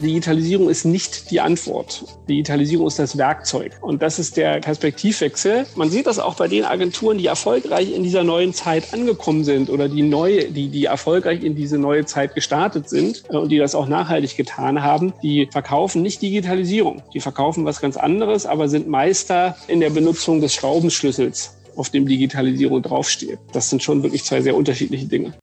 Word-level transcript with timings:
Digitalisierung 0.00 0.68
ist 0.68 0.84
nicht 0.84 1.30
die 1.30 1.40
Antwort. 1.40 2.04
Digitalisierung 2.28 2.86
ist 2.86 2.98
das 2.98 3.16
Werkzeug. 3.16 3.72
Und 3.80 4.02
das 4.02 4.18
ist 4.18 4.36
der 4.36 4.60
Perspektivwechsel. 4.60 5.66
Man 5.76 5.90
sieht 5.90 6.06
das 6.06 6.18
auch 6.18 6.34
bei 6.34 6.48
den 6.48 6.64
Agenturen, 6.64 7.18
die 7.18 7.26
erfolgreich 7.26 7.94
in 7.94 8.02
dieser 8.02 8.24
neuen 8.24 8.52
Zeit 8.52 8.92
angekommen 8.92 9.44
sind 9.44 9.70
oder 9.70 9.88
die 9.88 10.02
neu, 10.02 10.44
die, 10.50 10.68
die 10.68 10.84
erfolgreich 10.84 11.42
in 11.42 11.54
diese 11.54 11.78
neue 11.78 12.04
Zeit 12.04 12.34
gestartet 12.34 12.88
sind 12.88 13.24
äh, 13.30 13.36
und 13.36 13.50
die 13.50 13.58
das 13.58 13.74
auch 13.74 13.88
nachhaltig 13.88 14.36
getan 14.36 14.82
haben. 14.82 15.12
Die 15.22 15.48
verkaufen 15.50 16.02
nicht 16.02 16.22
Digitalisierung. 16.22 17.02
Die 17.14 17.20
verkaufen 17.20 17.64
was 17.64 17.80
ganz 17.80 17.96
anderes, 17.96 18.46
aber 18.46 18.68
sind 18.68 18.88
Meister 18.88 19.56
in 19.68 19.80
der 19.80 19.90
Benutzung 19.90 20.40
des 20.40 20.54
Schraubenschlüssels 20.54 21.56
auf 21.76 21.90
dem 21.90 22.06
Digitalisierung 22.06 22.82
draufsteht. 22.82 23.38
Das 23.52 23.70
sind 23.70 23.82
schon 23.82 24.02
wirklich 24.02 24.24
zwei 24.24 24.42
sehr 24.42 24.56
unterschiedliche 24.56 25.06
Dinge. 25.06 25.34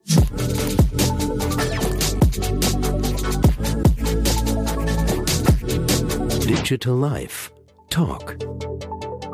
Digital 6.67 6.99
Life 6.99 7.51
Talk 7.89 8.35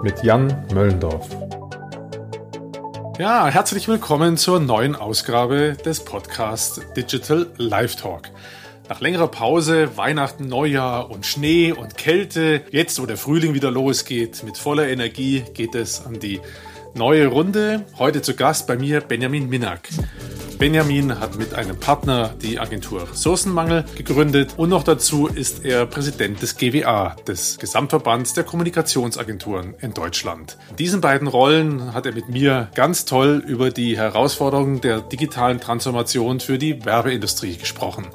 mit 0.03 0.23
Jan 0.23 0.67
Möllendorf. 0.71 1.27
Ja, 3.17 3.47
herzlich 3.47 3.87
willkommen 3.87 4.37
zur 4.37 4.59
neuen 4.59 4.95
Ausgabe 4.95 5.75
des 5.83 6.05
Podcasts 6.05 6.79
Digital 6.95 7.47
Life 7.57 7.97
Talk. 7.97 8.29
Nach 8.87 9.01
längerer 9.01 9.29
Pause, 9.29 9.97
Weihnachten, 9.97 10.47
Neujahr 10.47 11.09
und 11.09 11.25
Schnee 11.25 11.71
und 11.71 11.97
Kälte, 11.97 12.61
jetzt 12.69 13.01
wo 13.01 13.07
der 13.07 13.17
Frühling 13.17 13.55
wieder 13.55 13.71
losgeht, 13.71 14.43
mit 14.43 14.59
voller 14.59 14.87
Energie 14.87 15.43
geht 15.55 15.73
es 15.73 16.05
an 16.05 16.19
die 16.19 16.39
neue 16.95 17.27
Runde. 17.27 17.85
Heute 17.97 18.21
zu 18.21 18.35
Gast 18.35 18.67
bei 18.67 18.77
mir 18.77 19.01
Benjamin 19.01 19.49
Minak. 19.49 19.89
Benjamin 20.59 21.19
hat 21.19 21.37
mit 21.37 21.53
einem 21.55 21.77
Partner 21.77 22.35
die 22.41 22.59
Agentur 22.59 23.09
Ressourcenmangel 23.09 23.83
gegründet 23.95 24.53
und 24.55 24.69
noch 24.69 24.83
dazu 24.83 25.27
ist 25.27 25.65
er 25.65 25.85
Präsident 25.85 26.41
des 26.41 26.55
GWA, 26.55 27.15
des 27.27 27.57
Gesamtverbands 27.57 28.33
der 28.33 28.43
Kommunikationsagenturen 28.43 29.73
in 29.81 29.93
Deutschland. 29.93 30.57
In 30.69 30.75
diesen 30.77 31.01
beiden 31.01 31.27
Rollen 31.27 31.93
hat 31.93 32.05
er 32.05 32.13
mit 32.13 32.29
mir 32.29 32.69
ganz 32.75 33.05
toll 33.05 33.43
über 33.45 33.71
die 33.71 33.97
Herausforderungen 33.97 34.79
der 34.79 35.01
digitalen 35.01 35.59
Transformation 35.59 36.39
für 36.39 36.57
die 36.57 36.85
Werbeindustrie 36.85 37.57
gesprochen. 37.57 38.07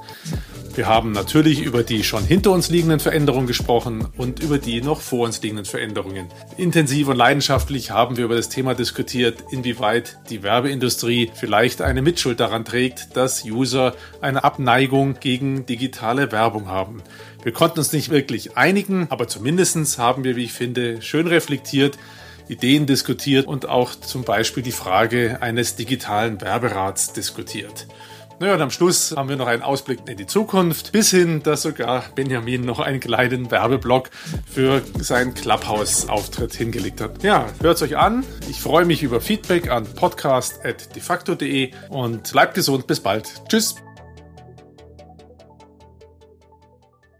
Wir 0.78 0.86
haben 0.86 1.10
natürlich 1.10 1.60
über 1.62 1.82
die 1.82 2.04
schon 2.04 2.24
hinter 2.24 2.52
uns 2.52 2.70
liegenden 2.70 3.00
Veränderungen 3.00 3.48
gesprochen 3.48 4.06
und 4.16 4.38
über 4.38 4.58
die 4.58 4.80
noch 4.80 5.00
vor 5.00 5.26
uns 5.26 5.42
liegenden 5.42 5.64
Veränderungen. 5.64 6.28
Intensiv 6.56 7.08
und 7.08 7.16
leidenschaftlich 7.16 7.90
haben 7.90 8.16
wir 8.16 8.26
über 8.26 8.36
das 8.36 8.48
Thema 8.48 8.76
diskutiert, 8.76 9.42
inwieweit 9.50 10.18
die 10.30 10.44
Werbeindustrie 10.44 11.32
vielleicht 11.34 11.82
eine 11.82 12.00
Mitschuld 12.00 12.38
daran 12.38 12.64
trägt, 12.64 13.16
dass 13.16 13.44
User 13.44 13.96
eine 14.20 14.44
Abneigung 14.44 15.18
gegen 15.18 15.66
digitale 15.66 16.30
Werbung 16.30 16.68
haben. 16.68 17.02
Wir 17.42 17.50
konnten 17.50 17.80
uns 17.80 17.92
nicht 17.92 18.10
wirklich 18.10 18.56
einigen, 18.56 19.08
aber 19.10 19.26
zumindest 19.26 19.98
haben 19.98 20.22
wir, 20.22 20.36
wie 20.36 20.44
ich 20.44 20.52
finde, 20.52 21.02
schön 21.02 21.26
reflektiert, 21.26 21.98
Ideen 22.48 22.86
diskutiert 22.86 23.48
und 23.48 23.68
auch 23.68 23.96
zum 23.96 24.22
Beispiel 24.22 24.62
die 24.62 24.70
Frage 24.70 25.38
eines 25.42 25.74
digitalen 25.74 26.40
Werberats 26.40 27.12
diskutiert. 27.12 27.88
Naja, 28.40 28.54
und 28.54 28.60
am 28.60 28.70
Schluss 28.70 29.16
haben 29.16 29.28
wir 29.28 29.34
noch 29.34 29.48
einen 29.48 29.62
Ausblick 29.62 29.98
in 30.08 30.16
die 30.16 30.26
Zukunft, 30.26 30.92
bis 30.92 31.10
hin, 31.10 31.42
dass 31.42 31.62
sogar 31.62 32.04
Benjamin 32.14 32.60
noch 32.64 32.78
einen 32.78 33.00
kleinen 33.00 33.50
Werbeblock 33.50 34.10
für 34.48 34.80
seinen 35.00 35.34
Clubhouse-Auftritt 35.34 36.54
hingelegt 36.54 37.00
hat. 37.00 37.24
Ja, 37.24 37.46
hört's 37.60 37.82
euch 37.82 37.96
an. 37.96 38.24
Ich 38.48 38.60
freue 38.60 38.84
mich 38.84 39.02
über 39.02 39.20
Feedback 39.20 39.68
an 39.68 39.92
podcast.defacto.de 39.92 41.72
und 41.88 42.30
bleibt 42.30 42.54
gesund. 42.54 42.86
Bis 42.86 43.00
bald. 43.00 43.28
Tschüss. 43.48 43.74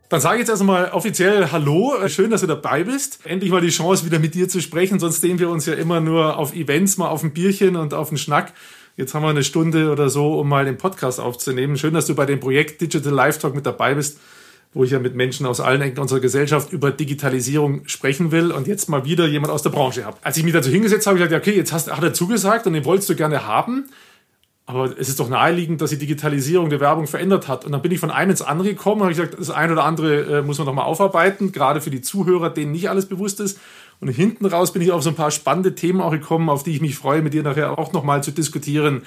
Dann 0.09 0.21
sage 0.21 0.37
ich 0.37 0.41
jetzt 0.43 0.51
erstmal 0.51 0.93
offiziell 0.93 1.51
Hallo. 1.51 1.97
Schön, 2.07 2.31
dass 2.31 2.43
du 2.43 2.47
dabei 2.47 2.85
bist. 2.85 3.27
Endlich 3.27 3.51
mal 3.51 3.61
die 3.61 3.71
Chance, 3.71 4.07
wieder 4.07 4.21
mit 4.21 4.35
dir 4.37 4.49
zu 4.49 4.61
sprechen. 4.63 5.01
Sonst 5.01 5.21
sehen 5.21 5.41
wir 5.41 5.51
uns 5.51 5.67
ja 5.67 5.75
immer 5.75 5.99
nur 5.99 6.39
auf 6.39 6.55
Events, 6.55 6.97
mal 6.97 7.09
auf 7.09 7.25
ein 7.25 7.33
Bierchen 7.33 7.75
und 7.75 7.93
auf 7.93 8.09
einen 8.09 8.19
Schnack. 8.19 8.53
Jetzt 8.99 9.15
haben 9.15 9.23
wir 9.23 9.29
eine 9.29 9.45
Stunde 9.45 9.93
oder 9.93 10.11
so, 10.11 10.41
um 10.41 10.49
mal 10.49 10.65
den 10.65 10.77
Podcast 10.77 11.21
aufzunehmen. 11.21 11.79
Schön, 11.79 11.95
dass 11.95 12.07
du 12.07 12.17
bei 12.17 12.27
dem 12.27 12.41
Projekt 12.41 12.81
Digital 12.81 13.13
Live 13.13 13.39
Talk 13.39 13.55
mit 13.55 13.65
dabei 13.65 13.95
bist, 13.95 14.19
wo 14.75 14.83
ich 14.83 14.91
ja 14.91 14.99
mit 14.99 15.15
Menschen 15.15 15.47
aus 15.47 15.61
allen 15.61 15.81
Ecken 15.83 16.01
unserer 16.01 16.19
Gesellschaft 16.19 16.73
über 16.73 16.91
Digitalisierung 16.91 17.87
sprechen 17.87 18.33
will 18.33 18.51
und 18.51 18.67
jetzt 18.67 18.89
mal 18.89 19.05
wieder 19.05 19.29
jemand 19.29 19.53
aus 19.53 19.63
der 19.63 19.71
Branche 19.71 20.05
habe. 20.05 20.17
Als 20.23 20.37
ich 20.37 20.43
mich 20.43 20.53
dazu 20.53 20.69
hingesetzt 20.69 21.07
habe, 21.07 21.17
habe 21.17 21.25
ich 21.25 21.31
gesagt, 21.31 21.47
okay, 21.47 21.57
jetzt 21.57 21.73
hast, 21.73 21.93
hat 21.93 22.03
er 22.03 22.13
zugesagt 22.13 22.67
und 22.67 22.73
den 22.73 22.85
wolltest 22.85 23.09
du 23.09 23.15
gerne 23.15 23.47
haben. 23.47 23.89
Aber 24.67 24.93
es 24.99 25.09
ist 25.09 25.21
doch 25.21 25.29
naheliegend, 25.29 25.81
dass 25.81 25.91
die 25.91 25.99
Digitalisierung 25.99 26.69
der 26.69 26.81
Werbung 26.81 27.07
verändert 27.07 27.47
hat. 27.47 27.65
Und 27.65 27.71
dann 27.71 27.83
bin 27.83 27.93
ich 27.93 28.01
von 28.01 28.11
einem 28.11 28.33
ins 28.33 28.43
andere 28.43 28.71
gekommen 28.71 29.03
und 29.03 29.07
habe 29.07 29.15
gesagt, 29.15 29.39
das 29.39 29.51
eine 29.51 29.75
oder 29.75 29.85
andere 29.85 30.39
äh, 30.39 30.43
muss 30.43 30.59
man 30.59 30.67
noch 30.67 30.75
mal 30.75 30.83
aufarbeiten, 30.83 31.53
gerade 31.53 31.81
für 31.81 31.91
die 31.91 32.03
Zuhörer, 32.03 32.51
denen 32.51 32.73
nicht 32.73 32.91
alles 32.91 33.07
bewusst 33.07 33.39
ist. 33.39 33.61
Und 34.01 34.09
hinten 34.09 34.47
raus 34.47 34.73
bin 34.73 34.83
ich 34.83 34.93
auf 34.93 35.03
so 35.03 35.11
ein 35.11 35.17
paar 35.17 35.31
spannende 35.31 35.75
Themen 35.75 36.01
auch 36.01 36.13
gekommen, 36.13 36.49
auf 36.49 36.63
die 36.63 36.73
ich 36.73 36.81
mich 36.81 36.97
freue, 36.97 37.23
mit 37.23 37.35
dir 37.35 37.43
nachher 37.43 37.79
auch 37.79 37.93
nochmal 37.93 38.23
zu 38.23 38.31
diskutieren, 38.31 39.03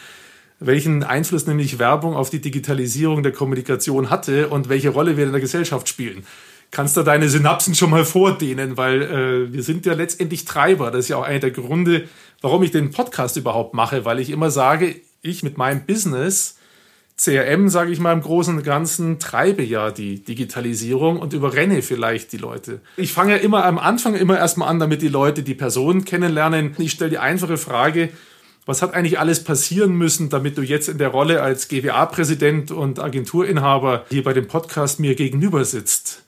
welchen 0.59 1.03
Einfluss 1.03 1.47
nämlich 1.47 1.79
Werbung 1.79 2.15
auf 2.15 2.29
die 2.29 2.41
Digitalisierung 2.41 3.23
der 3.23 3.31
Kommunikation 3.31 4.09
hatte 4.09 4.49
und 4.49 4.69
welche 4.69 4.89
Rolle 4.89 5.17
wir 5.17 5.25
in 5.25 5.31
der 5.31 5.41
Gesellschaft 5.41 5.87
spielen. 5.89 6.23
Kannst 6.69 6.95
du 6.95 7.03
deine 7.03 7.29
Synapsen 7.29 7.75
schon 7.75 7.89
mal 7.89 8.05
vordehnen, 8.05 8.77
weil 8.77 9.01
äh, 9.01 9.53
wir 9.53 9.63
sind 9.63 9.85
ja 9.85 9.93
letztendlich 9.93 10.45
Treiber. 10.45 10.91
Das 10.91 11.05
ist 11.05 11.09
ja 11.09 11.17
auch 11.17 11.23
einer 11.23 11.39
der 11.39 11.51
Gründe, 11.51 12.07
warum 12.41 12.63
ich 12.63 12.71
den 12.71 12.91
Podcast 12.91 13.37
überhaupt 13.37 13.73
mache, 13.73 14.05
weil 14.05 14.19
ich 14.19 14.29
immer 14.29 14.51
sage, 14.51 14.95
ich 15.21 15.43
mit 15.43 15.57
meinem 15.57 15.85
Business 15.85 16.57
CRM, 17.17 17.69
sage 17.69 17.91
ich 17.91 17.99
mal 17.99 18.13
im 18.13 18.21
Großen 18.21 18.57
und 18.57 18.63
Ganzen, 18.63 19.19
treibe 19.19 19.63
ja 19.63 19.91
die 19.91 20.23
Digitalisierung 20.23 21.19
und 21.19 21.33
überrenne 21.33 21.81
vielleicht 21.81 22.31
die 22.31 22.37
Leute. 22.37 22.81
Ich 22.97 23.13
fange 23.13 23.33
ja 23.33 23.37
immer 23.37 23.65
am 23.65 23.77
Anfang 23.77 24.15
immer 24.15 24.37
erstmal 24.37 24.69
an, 24.69 24.79
damit 24.79 25.01
die 25.01 25.07
Leute 25.07 25.43
die 25.43 25.53
Person 25.53 26.03
kennenlernen. 26.03 26.75
Ich 26.79 26.91
stelle 26.91 27.11
die 27.11 27.19
einfache 27.19 27.57
Frage, 27.57 28.09
was 28.65 28.81
hat 28.81 28.93
eigentlich 28.93 29.19
alles 29.19 29.43
passieren 29.43 29.93
müssen, 29.93 30.29
damit 30.29 30.57
du 30.57 30.61
jetzt 30.61 30.87
in 30.87 30.97
der 30.97 31.09
Rolle 31.09 31.41
als 31.41 31.67
GWA-Präsident 31.67 32.71
und 32.71 32.99
Agenturinhaber 32.99 34.05
hier 34.09 34.23
bei 34.23 34.33
dem 34.33 34.47
Podcast 34.47 34.99
mir 34.99 35.15
gegenüber 35.15 35.65
sitzt? 35.65 36.23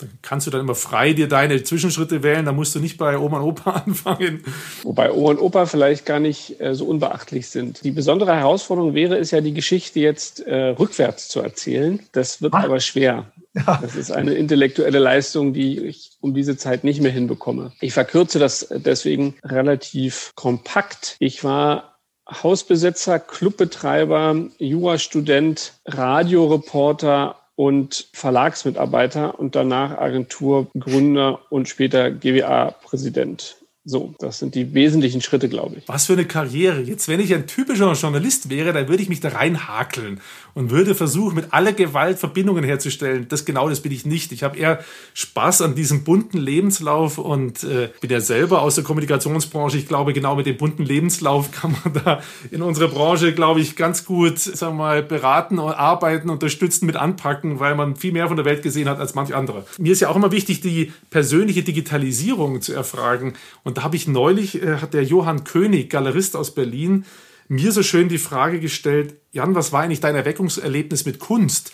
Da 0.00 0.06
kannst 0.22 0.46
du 0.46 0.50
dann 0.50 0.60
immer 0.60 0.74
frei 0.74 1.12
dir 1.12 1.28
deine 1.28 1.62
Zwischenschritte 1.62 2.22
wählen, 2.22 2.46
da 2.46 2.52
musst 2.52 2.74
du 2.74 2.80
nicht 2.80 2.98
bei 2.98 3.18
Oma 3.18 3.40
und 3.40 3.48
Opa 3.48 3.70
anfangen. 3.86 4.44
Wobei 4.82 5.12
Oma 5.12 5.30
und 5.30 5.38
Opa 5.38 5.66
vielleicht 5.66 6.06
gar 6.06 6.20
nicht 6.20 6.60
äh, 6.60 6.74
so 6.74 6.86
unbeachtlich 6.86 7.48
sind. 7.48 7.84
Die 7.84 7.90
besondere 7.90 8.34
Herausforderung 8.34 8.94
wäre 8.94 9.18
es 9.18 9.30
ja, 9.30 9.40
die 9.40 9.54
Geschichte 9.54 10.00
jetzt 10.00 10.40
äh, 10.40 10.68
rückwärts 10.70 11.28
zu 11.28 11.40
erzählen. 11.40 12.00
Das 12.12 12.42
wird 12.42 12.54
ah. 12.54 12.64
aber 12.64 12.80
schwer. 12.80 13.30
Ja. 13.54 13.78
Das 13.82 13.96
ist 13.96 14.12
eine 14.12 14.34
intellektuelle 14.34 15.00
Leistung, 15.00 15.52
die 15.52 15.80
ich 15.80 16.12
um 16.20 16.34
diese 16.34 16.56
Zeit 16.56 16.84
nicht 16.84 17.00
mehr 17.00 17.10
hinbekomme. 17.10 17.72
Ich 17.80 17.92
verkürze 17.92 18.38
das 18.38 18.68
deswegen 18.70 19.34
relativ 19.44 20.32
kompakt. 20.36 21.16
Ich 21.18 21.42
war 21.42 21.98
Hausbesetzer, 22.30 23.18
Clubbetreiber, 23.18 24.36
Jurastudent, 24.58 25.72
Radioreporter 25.86 27.39
und 27.60 28.08
Verlagsmitarbeiter 28.14 29.38
und 29.38 29.54
danach 29.54 29.98
Agenturgründer 29.98 31.40
und 31.50 31.68
später 31.68 32.10
GWA-Präsident. 32.10 33.56
So, 33.84 34.14
das 34.18 34.38
sind 34.38 34.54
die 34.54 34.72
wesentlichen 34.72 35.20
Schritte, 35.20 35.50
glaube 35.50 35.76
ich. 35.76 35.86
Was 35.86 36.06
für 36.06 36.14
eine 36.14 36.24
Karriere. 36.24 36.80
Jetzt, 36.80 37.06
wenn 37.08 37.20
ich 37.20 37.34
ein 37.34 37.46
typischer 37.46 37.92
Journalist 37.92 38.48
wäre, 38.48 38.72
dann 38.72 38.88
würde 38.88 39.02
ich 39.02 39.10
mich 39.10 39.20
da 39.20 39.28
reinhakeln 39.28 40.22
und 40.54 40.70
würde 40.70 40.94
versuchen, 40.94 41.36
mit 41.36 41.52
aller 41.52 41.72
Gewalt 41.72 42.18
Verbindungen 42.18 42.64
herzustellen. 42.64 43.26
Das 43.28 43.44
genau 43.44 43.68
das 43.68 43.80
bin 43.80 43.92
ich 43.92 44.06
nicht. 44.06 44.32
Ich 44.32 44.42
habe 44.42 44.56
eher 44.56 44.80
Spaß 45.14 45.62
an 45.62 45.74
diesem 45.74 46.04
bunten 46.04 46.38
Lebenslauf 46.38 47.18
und 47.18 47.64
äh, 47.64 47.90
bin 48.00 48.10
ja 48.10 48.20
selber 48.20 48.62
aus 48.62 48.74
der 48.74 48.84
Kommunikationsbranche. 48.84 49.78
Ich 49.78 49.88
glaube, 49.88 50.12
genau 50.12 50.36
mit 50.36 50.46
dem 50.46 50.56
bunten 50.56 50.84
Lebenslauf 50.84 51.50
kann 51.60 51.76
man 51.84 52.02
da 52.04 52.22
in 52.50 52.62
unserer 52.62 52.88
Branche, 52.88 53.32
glaube 53.32 53.60
ich, 53.60 53.76
ganz 53.76 54.04
gut, 54.04 54.38
sagen 54.38 54.76
wir 54.76 54.84
mal, 54.84 55.02
beraten 55.02 55.58
und 55.58 55.72
arbeiten, 55.72 56.30
unterstützen, 56.30 56.86
mit 56.86 56.96
anpacken, 56.96 57.60
weil 57.60 57.74
man 57.74 57.96
viel 57.96 58.12
mehr 58.12 58.28
von 58.28 58.36
der 58.36 58.44
Welt 58.44 58.62
gesehen 58.62 58.88
hat 58.88 58.98
als 58.98 59.14
manch 59.14 59.34
andere. 59.34 59.64
Mir 59.78 59.92
ist 59.92 60.00
ja 60.00 60.08
auch 60.08 60.16
immer 60.16 60.32
wichtig, 60.32 60.60
die 60.60 60.92
persönliche 61.10 61.62
Digitalisierung 61.62 62.60
zu 62.62 62.72
erfragen. 62.72 63.34
Und 63.62 63.78
da 63.78 63.82
habe 63.82 63.96
ich 63.96 64.08
neulich, 64.08 64.62
äh, 64.62 64.76
hat 64.76 64.94
der 64.94 65.04
Johann 65.04 65.44
König, 65.44 65.90
Galerist 65.90 66.36
aus 66.36 66.54
Berlin, 66.54 67.04
mir 67.50 67.72
so 67.72 67.82
schön 67.82 68.08
die 68.08 68.18
Frage 68.18 68.60
gestellt, 68.60 69.16
Jan, 69.32 69.56
was 69.56 69.72
war 69.72 69.82
eigentlich 69.82 70.00
dein 70.00 70.14
Erweckungserlebnis 70.14 71.04
mit 71.04 71.18
Kunst? 71.18 71.72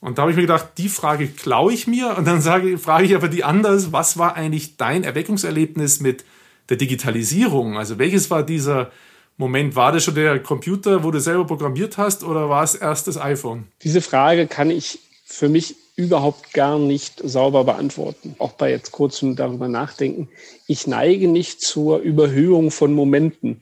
Und 0.00 0.16
da 0.16 0.22
habe 0.22 0.30
ich 0.30 0.36
mir 0.36 0.44
gedacht, 0.44 0.70
die 0.78 0.88
Frage 0.88 1.28
klaue 1.28 1.74
ich 1.74 1.86
mir 1.86 2.16
und 2.16 2.26
dann 2.26 2.40
sage, 2.40 2.78
frage 2.78 3.04
ich 3.04 3.14
aber 3.14 3.28
die 3.28 3.44
anders, 3.44 3.92
was 3.92 4.16
war 4.16 4.34
eigentlich 4.34 4.78
dein 4.78 5.04
Erweckungserlebnis 5.04 6.00
mit 6.00 6.24
der 6.70 6.78
Digitalisierung? 6.78 7.76
Also 7.76 7.98
welches 7.98 8.30
war 8.30 8.42
dieser 8.42 8.90
Moment, 9.36 9.76
war 9.76 9.92
das 9.92 10.04
schon 10.04 10.14
der 10.14 10.38
Computer, 10.38 11.04
wo 11.04 11.10
du 11.10 11.20
selber 11.20 11.46
programmiert 11.46 11.98
hast 11.98 12.24
oder 12.24 12.48
war 12.48 12.64
es 12.64 12.74
erst 12.74 13.06
das 13.06 13.20
iPhone? 13.20 13.66
Diese 13.82 14.00
Frage 14.00 14.46
kann 14.46 14.70
ich 14.70 15.00
für 15.26 15.50
mich 15.50 15.76
überhaupt 15.96 16.54
gar 16.54 16.78
nicht 16.78 17.20
sauber 17.22 17.64
beantworten. 17.64 18.36
Auch 18.38 18.52
bei 18.52 18.70
jetzt 18.70 18.90
kurzem 18.90 19.36
darüber 19.36 19.68
nachdenken. 19.68 20.30
Ich 20.66 20.86
neige 20.86 21.28
nicht 21.28 21.60
zur 21.60 21.98
Überhöhung 21.98 22.70
von 22.70 22.94
Momenten. 22.94 23.60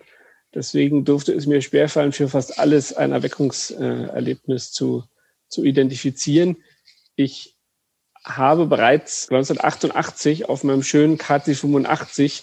Deswegen 0.54 1.04
dürfte 1.04 1.32
es 1.32 1.46
mir 1.46 1.60
schwerfallen, 1.60 2.12
für 2.12 2.28
fast 2.28 2.58
alles 2.58 2.92
ein 2.92 3.12
Erweckungserlebnis 3.12 4.72
zu, 4.72 5.04
zu 5.48 5.64
identifizieren. 5.64 6.56
Ich 7.16 7.56
habe 8.24 8.66
bereits 8.66 9.28
1988 9.30 10.48
auf 10.48 10.64
meinem 10.64 10.82
schönen 10.82 11.18
KC85 11.18 12.42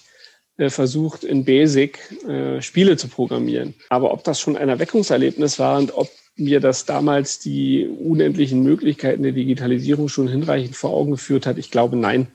äh, 0.57 0.69
versucht, 0.69 1.24
in 1.24 1.46
Basic 1.46 2.00
äh, 2.28 2.62
Spiele 2.62 2.98
zu 2.98 3.07
programmieren. 3.07 3.74
Aber 3.90 4.12
ob 4.12 4.24
das 4.24 4.40
schon 4.40 4.58
ein 4.58 4.69
Erweckungserlebnis 4.69 5.60
war 5.60 5.78
und 5.78 5.96
ob 5.96 6.10
mir 6.38 6.60
das 6.60 6.86
damals 6.86 7.40
die 7.40 7.88
unendlichen 7.88 8.62
Möglichkeiten 8.63 9.24
der 9.24 9.31
Digitalisierung 9.31 10.10
schon 10.10 10.28
hinreichend 10.28 10.75
vor 10.75 10.92
Augen 10.92 11.12
geführt 11.12 11.46
hat, 11.46 11.58
ich 11.58 11.72
glaube 11.72 11.96
nein. 11.96 12.28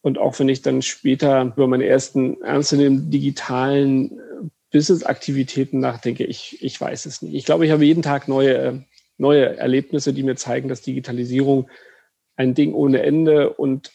Und 0.00 0.18
auch 0.18 0.38
wenn 0.38 0.48
ich 0.48 0.62
dann 0.62 0.82
später 0.82 1.52
über 1.56 1.66
meine 1.66 1.86
ersten 1.86 2.40
ernstzunehmenden 2.42 3.10
digitalen 3.10 4.20
Business-Aktivitäten 4.72 5.80
nachdenke, 5.80 6.24
ich, 6.24 6.62
ich 6.62 6.80
weiß 6.80 7.06
es 7.06 7.22
nicht. 7.22 7.34
Ich 7.34 7.44
glaube, 7.44 7.66
ich 7.66 7.72
habe 7.72 7.84
jeden 7.84 8.02
Tag 8.02 8.28
neue, 8.28 8.84
neue 9.16 9.56
Erlebnisse, 9.56 10.12
die 10.12 10.22
mir 10.22 10.36
zeigen, 10.36 10.68
dass 10.68 10.82
Digitalisierung 10.82 11.68
ein 12.36 12.54
Ding 12.54 12.74
ohne 12.74 13.02
Ende 13.02 13.50
und 13.54 13.90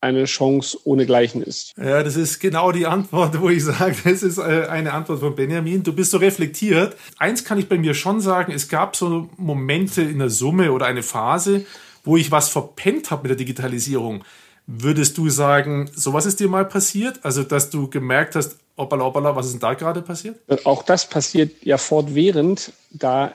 eine 0.00 0.24
Chance 0.24 0.78
ohne 0.84 1.04
Gleichen 1.04 1.42
ist. 1.42 1.72
Ja, 1.76 2.02
das 2.02 2.16
ist 2.16 2.40
genau 2.40 2.72
die 2.72 2.86
Antwort, 2.86 3.38
wo 3.40 3.50
ich 3.50 3.64
sage, 3.64 3.96
das 4.04 4.22
ist 4.22 4.38
äh, 4.38 4.66
eine 4.68 4.92
Antwort 4.92 5.20
von 5.20 5.34
Benjamin. 5.34 5.82
Du 5.82 5.92
bist 5.92 6.10
so 6.10 6.18
reflektiert. 6.18 6.96
Eins 7.18 7.44
kann 7.44 7.58
ich 7.58 7.68
bei 7.68 7.76
mir 7.76 7.94
schon 7.94 8.20
sagen, 8.20 8.52
es 8.52 8.68
gab 8.68 8.96
so 8.96 9.28
Momente 9.36 10.02
in 10.02 10.18
der 10.18 10.30
Summe 10.30 10.72
oder 10.72 10.86
eine 10.86 11.02
Phase, 11.02 11.66
wo 12.02 12.16
ich 12.16 12.30
was 12.30 12.48
verpennt 12.48 13.10
habe 13.10 13.22
mit 13.22 13.30
der 13.30 13.36
Digitalisierung. 13.36 14.24
Würdest 14.72 15.18
du 15.18 15.28
sagen, 15.30 15.90
sowas 15.92 16.26
ist 16.26 16.38
dir 16.38 16.48
mal 16.48 16.64
passiert? 16.64 17.24
Also, 17.24 17.42
dass 17.42 17.70
du 17.70 17.90
gemerkt 17.90 18.36
hast, 18.36 18.56
hoppala, 18.76 19.02
hoppala, 19.02 19.34
was 19.34 19.46
ist 19.46 19.54
denn 19.54 19.60
da 19.60 19.74
gerade 19.74 20.00
passiert? 20.00 20.38
Auch 20.64 20.84
das 20.84 21.08
passiert 21.08 21.64
ja 21.64 21.76
fortwährend, 21.76 22.72
da 22.92 23.34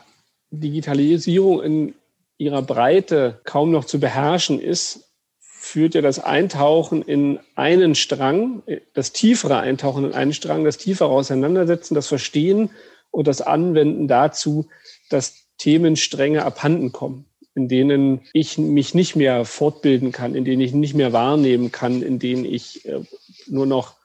Digitalisierung 0.49 1.61
in 1.61 1.95
ihrer 2.37 2.61
Breite 2.61 3.41
kaum 3.43 3.71
noch 3.71 3.83
zu 3.83 3.99
beherrschen 3.99 4.61
ist, 4.61 5.09
führt 5.41 5.93
ja 5.93 6.01
das 6.01 6.19
Eintauchen 6.19 7.01
in 7.01 7.39
einen 7.55 7.95
Strang, 7.95 8.63
das 8.93 9.11
tiefere 9.11 9.57
Eintauchen 9.57 10.05
in 10.05 10.13
einen 10.13 10.33
Strang, 10.33 10.63
das 10.63 10.77
tiefere 10.77 11.09
Auseinandersetzen, 11.09 11.95
das 11.95 12.07
Verstehen 12.07 12.69
und 13.11 13.27
das 13.27 13.41
Anwenden 13.41 14.07
dazu, 14.07 14.69
dass 15.09 15.33
Themenstränge 15.57 16.45
abhanden 16.45 16.93
kommen 16.93 17.25
in 17.55 17.67
denen 17.69 18.21
ich 18.33 18.57
mich 18.57 18.93
nicht 18.93 19.15
mehr 19.15 19.45
fortbilden 19.45 20.11
kann, 20.11 20.35
in 20.35 20.45
denen 20.45 20.61
ich 20.61 20.73
nicht 20.73 20.93
mehr 20.93 21.13
wahrnehmen 21.13 21.71
kann, 21.71 22.01
in 22.01 22.19
denen 22.19 22.45
ich 22.45 22.85
äh, 22.85 22.99
nur 23.47 23.65
noch 23.65 23.95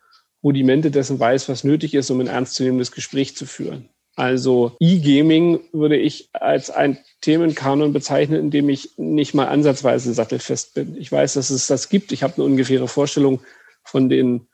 Rudimente 0.43 0.91
dessen 0.91 1.19
weiß, 1.19 1.49
was 1.49 1.65
nötig 1.65 1.95
ist, 1.95 2.11
um 2.11 2.21
ein 2.21 2.29
ernstzunehmendes 2.29 2.93
Gespräch 2.93 3.37
zu 3.37 3.45
führen. 3.45 3.89
Also 4.17 4.77
E-Gaming 4.81 5.61
würde 5.73 5.97
ich 5.97 6.29
als 6.33 6.71
ein 6.71 6.99
Themenkanon 7.21 7.93
bezeichnen, 7.93 8.41
in 8.41 8.51
dem 8.51 8.69
ich 8.69 8.91
nicht 8.97 9.35
mal 9.35 9.47
ansatzweise 9.47 10.13
sattelfest 10.13 10.75
bin. 10.75 10.97
Ich 10.97 11.11
weiß, 11.11 11.35
dass 11.35 11.51
es 11.51 11.67
das 11.67 11.89
gibt. 11.89 12.13
Ich 12.13 12.23
habe 12.23 12.35
eine 12.35 12.45
ungefähre 12.45 12.89
Vorstellung 12.89 13.41
von 13.83 14.09
den 14.09 14.47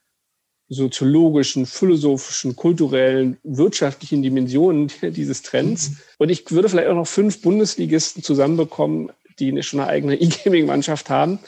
soziologischen, 0.69 1.67
philosophischen, 1.67 2.57
kulturellen, 2.57 3.39
wirtschaftlichen 3.45 4.23
Dimensionen 4.23 4.91
dieses 5.03 5.43
Trends. 5.43 5.93
Und 6.19 6.29
ich 6.29 6.51
würde 6.51 6.69
vielleicht 6.69 6.89
auch 6.89 6.95
noch 6.95 7.07
fünf 7.07 7.41
Bundesligisten 7.43 8.23
zusammenbekommen, 8.23 9.13
die 9.39 9.63
schon 9.63 9.81
eine 9.81 9.89
eigene 9.89 10.15
E-Gaming-Mannschaft 10.21 11.11
haben 11.11 11.39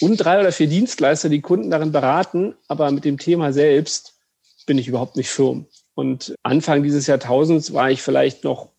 und 0.00 0.16
drei 0.16 0.40
oder 0.40 0.52
vier 0.52 0.66
Dienstleister, 0.66 1.28
die 1.28 1.40
Kunden 1.40 1.70
darin 1.70 1.92
beraten, 1.92 2.54
aber 2.68 2.90
mit 2.90 3.04
dem 3.04 3.18
Thema 3.18 3.52
selbst 3.52 4.14
bin 4.66 4.78
ich 4.78 4.88
überhaupt 4.88 5.16
nicht 5.16 5.28
firm. 5.28 5.66
Und 5.94 6.34
Anfang 6.42 6.82
dieses 6.82 7.06
Jahrtausends 7.06 7.72
war 7.72 7.90
ich 7.90 8.02
vielleicht 8.02 8.44
noch 8.44 8.70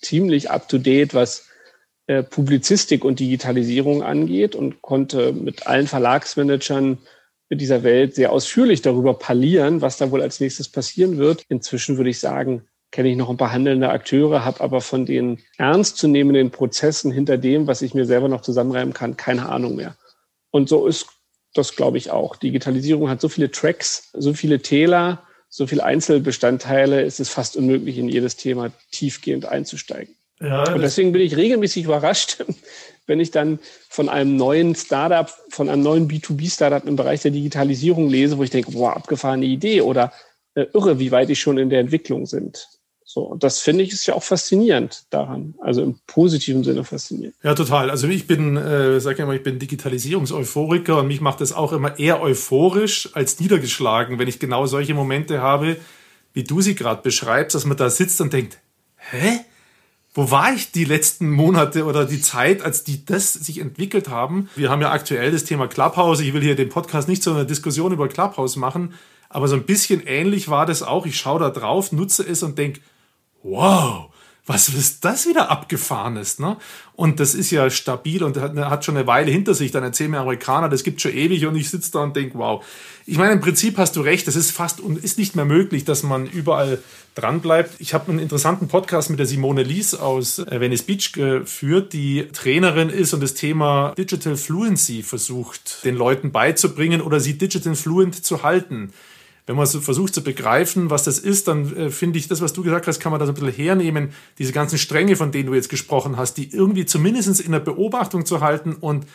ziemlich 0.00 0.50
up-to-date, 0.50 1.12
was 1.12 1.48
äh, 2.06 2.22
Publizistik 2.22 3.04
und 3.04 3.20
Digitalisierung 3.20 4.02
angeht 4.02 4.54
und 4.54 4.80
konnte 4.80 5.32
mit 5.32 5.66
allen 5.66 5.86
Verlagsmanagern 5.86 6.98
dieser 7.56 7.82
Welt 7.82 8.14
sehr 8.14 8.32
ausführlich 8.32 8.82
darüber 8.82 9.14
parlieren, 9.14 9.80
was 9.80 9.96
da 9.96 10.10
wohl 10.10 10.22
als 10.22 10.40
nächstes 10.40 10.68
passieren 10.68 11.18
wird. 11.18 11.44
Inzwischen 11.48 11.96
würde 11.96 12.10
ich 12.10 12.20
sagen, 12.20 12.62
kenne 12.90 13.08
ich 13.08 13.16
noch 13.16 13.28
ein 13.28 13.36
paar 13.36 13.52
handelnde 13.52 13.88
Akteure, 13.88 14.44
habe 14.44 14.60
aber 14.60 14.80
von 14.80 15.04
den 15.04 15.40
ernstzunehmenden 15.58 16.50
Prozessen 16.50 17.10
hinter 17.10 17.38
dem, 17.38 17.66
was 17.66 17.82
ich 17.82 17.92
mir 17.92 18.06
selber 18.06 18.28
noch 18.28 18.42
zusammenreimen 18.42 18.94
kann, 18.94 19.16
keine 19.16 19.48
Ahnung 19.48 19.74
mehr. 19.74 19.96
Und 20.50 20.68
so 20.68 20.86
ist 20.86 21.06
das, 21.54 21.74
glaube 21.74 21.98
ich, 21.98 22.10
auch. 22.10 22.36
Digitalisierung 22.36 23.08
hat 23.08 23.20
so 23.20 23.28
viele 23.28 23.50
Tracks, 23.50 24.10
so 24.12 24.32
viele 24.32 24.60
Täler, 24.60 25.22
so 25.48 25.66
viele 25.66 25.84
Einzelbestandteile, 25.84 27.02
es 27.02 27.20
ist 27.20 27.30
fast 27.30 27.56
unmöglich, 27.56 27.98
in 27.98 28.08
jedes 28.08 28.36
Thema 28.36 28.72
tiefgehend 28.90 29.46
einzusteigen. 29.46 30.14
Ja, 30.40 30.72
und 30.72 30.80
deswegen 30.82 31.12
bin 31.12 31.22
ich 31.22 31.36
regelmäßig 31.36 31.84
überrascht, 31.84 32.44
wenn 33.06 33.20
ich 33.20 33.30
dann 33.30 33.58
von 33.88 34.08
einem 34.08 34.36
neuen 34.36 34.74
Startup, 34.74 35.30
von 35.50 35.68
einem 35.68 35.82
neuen 35.82 36.08
B2B-Startup 36.08 36.86
im 36.86 36.96
Bereich 36.96 37.22
der 37.22 37.30
Digitalisierung 37.30 38.08
lese, 38.08 38.38
wo 38.38 38.42
ich 38.42 38.50
denke, 38.50 38.72
boah, 38.72 38.96
abgefahrene 38.96 39.46
Idee 39.46 39.82
oder 39.82 40.12
äh, 40.54 40.66
irre, 40.72 40.98
wie 40.98 41.12
weit 41.12 41.28
die 41.28 41.36
schon 41.36 41.58
in 41.58 41.70
der 41.70 41.80
Entwicklung 41.80 42.26
sind. 42.26 42.68
So, 43.06 43.20
und 43.20 43.44
das 43.44 43.60
finde 43.60 43.84
ich 43.84 43.92
ist 43.92 44.06
ja 44.06 44.14
auch 44.14 44.22
faszinierend 44.22 45.04
daran, 45.10 45.54
also 45.60 45.82
im 45.82 46.00
positiven 46.06 46.64
Sinne 46.64 46.84
faszinierend. 46.84 47.36
Ja, 47.42 47.54
total. 47.54 47.90
Also 47.90 48.08
ich 48.08 48.26
bin, 48.26 48.56
äh, 48.56 48.98
sag 48.98 49.18
ich 49.18 49.24
mal, 49.24 49.36
ich 49.36 49.42
bin 49.42 49.58
Digitalisierungseuphoriker 49.58 50.98
und 50.98 51.06
mich 51.06 51.20
macht 51.20 51.40
das 51.40 51.52
auch 51.52 51.72
immer 51.72 51.98
eher 51.98 52.20
euphorisch 52.22 53.10
als 53.14 53.38
niedergeschlagen, 53.38 54.18
wenn 54.18 54.26
ich 54.26 54.40
genau 54.40 54.66
solche 54.66 54.94
Momente 54.94 55.40
habe, 55.42 55.76
wie 56.32 56.44
du 56.44 56.60
sie 56.60 56.74
gerade 56.74 57.02
beschreibst, 57.02 57.54
dass 57.54 57.66
man 57.66 57.76
da 57.76 57.90
sitzt 57.90 58.20
und 58.20 58.32
denkt, 58.32 58.58
hä? 58.96 59.40
Wo 60.14 60.30
war 60.30 60.54
ich 60.54 60.70
die 60.70 60.84
letzten 60.84 61.28
Monate 61.28 61.84
oder 61.84 62.04
die 62.04 62.20
Zeit, 62.20 62.62
als 62.62 62.84
die 62.84 63.04
das 63.04 63.32
sich 63.32 63.58
entwickelt 63.58 64.08
haben? 64.08 64.48
Wir 64.54 64.70
haben 64.70 64.80
ja 64.80 64.92
aktuell 64.92 65.32
das 65.32 65.44
Thema 65.44 65.66
Clubhouse. 65.66 66.20
Ich 66.20 66.32
will 66.32 66.40
hier 66.40 66.54
den 66.54 66.68
Podcast 66.68 67.08
nicht 67.08 67.22
zu 67.22 67.32
einer 67.32 67.44
Diskussion 67.44 67.92
über 67.92 68.06
Clubhouse 68.06 68.54
machen, 68.54 68.94
aber 69.28 69.48
so 69.48 69.56
ein 69.56 69.64
bisschen 69.64 70.06
ähnlich 70.06 70.48
war 70.48 70.66
das 70.66 70.84
auch. 70.84 71.04
Ich 71.04 71.16
schaue 71.16 71.40
da 71.40 71.50
drauf, 71.50 71.90
nutze 71.90 72.22
es 72.22 72.44
und 72.44 72.56
denke, 72.56 72.80
wow, 73.42 74.13
was 74.46 74.68
ist 74.68 75.04
das 75.06 75.26
wieder 75.26 75.50
abgefahrenes, 75.50 76.38
ne? 76.38 76.58
Und 76.96 77.18
das 77.18 77.34
ist 77.34 77.50
ja 77.50 77.70
stabil 77.70 78.22
und 78.22 78.36
hat, 78.36 78.84
schon 78.84 78.96
eine 78.96 79.06
Weile 79.06 79.30
hinter 79.30 79.54
sich. 79.54 79.70
Dann 79.70 79.82
erzählen 79.82 80.10
mir 80.10 80.18
Amerikaner, 80.18 80.68
das 80.68 80.84
gibt 80.84 81.00
schon 81.00 81.12
ewig 81.12 81.46
und 81.46 81.56
ich 81.56 81.70
sitze 81.70 81.90
da 81.92 82.00
und 82.00 82.14
denke, 82.14 82.38
wow. 82.38 82.62
Ich 83.06 83.16
meine, 83.16 83.32
im 83.32 83.40
Prinzip 83.40 83.78
hast 83.78 83.96
du 83.96 84.02
recht, 84.02 84.28
das 84.28 84.36
ist 84.36 84.50
fast 84.50 84.80
und 84.80 85.02
ist 85.02 85.18
nicht 85.18 85.34
mehr 85.34 85.46
möglich, 85.46 85.84
dass 85.84 86.02
man 86.02 86.26
überall 86.26 86.78
dran 87.14 87.40
bleibt. 87.40 87.80
Ich 87.80 87.94
habe 87.94 88.10
einen 88.10 88.18
interessanten 88.18 88.68
Podcast 88.68 89.08
mit 89.08 89.18
der 89.18 89.26
Simone 89.26 89.62
Lies 89.62 89.94
aus 89.94 90.38
äh, 90.38 90.60
Venice 90.60 90.82
Beach 90.82 91.12
geführt, 91.12 91.94
die 91.94 92.28
Trainerin 92.32 92.90
ist 92.90 93.14
und 93.14 93.22
das 93.22 93.34
Thema 93.34 93.94
Digital 93.96 94.36
Fluency 94.36 95.02
versucht, 95.02 95.84
den 95.84 95.96
Leuten 95.96 96.32
beizubringen 96.32 97.00
oder 97.00 97.18
sie 97.18 97.38
digital 97.38 97.74
fluent 97.74 98.24
zu 98.24 98.42
halten 98.42 98.92
wenn 99.46 99.56
man 99.56 99.66
so 99.66 99.80
versucht 99.80 100.14
zu 100.14 100.24
begreifen, 100.24 100.88
was 100.90 101.04
das 101.04 101.18
ist, 101.18 101.48
dann 101.48 101.76
äh, 101.76 101.90
finde 101.90 102.18
ich, 102.18 102.28
das, 102.28 102.40
was 102.40 102.52
du 102.52 102.62
gesagt 102.62 102.86
hast, 102.86 103.00
kann 103.00 103.10
man 103.12 103.20
da 103.20 103.26
so 103.26 103.32
ein 103.32 103.34
bisschen 103.34 103.52
hernehmen. 103.52 104.10
Diese 104.38 104.52
ganzen 104.52 104.78
Stränge, 104.78 105.16
von 105.16 105.32
denen 105.32 105.46
du 105.46 105.54
jetzt 105.54 105.68
gesprochen 105.68 106.16
hast, 106.16 106.34
die 106.38 106.50
irgendwie 106.50 106.86
zumindest 106.86 107.40
in 107.40 107.52
der 107.52 107.60
Beobachtung 107.60 108.24
zu 108.24 108.40
halten 108.40 108.74
und 108.74 109.06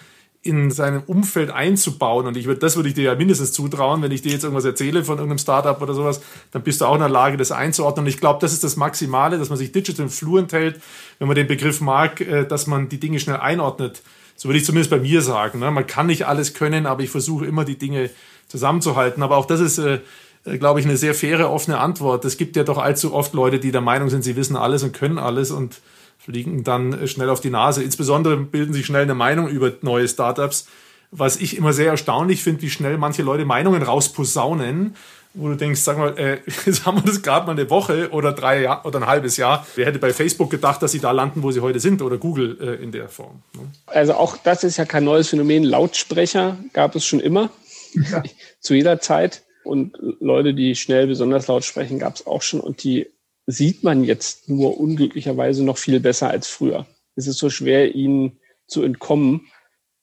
in 0.42 0.72
seinem 0.72 1.04
Umfeld 1.06 1.52
einzubauen. 1.52 2.26
Und 2.26 2.38
ich 2.38 2.46
würde, 2.46 2.60
das 2.60 2.78
würde 2.78 2.90
ich 2.90 2.96
dir 2.96 3.04
ja 3.04 3.16
mindestens 3.16 3.52
zutrauen, 3.52 4.02
wenn 4.02 4.12
ich 4.12 4.22
dir 4.22 4.32
jetzt 4.32 4.44
irgendwas 4.44 4.64
erzähle 4.64 5.04
von 5.04 5.18
irgendeinem 5.18 5.40
Startup 5.40 5.82
oder 5.82 5.94
sowas, 5.94 6.22
dann 6.52 6.62
bist 6.62 6.80
du 6.80 6.86
auch 6.86 6.94
in 6.94 7.02
der 7.02 7.10
Lage, 7.10 7.36
das 7.36 7.52
einzuordnen. 7.52 8.06
Und 8.06 8.10
ich 8.10 8.20
glaube, 8.20 8.40
das 8.40 8.54
ist 8.54 8.64
das 8.64 8.78
Maximale, 8.78 9.38
dass 9.38 9.50
man 9.50 9.58
sich 9.58 9.74
digital 9.74 10.08
fluent 10.08 10.54
hält, 10.54 10.80
wenn 11.18 11.28
man 11.28 11.36
den 11.36 11.48
Begriff 11.48 11.82
mag, 11.82 12.22
äh, 12.22 12.46
dass 12.46 12.68
man 12.68 12.88
die 12.88 13.00
Dinge 13.00 13.20
schnell 13.20 13.38
einordnet. 13.38 14.02
So 14.38 14.48
würde 14.48 14.60
ich 14.60 14.66
zumindest 14.66 14.92
bei 14.92 15.00
mir 15.00 15.22
sagen. 15.22 15.60
Ne? 15.60 15.70
Man 15.72 15.88
kann 15.88 16.08
nicht 16.08 16.26
alles 16.26 16.54
können, 16.54 16.86
aber 16.86 17.04
ich 17.04 17.10
versuche 17.10 17.46
immer 17.46 17.66
die 17.66 17.78
Dinge 17.78 18.10
zusammenzuhalten. 18.50 19.24
Aber 19.24 19.38
auch 19.38 19.46
das 19.46 19.62
ist, 19.62 19.78
äh, 19.78 20.00
äh, 20.46 20.58
glaube 20.58 20.80
ich, 20.82 20.86
eine 20.86 20.98
sehr 20.98 21.14
faire, 21.14 21.50
offene 21.50 21.78
Antwort. 21.78 22.26
Es 22.26 22.38
gibt 22.38 22.56
ja 22.56 22.64
doch 22.64 22.78
allzu 22.78 23.14
oft 23.14 23.34
Leute, 23.34 23.60
die 23.60 23.72
der 23.72 23.82
Meinung 23.82 24.10
sind, 24.10 24.24
sie 24.24 24.36
wissen 24.36 24.58
alles 24.58 24.84
und 24.84 24.92
können 24.92 25.18
alles 25.18 25.52
und 25.52 25.82
fliegen 26.18 26.64
dann 26.64 26.94
äh, 26.94 27.08
schnell 27.08 27.30
auf 27.30 27.40
die 27.40 27.50
Nase. 27.50 27.84
Insbesondere 27.84 28.38
bilden 28.38 28.74
sie 28.74 28.84
schnell 28.84 29.04
eine 29.04 29.16
Meinung 29.16 29.48
über 29.48 29.72
neue 29.82 30.08
Startups. 30.08 30.68
Was 31.12 31.38
ich 31.38 31.58
immer 31.58 31.74
sehr 31.74 31.90
erstaunlich 31.90 32.44
finde, 32.44 32.62
wie 32.62 32.70
schnell 32.70 32.98
manche 33.00 33.24
Leute 33.24 33.44
Meinungen 33.44 33.82
rausposaunen, 33.82 34.96
wo 35.34 35.48
du 35.48 35.56
denkst, 35.56 35.82
sag 35.82 35.98
mal, 35.98 36.18
äh, 36.18 36.40
jetzt 36.66 36.86
haben 36.86 36.98
wir 36.98 37.04
das 37.04 37.22
gerade 37.22 37.46
mal 37.46 37.54
eine 37.54 37.70
Woche 37.70 38.12
oder 38.12 38.32
drei 38.32 38.62
Jahr 38.62 38.86
oder 38.86 39.00
ein 39.00 39.08
halbes 39.08 39.38
Jahr. 39.38 39.66
Wer 39.76 39.88
hätte 39.88 40.00
bei 40.00 40.14
Facebook 40.14 40.50
gedacht, 40.50 40.82
dass 40.82 40.92
sie 40.92 41.00
da 41.00 41.12
landen, 41.12 41.44
wo 41.44 41.52
sie 41.52 41.62
heute 41.62 41.80
sind 41.80 42.02
oder 42.02 42.18
Google 42.18 42.58
äh, 42.62 42.84
in 42.84 42.92
der 42.92 43.10
Form? 43.10 43.42
Ne? 43.54 43.62
Also 43.88 44.14
auch 44.14 44.38
das 44.38 44.64
ist 44.64 44.78
ja 44.78 44.86
kein 44.86 45.04
neues 45.04 45.30
Phänomen. 45.30 45.64
Lautsprecher 45.64 46.58
gab 46.74 46.96
es 46.96 47.06
schon 47.06 47.20
immer 47.20 47.50
zu 48.60 48.74
jeder 48.74 49.00
Zeit. 49.00 49.44
Und 49.64 49.98
Leute, 50.20 50.54
die 50.54 50.76
schnell 50.76 51.08
besonders 51.08 51.48
laut 51.48 51.64
sprechen, 51.64 52.00
gab 52.00 52.16
es 52.16 52.26
auch 52.26 52.42
schon. 52.42 52.60
Und 52.60 52.84
die 52.84 53.08
sieht 53.46 53.84
man 53.84 54.04
jetzt 54.04 54.50
nur 54.50 54.80
unglücklicherweise 54.80 55.64
noch 55.64 55.78
viel 55.78 56.00
besser 56.00 56.30
als 56.30 56.48
früher. 56.48 56.86
Es 57.16 57.28
ist 57.28 57.38
so 57.38 57.50
schwer, 57.50 57.96
ihnen 57.96 58.40
zu 58.68 58.84
entkommen. 58.84 59.48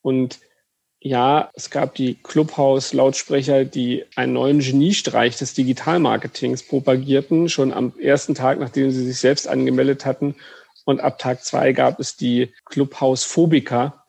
Und 0.01 0.39
ja, 0.99 1.51
es 1.53 1.69
gab 1.69 1.95
die 1.95 2.15
Clubhouse-Lautsprecher, 2.15 3.65
die 3.65 4.05
einen 4.15 4.33
neuen 4.33 4.59
Geniestreich 4.59 5.37
des 5.37 5.53
Digitalmarketings 5.53 6.63
propagierten, 6.63 7.49
schon 7.49 7.71
am 7.71 7.93
ersten 7.99 8.35
Tag, 8.35 8.59
nachdem 8.59 8.91
sie 8.91 9.05
sich 9.05 9.19
selbst 9.19 9.47
angemeldet 9.47 10.05
hatten. 10.05 10.35
Und 10.85 11.01
ab 11.01 11.19
Tag 11.19 11.43
zwei 11.43 11.73
gab 11.73 11.99
es 11.99 12.15
die 12.15 12.53
Clubhouse-Phobiker, 12.65 14.05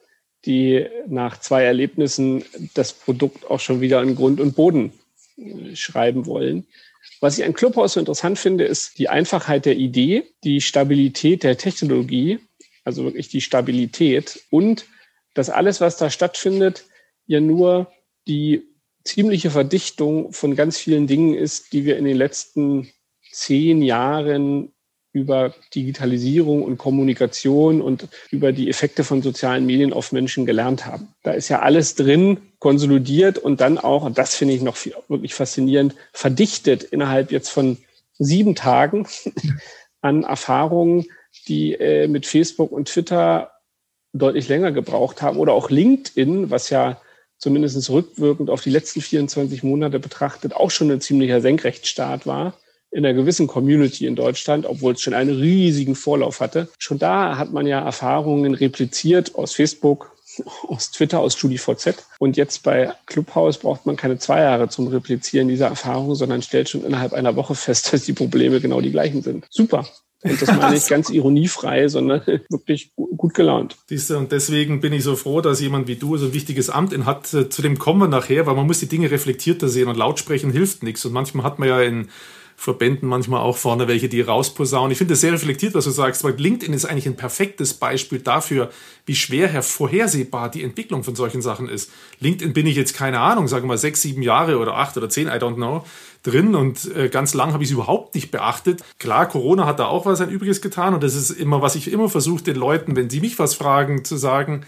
die 0.49 0.87
nach 1.07 1.39
zwei 1.39 1.63
Erlebnissen 1.63 2.43
das 2.73 2.95
Produkt 2.95 3.49
auch 3.51 3.61
schon 3.61 3.83
wieder 3.83 4.03
in 4.03 4.17
Grund 4.17 4.41
und 4.41 4.57
Boden 4.57 4.93
äh, 5.37 5.77
schreiben 5.77 6.27
wollen. 6.27 6.67
Was 7.21 7.39
ich 7.39 7.45
an 7.45 7.53
Clubhouse 7.53 7.93
so 7.93 8.01
interessant 8.01 8.39
finde, 8.39 8.65
ist 8.65 8.99
die 8.99 9.11
Einfachheit 9.11 9.67
der 9.67 9.77
Idee, 9.77 10.25
die 10.45 10.61
Stabilität 10.63 11.43
der 11.43 11.59
Technologie, 11.59 12.39
also 12.83 13.05
wirklich 13.05 13.29
die 13.29 13.43
Stabilität 13.43 14.41
und 14.51 14.87
dass 15.35 15.51
alles, 15.51 15.81
was 15.83 15.99
da 15.99 16.11
stattfindet, 16.11 16.87
ja 17.27 17.41
nur 17.41 17.93
die 18.27 18.63
ziemliche 19.05 19.51
Verdichtung 19.51 20.33
von 20.33 20.57
ganz 20.57 20.79
vielen 20.79 21.07
Dingen 21.07 21.35
ist, 21.35 21.73
die 21.75 21.85
wir 21.85 21.99
in 21.99 22.05
den 22.07 22.17
letzten 22.17 22.91
zehn 23.31 23.83
Jahren 23.83 24.73
über 25.19 25.53
Digitalisierung 25.75 26.63
und 26.63 26.79
Kommunikation 26.79 27.81
und 27.81 28.09
über 28.31 28.53
die 28.53 28.71
Effekte 28.71 29.03
von 29.03 29.21
sozialen 29.21 29.67
Medien 29.67 29.93
auf 29.93 30.13
Menschen 30.13 30.47
gelernt 30.47 30.87
haben. 30.87 31.09
Da 31.25 31.33
ist 31.33 31.49
ja 31.49 31.61
alles 31.61 31.97
drin, 31.97 32.39
konsolidiert 32.61 33.39
und 33.39 33.61
dann 33.61 33.79
auch, 33.79 34.05
und 34.05 34.17
das 34.17 34.35
finde 34.35 34.55
ich 34.55 34.63
noch 34.63 34.77
wirklich 35.09 35.35
faszinierend, 35.35 35.95
verdichtet 36.13 36.85
innerhalb 36.85 37.33
jetzt 37.33 37.49
von 37.49 37.79
sieben 38.19 38.55
Tagen 38.55 39.07
an 40.01 40.23
Erfahrungen, 40.23 41.07
die 41.49 41.75
äh, 41.75 42.07
mit 42.07 42.27
Facebook 42.27 42.71
und 42.71 42.89
Twitter 42.89 43.51
deutlich 44.13 44.49
länger 44.49 44.73
gebraucht 44.73 45.21
haben 45.21 45.39
oder 45.39 45.53
auch 45.53 45.71
LinkedIn, 45.71 46.51
was 46.51 46.71
ja 46.71 47.01
zumindest 47.39 47.91
rückwirkend 47.91 48.51
auf 48.51 48.63
die 48.63 48.71
letzten 48.71 49.01
24 49.01 49.63
Monate 49.63 49.99
betrachtet 49.99 50.55
auch 50.55 50.71
schon 50.71 50.91
ein 50.91 51.01
ziemlicher 51.01 51.41
Senkrechtstart 51.41 52.27
war 52.27 52.55
in 52.91 53.05
einer 53.05 53.15
gewissen 53.15 53.47
Community 53.47 54.07
in 54.07 54.17
Deutschland, 54.17 54.67
obwohl 54.67 54.95
es 54.95 55.03
schon 55.03 55.15
einen 55.15 55.39
riesigen 55.39 55.95
Vorlauf 55.95 56.41
hatte. 56.41 56.69
Schon 56.79 56.99
da 56.99 57.37
hat 57.37 57.53
man 57.53 57.67
ja 57.67 57.81
Erfahrungen 57.81 58.55
repliziert 58.55 59.35
aus 59.35 59.55
Facebook, 59.55 60.13
aus 60.69 60.91
Twitter, 60.91 61.21
aus 61.21 61.35
StudiVZ. 61.35 62.07
Und 62.19 62.37
jetzt 62.37 62.63
bei 62.63 62.93
Clubhouse 63.07 63.59
braucht 63.59 63.87
man 63.87 63.97
keine 63.97 64.19
zwei 64.19 64.41
Jahre 64.41 64.69
zum 64.69 64.89
Replizieren 64.89 65.49
dieser 65.49 65.67
Erfahrung, 65.67 66.15
sondern 66.15 66.43
stellt 66.43 66.69
schon 66.69 66.85
innerhalb 66.85 67.13
einer 67.13 67.37
Woche 67.37 67.55
fest, 67.55 67.93
dass 67.93 68.05
die 68.05 68.13
Probleme 68.13 68.61
genau 68.61 68.81
die 68.81 68.93
gleichen 68.93 69.23
sind. 69.23 69.47
Super. 69.51 69.87
Und 70.23 70.41
das 70.43 70.49
meine 70.49 70.77
ich 70.77 70.87
ganz 70.89 71.11
ironiefrei, 71.11 71.89
sondern 71.89 72.23
wirklich 72.49 72.93
gut 72.97 73.35
gelaunt. 73.35 73.77
Siehste, 73.87 74.19
und 74.19 74.33
deswegen 74.33 74.81
bin 74.81 74.93
ich 74.93 75.05
so 75.05 75.17
froh, 75.17 75.41
dass 75.41 75.61
jemand 75.61 75.87
wie 75.89 75.97
du 75.97 76.17
so 76.17 76.27
ein 76.27 76.35
wichtiges 76.35 76.71
Amt 76.71 76.93
in 76.93 77.07
hat. 77.07 77.27
Zu 77.27 77.63
dem 77.63 77.79
kommen 77.79 78.01
wir 78.01 78.09
nachher, 78.09 78.47
weil 78.47 78.55
man 78.55 78.67
muss 78.67 78.81
die 78.81 78.89
Dinge 78.89 79.11
reflektierter 79.11 79.69
sehen 79.69 79.89
und 79.89 79.97
lautsprechen 79.97 80.51
hilft 80.51 80.83
nichts. 80.83 81.05
Und 81.05 81.13
manchmal 81.13 81.45
hat 81.45 81.59
man 81.59 81.69
ja 81.69 81.81
in 81.83 82.09
Verbänden 82.61 83.09
manchmal 83.09 83.41
auch 83.41 83.57
vorne 83.57 83.87
welche, 83.87 84.09
die 84.09 84.21
rausposaunen. 84.21 84.91
Ich 84.91 84.99
finde 84.99 85.15
es 85.15 85.21
sehr 85.21 85.33
reflektiert, 85.33 85.77
was 85.77 85.85
du 85.85 85.93
sagst, 85.93 86.25
weil 86.25 86.35
LinkedIn 86.35 86.75
ist 86.75 86.87
eigentlich 86.87 87.07
ein 87.07 87.15
perfektes 87.15 87.73
Beispiel 87.73 88.19
dafür, 88.19 88.71
wie 89.07 89.15
schwer 89.15 89.63
vorhersehbar 89.63 90.51
die 90.51 90.65
Entwicklung 90.65 91.05
von 91.05 91.15
solchen 91.15 91.41
Sachen 91.41 91.69
ist. 91.69 91.93
LinkedIn 92.19 92.55
bin 92.55 92.67
ich 92.67 92.75
jetzt 92.75 92.95
keine 92.95 93.21
Ahnung, 93.21 93.47
sagen 93.47 93.63
wir 93.63 93.69
mal 93.69 93.79
sechs, 93.79 94.03
sieben 94.03 94.23
Jahre 94.23 94.59
oder 94.59 94.75
acht 94.75 94.97
oder 94.97 95.09
zehn, 95.09 95.29
I 95.29 95.39
don't 95.39 95.55
know, 95.55 95.85
drin 96.25 96.57
und 96.57 96.93
äh, 96.97 97.09
ganz 97.09 97.33
lang 97.33 97.53
habe 97.53 97.63
ich 97.63 97.69
es 97.69 97.75
überhaupt 97.75 98.17
nicht 98.17 98.33
beachtet. 98.33 98.83
Klar, 98.99 99.29
Corona 99.29 99.65
hat 99.65 99.79
da 99.79 99.87
auch 99.87 100.05
was 100.05 100.21
ein 100.21 100.31
Übriges 100.31 100.61
getan 100.61 100.95
und 100.95 101.05
das 101.05 101.15
ist 101.15 101.31
immer, 101.31 101.63
was 101.63 101.77
ich 101.77 101.93
immer 101.93 102.09
versuche, 102.09 102.43
den 102.43 102.57
Leuten, 102.57 102.97
wenn 102.97 103.09
sie 103.09 103.21
mich 103.21 103.39
was 103.39 103.55
fragen, 103.55 104.05
zu 104.05 104.17
sagen, 104.17 104.67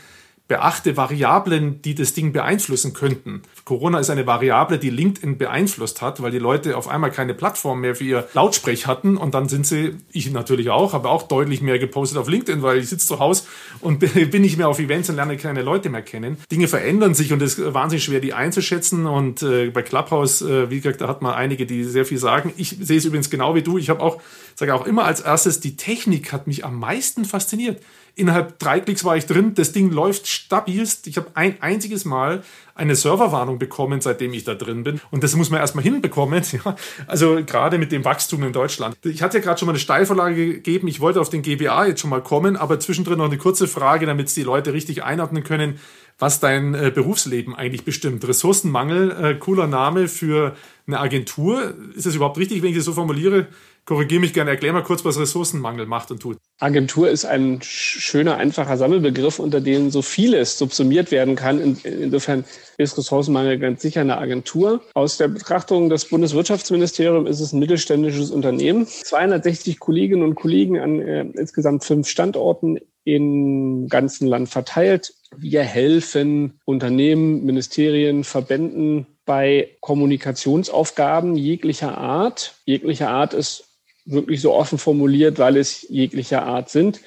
beachte 0.50 0.96
Variablen, 0.96 1.80
die 1.80 1.94
das 1.94 2.12
Ding 2.12 2.32
beeinflussen 2.32 2.92
könnten. 2.92 3.42
Corona 3.64 4.00
ist 4.00 4.10
eine 4.10 4.26
Variable, 4.26 4.80
die 4.80 4.90
LinkedIn 4.90 5.38
beeinflusst 5.38 6.02
hat, 6.02 6.20
weil 6.22 6.32
die 6.32 6.40
Leute 6.40 6.76
auf 6.76 6.88
einmal 6.88 7.12
keine 7.12 7.34
Plattform 7.34 7.80
mehr 7.82 7.94
für 7.94 8.02
ihr 8.02 8.28
Lautsprech 8.34 8.88
hatten 8.88 9.16
und 9.16 9.32
dann 9.32 9.48
sind 9.48 9.64
sie, 9.64 9.94
ich 10.10 10.28
natürlich 10.32 10.70
auch, 10.70 10.92
habe 10.92 11.08
auch 11.08 11.22
deutlich 11.22 11.62
mehr 11.62 11.78
gepostet 11.78 12.18
auf 12.18 12.28
LinkedIn, 12.28 12.62
weil 12.62 12.78
ich 12.78 12.88
sitze 12.88 13.06
zu 13.06 13.20
Hause 13.20 13.44
und 13.78 14.00
bin 14.30 14.42
nicht 14.42 14.58
mehr 14.58 14.68
auf 14.68 14.80
Events 14.80 15.08
und 15.08 15.14
lerne 15.14 15.36
keine 15.36 15.62
Leute 15.62 15.88
mehr 15.88 16.02
kennen. 16.02 16.36
Dinge 16.50 16.66
verändern 16.66 17.14
sich 17.14 17.32
und 17.32 17.40
es 17.42 17.56
ist 17.56 17.72
wahnsinnig 17.72 18.02
schwer, 18.02 18.18
die 18.18 18.34
einzuschätzen 18.34 19.06
und 19.06 19.44
äh, 19.44 19.70
bei 19.70 19.82
Clubhouse, 19.82 20.42
äh, 20.42 20.68
wie 20.68 20.80
gesagt, 20.80 21.00
da 21.00 21.06
hat 21.06 21.22
man 21.22 21.34
einige, 21.34 21.64
die 21.64 21.84
sehr 21.84 22.04
viel 22.04 22.18
sagen. 22.18 22.52
Ich 22.56 22.76
sehe 22.80 22.98
es 22.98 23.04
übrigens 23.04 23.30
genau 23.30 23.54
wie 23.54 23.62
du. 23.62 23.78
Ich 23.78 23.88
habe 23.88 24.00
auch, 24.00 24.20
sage 24.56 24.74
auch 24.74 24.84
immer 24.84 25.04
als 25.04 25.20
erstes, 25.20 25.60
die 25.60 25.76
Technik 25.76 26.32
hat 26.32 26.48
mich 26.48 26.64
am 26.64 26.76
meisten 26.80 27.24
fasziniert. 27.24 27.80
Innerhalb 28.14 28.58
drei 28.58 28.80
Klicks 28.80 29.04
war 29.04 29.16
ich 29.16 29.26
drin. 29.26 29.54
Das 29.54 29.72
Ding 29.72 29.90
läuft 29.90 30.26
stabilst. 30.26 31.06
Ich 31.06 31.16
habe 31.16 31.28
ein 31.34 31.60
einziges 31.60 32.04
Mal 32.04 32.42
eine 32.74 32.96
Serverwarnung 32.96 33.58
bekommen, 33.58 34.00
seitdem 34.00 34.32
ich 34.32 34.44
da 34.44 34.54
drin 34.54 34.84
bin. 34.84 35.00
Und 35.10 35.22
das 35.22 35.36
muss 35.36 35.50
man 35.50 35.60
erstmal 35.60 35.84
hinbekommen. 35.84 36.42
Ja. 36.50 36.74
Also 37.06 37.40
gerade 37.46 37.78
mit 37.78 37.92
dem 37.92 38.04
Wachstum 38.04 38.42
in 38.42 38.52
Deutschland. 38.52 38.96
Ich 39.04 39.22
hatte 39.22 39.38
ja 39.38 39.44
gerade 39.44 39.58
schon 39.58 39.66
mal 39.66 39.72
eine 39.72 39.78
Steilvorlage 39.78 40.54
gegeben. 40.54 40.88
Ich 40.88 41.00
wollte 41.00 41.20
auf 41.20 41.30
den 41.30 41.42
GBA 41.42 41.86
jetzt 41.86 42.00
schon 42.00 42.10
mal 42.10 42.22
kommen, 42.22 42.56
aber 42.56 42.80
zwischendrin 42.80 43.18
noch 43.18 43.26
eine 43.26 43.38
kurze 43.38 43.68
Frage, 43.68 44.06
damit 44.06 44.26
es 44.26 44.34
die 44.34 44.42
Leute 44.42 44.72
richtig 44.72 45.04
einordnen 45.04 45.44
können, 45.44 45.78
was 46.18 46.40
dein 46.40 46.74
äh, 46.74 46.90
Berufsleben 46.92 47.54
eigentlich 47.54 47.84
bestimmt. 47.84 48.26
Ressourcenmangel, 48.26 49.10
äh, 49.10 49.34
cooler 49.34 49.66
Name 49.66 50.08
für 50.08 50.56
eine 50.86 50.98
Agentur. 50.98 51.74
Ist 51.94 52.06
es 52.06 52.16
überhaupt 52.16 52.38
richtig, 52.38 52.62
wenn 52.62 52.70
ich 52.70 52.76
das 52.76 52.84
so 52.84 52.92
formuliere? 52.92 53.46
Korrigiere 53.90 54.20
mich 54.20 54.32
gerne, 54.32 54.50
erklär 54.52 54.72
mal 54.72 54.84
kurz, 54.84 55.04
was 55.04 55.18
Ressourcenmangel 55.18 55.84
macht 55.84 56.12
und 56.12 56.20
tut. 56.22 56.36
Agentur 56.60 57.10
ist 57.10 57.24
ein 57.24 57.58
schöner, 57.60 58.36
einfacher 58.36 58.76
Sammelbegriff, 58.76 59.40
unter 59.40 59.60
dem 59.60 59.90
so 59.90 60.00
vieles 60.00 60.56
subsumiert 60.58 61.10
werden 61.10 61.34
kann. 61.34 61.76
insofern 61.82 62.44
ist 62.78 62.96
Ressourcenmangel 62.96 63.58
ganz 63.58 63.82
sicher 63.82 64.02
eine 64.02 64.18
Agentur. 64.18 64.80
Aus 64.94 65.16
der 65.16 65.26
Betrachtung 65.26 65.88
des 65.88 66.04
Bundeswirtschaftsministeriums 66.04 67.28
ist 67.28 67.40
es 67.40 67.52
ein 67.52 67.58
mittelständisches 67.58 68.30
Unternehmen. 68.30 68.86
260 68.86 69.80
Kolleginnen 69.80 70.22
und 70.22 70.36
Kollegen 70.36 70.78
an 70.78 71.00
äh, 71.00 71.22
insgesamt 71.22 71.82
fünf 71.82 72.08
Standorten 72.08 72.78
im 73.02 73.88
ganzen 73.88 74.28
Land 74.28 74.50
verteilt. 74.50 75.14
Wir 75.36 75.62
helfen 75.62 76.60
Unternehmen, 76.64 77.44
Ministerien, 77.44 78.22
Verbänden 78.22 79.08
bei 79.24 79.76
Kommunikationsaufgaben 79.80 81.34
jeglicher 81.34 81.98
Art. 81.98 82.54
Jeglicher 82.66 83.08
Art 83.08 83.34
ist 83.34 83.66
wirklich 84.04 84.40
so 84.40 84.54
offen 84.54 84.78
formuliert, 84.78 85.38
weil 85.38 85.56
es 85.56 85.86
jeglicher 85.88 86.42
Art 86.42 86.70
sind. 86.70 87.00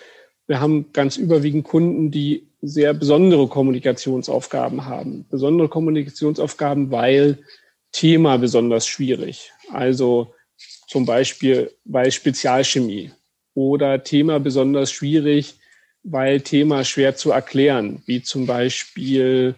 Wir 0.47 0.59
haben 0.59 0.91
ganz 0.93 1.17
überwiegend 1.17 1.63
Kunden, 1.63 2.11
die 2.11 2.47
sehr 2.61 2.93
besondere 2.93 3.47
Kommunikationsaufgaben 3.47 4.85
haben. 4.85 5.25
Besondere 5.29 5.69
Kommunikationsaufgaben, 5.69 6.91
weil 6.91 7.39
Thema 7.91 8.37
besonders 8.37 8.87
schwierig. 8.87 9.51
Also 9.71 10.33
zum 10.87 11.05
Beispiel 11.05 11.71
bei 11.85 12.09
Spezialchemie 12.11 13.11
oder 13.53 14.03
Thema 14.03 14.39
besonders 14.39 14.91
schwierig, 14.91 15.55
weil 16.03 16.41
Thema 16.41 16.83
schwer 16.83 17.15
zu 17.15 17.31
erklären, 17.31 18.01
wie 18.05 18.21
zum 18.21 18.45
Beispiel 18.45 19.55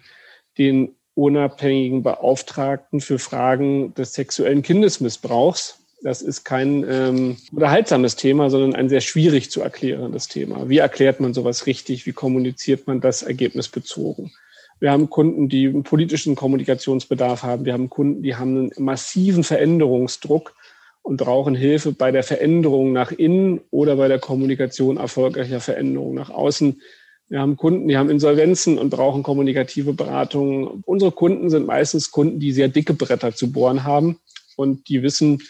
den 0.58 0.94
unabhängigen 1.14 2.02
Beauftragten 2.02 3.00
für 3.00 3.18
Fragen 3.18 3.94
des 3.94 4.12
sexuellen 4.12 4.62
Kindesmissbrauchs 4.62 5.78
das 6.02 6.22
ist 6.22 6.44
kein 6.44 6.84
ähm, 6.88 7.36
unterhaltsames 7.52 8.16
Thema, 8.16 8.50
sondern 8.50 8.74
ein 8.74 8.88
sehr 8.88 9.00
schwierig 9.00 9.50
zu 9.50 9.62
erklärendes 9.62 10.28
Thema. 10.28 10.68
Wie 10.68 10.78
erklärt 10.78 11.20
man 11.20 11.34
sowas 11.34 11.66
richtig? 11.66 12.06
Wie 12.06 12.12
kommuniziert 12.12 12.86
man 12.86 13.00
das 13.00 13.22
ergebnisbezogen? 13.22 14.32
Wir 14.78 14.90
haben 14.90 15.08
Kunden, 15.08 15.48
die 15.48 15.68
einen 15.68 15.84
politischen 15.84 16.34
Kommunikationsbedarf 16.34 17.42
haben. 17.42 17.64
Wir 17.64 17.72
haben 17.72 17.88
Kunden, 17.88 18.22
die 18.22 18.36
haben 18.36 18.56
einen 18.56 18.72
massiven 18.78 19.42
Veränderungsdruck 19.42 20.54
und 21.02 21.16
brauchen 21.16 21.54
Hilfe 21.54 21.92
bei 21.92 22.10
der 22.10 22.22
Veränderung 22.22 22.92
nach 22.92 23.10
innen 23.10 23.60
oder 23.70 23.96
bei 23.96 24.08
der 24.08 24.18
Kommunikation 24.18 24.98
erfolgreicher 24.98 25.60
Veränderung 25.60 26.14
nach 26.14 26.30
außen. 26.30 26.82
Wir 27.28 27.40
haben 27.40 27.56
Kunden, 27.56 27.88
die 27.88 27.96
haben 27.96 28.10
Insolvenzen 28.10 28.78
und 28.78 28.90
brauchen 28.90 29.22
kommunikative 29.22 29.94
Beratung. 29.94 30.82
Unsere 30.84 31.10
Kunden 31.10 31.48
sind 31.48 31.66
meistens 31.66 32.10
Kunden, 32.10 32.38
die 32.38 32.52
sehr 32.52 32.68
dicke 32.68 32.92
Bretter 32.92 33.34
zu 33.34 33.50
bohren 33.50 33.84
haben 33.84 34.18
und 34.56 34.88
die 34.88 35.02
wissen, 35.02 35.42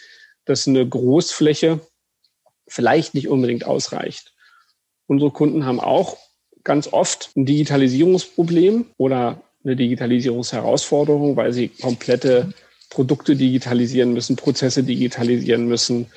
dass 0.47 0.67
eine 0.67 0.87
Großfläche 0.87 1.79
vielleicht 2.67 3.13
nicht 3.13 3.27
unbedingt 3.27 3.65
ausreicht. 3.65 4.33
Unsere 5.07 5.31
Kunden 5.31 5.65
haben 5.65 5.79
auch 5.79 6.17
ganz 6.63 6.91
oft 6.91 7.31
ein 7.35 7.45
Digitalisierungsproblem 7.45 8.85
oder 8.97 9.41
eine 9.63 9.75
Digitalisierungsherausforderung, 9.75 11.35
weil 11.35 11.53
sie 11.53 11.69
komplette 11.69 12.53
Produkte 12.89 13.35
digitalisieren 13.35 14.13
müssen, 14.13 14.35
Prozesse 14.35 14.83
digitalisieren 14.83 15.67
müssen. 15.67 16.07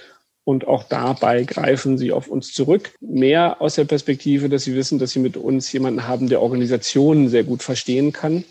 Und 0.44 0.66
auch 0.66 0.84
dabei 0.84 1.44
greifen 1.44 1.99
sie 1.99 2.12
auf 2.12 2.28
uns 2.28 2.52
zurück. 2.52 2.92
Mehr 3.00 3.60
aus 3.60 3.75
der 3.75 3.84
Perspektive, 3.84 4.49
dass 4.49 4.64
sie 4.64 4.75
wissen, 4.75 4.99
dass 4.99 5.12
sie 5.12 5.18
mit 5.18 5.37
uns 5.37 5.70
jemanden 5.72 6.08
haben, 6.08 6.28
der 6.28 6.42
Organisationen 6.42 7.28
sehr 7.28 7.44
gut 7.44 7.62
verstehen 7.62 8.12
kann, 8.12 8.44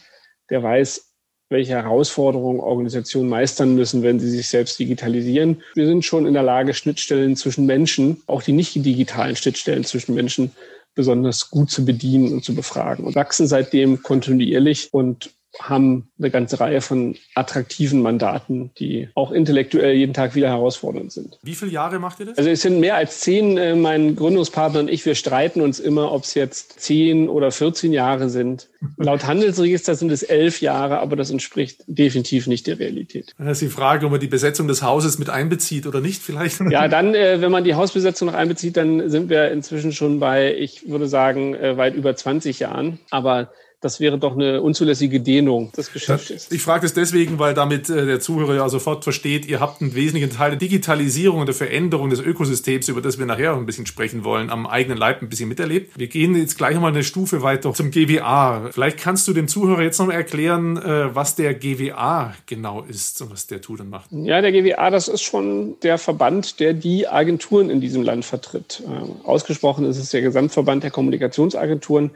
der 0.50 0.63
weiß, 0.63 1.09
welche 1.50 1.74
Herausforderungen 1.74 2.60
Organisationen 2.60 3.29
meistern 3.29 3.75
müssen, 3.75 4.03
wenn 4.03 4.20
sie 4.20 4.29
sich 4.29 4.48
selbst 4.48 4.79
digitalisieren. 4.79 5.62
Wir 5.74 5.88
sind 5.88 6.06
schon 6.06 6.25
in 6.25 6.34
der 6.34 6.44
Lage, 6.44 6.74
Schnittstellen 6.74 7.36
zwischen 7.36 7.65
Menschen, 7.65 8.22
auch 8.27 8.44
die 8.44 8.53
nicht 8.53 8.75
digitalen 8.75 9.36
Schnittstellen 9.36 9.84
zwischen 9.84 10.15
Menschen, 10.15 10.51
besonders 10.96 11.50
gut 11.50 11.72
zu 11.72 11.86
bedienen 11.86 12.34
und 12.34 12.44
zu 12.44 12.53
befragen 12.53 13.06
und 13.06 13.15
wachsen 13.15 13.48
seitdem 13.48 14.03
kontinuierlich 14.03 14.89
und 14.91 15.32
haben 15.58 16.10
eine 16.20 16.29
ganze 16.29 16.60
Reihe 16.60 16.82
von 16.82 17.15
attraktiven 17.36 18.01
Mandaten, 18.01 18.72
die 18.77 19.10
auch 19.15 19.32
intellektuell 19.32 19.94
jeden 19.94 20.13
Tag 20.13 20.36
wieder 20.36 20.50
herausfordernd 20.50 21.12
sind. 21.12 21.39
Wie 21.41 21.56
viele 21.56 21.72
Jahre 21.72 22.00
macht 22.00 22.20
ihr 22.20 22.27
das? 22.27 22.38
Also 22.38 22.50
es 22.50 22.62
sind 22.62 22.79
mehr 22.79 22.96
als 22.96 23.22
zehn. 23.22 23.58
Äh, 23.58 23.75
mein 23.75 24.15
Gründungspartner 24.15 24.82
und 24.82 24.89
ich, 24.89 25.06
wir 25.06 25.15
streiten 25.15 25.62
uns 25.62 25.79
immer, 25.79 26.12
ob 26.12 26.24
es 26.24 26.34
jetzt 26.34 26.79
zehn 26.79 27.29
oder 27.29 27.51
14 27.51 27.94
Jahre 27.94 28.29
sind. 28.29 28.70
Laut 28.98 29.25
Handelsregister 29.25 29.96
sind 29.96 30.12
es 30.12 30.24
elf 30.24 30.62
Jahre, 30.62 31.00
aber 31.00 31.15
das 31.15 31.32
entspricht 31.32 31.84
definitiv 31.88 32.48
nicht 32.48 32.68
der 32.68 32.79
Realität. 32.79 33.34
Das 33.38 33.62
ist 33.62 33.62
die 33.62 33.74
Frage, 33.74 34.06
ob 34.06 34.12
man 34.12 34.20
die 34.20 34.27
Besetzung 34.27 34.68
des 34.68 34.84
Hauses 34.84 35.20
mit 35.20 35.29
einbezieht 35.29 35.88
oder 35.88 36.01
nicht 36.01 36.22
vielleicht. 36.22 36.60
Ja, 36.70 36.88
dann, 36.88 37.15
äh, 37.15 37.41
wenn 37.41 37.51
man 37.51 37.63
die 37.63 37.74
Hausbesetzung 37.74 38.27
noch 38.27 38.36
einbezieht, 38.36 38.77
dann 38.77 39.10
sind 39.10 39.29
wir 39.29 39.50
inzwischen 39.51 39.91
schon 39.91 40.20
bei, 40.20 40.56
ich 40.56 40.88
würde 40.88 41.08
sagen, 41.08 41.56
äh, 41.56 41.77
weit 41.77 41.96
über 41.96 42.15
20 42.15 42.60
Jahren. 42.60 43.00
Aber 43.10 43.51
das 43.81 44.01
wäre 44.01 44.17
doch 44.17 44.33
eine 44.33 44.62
unzulässige 44.62 45.21
Dehnung 45.21 45.71
des 45.71 45.93
Geschäftes. 45.93 46.51
Ich 46.51 46.62
frage 46.62 46.81
das 46.81 46.93
deswegen, 46.93 47.39
weil 47.39 47.53
damit 47.53 47.89
äh, 47.89 48.05
der 48.05 48.19
Zuhörer 48.19 48.55
ja 48.55 48.67
sofort 48.67 49.05
versteht, 49.05 49.45
ihr 49.45 49.62
habt 49.62 49.81
einen 49.81 49.95
wesentlichen 49.95 50.31
Teil 50.31 50.51
der 50.51 50.59
Digitalisierung 50.59 51.39
und 51.39 51.45
der 51.45 51.55
Veränderung 51.55 52.09
des 52.09 52.19
Ökosystems, 52.19 52.89
über 52.89 53.01
das 53.01 53.17
wir 53.19 53.25
nachher 53.25 53.55
ein 53.55 53.65
bisschen 53.65 53.86
sprechen 53.86 54.25
wollen, 54.25 54.50
am 54.50 54.67
eigenen 54.67 54.98
Leib 54.98 55.21
ein 55.21 55.29
bisschen 55.29 55.48
miterlebt. 55.48 55.98
Wir 55.98 56.07
gehen 56.07 56.36
jetzt 56.36 56.57
gleich 56.57 56.77
mal 56.77 56.89
eine 56.89 57.03
Stufe 57.03 57.41
weiter 57.41 57.74
zum 57.74 57.91
GWA. 57.91 58.69
Vielleicht 58.71 58.98
kannst 58.98 59.27
du 59.29 59.33
dem 59.33 59.48
Zuhörer 59.48 59.81
jetzt 59.81 59.98
noch 60.00 60.07
mal 60.07 60.13
erklären, 60.13 60.75
äh, 60.75 61.15
was 61.15 61.36
der 61.36 61.53
GWA 61.53 62.33
genau 62.48 62.81
ist 62.81 63.21
und 63.21 63.31
was 63.31 63.48
der 63.48 63.62
tut 63.62 63.79
und 63.79 63.89
macht. 63.89 64.12
Ja, 64.12 64.41
der 64.41 64.51
GWA, 64.51 64.89
das 64.89 65.07
ist 65.07 65.21
schon 65.21 65.79
der 65.83 65.98
Verband, 65.98 66.59
der 66.59 66.74
die 66.74 67.07
Agenturen 67.07 67.69
in 67.69 67.79
diesem 67.79 68.03
Land 68.03 68.25
vertritt. 68.25 68.83
Äh, 68.86 69.25
ausgesprochen 69.25 69.86
ist 69.86 69.98
es 69.98 70.09
der 70.09 70.21
Gesamtverband 70.21 70.83
der 70.83 70.91
Kommunikationsagenturen. 70.91 72.12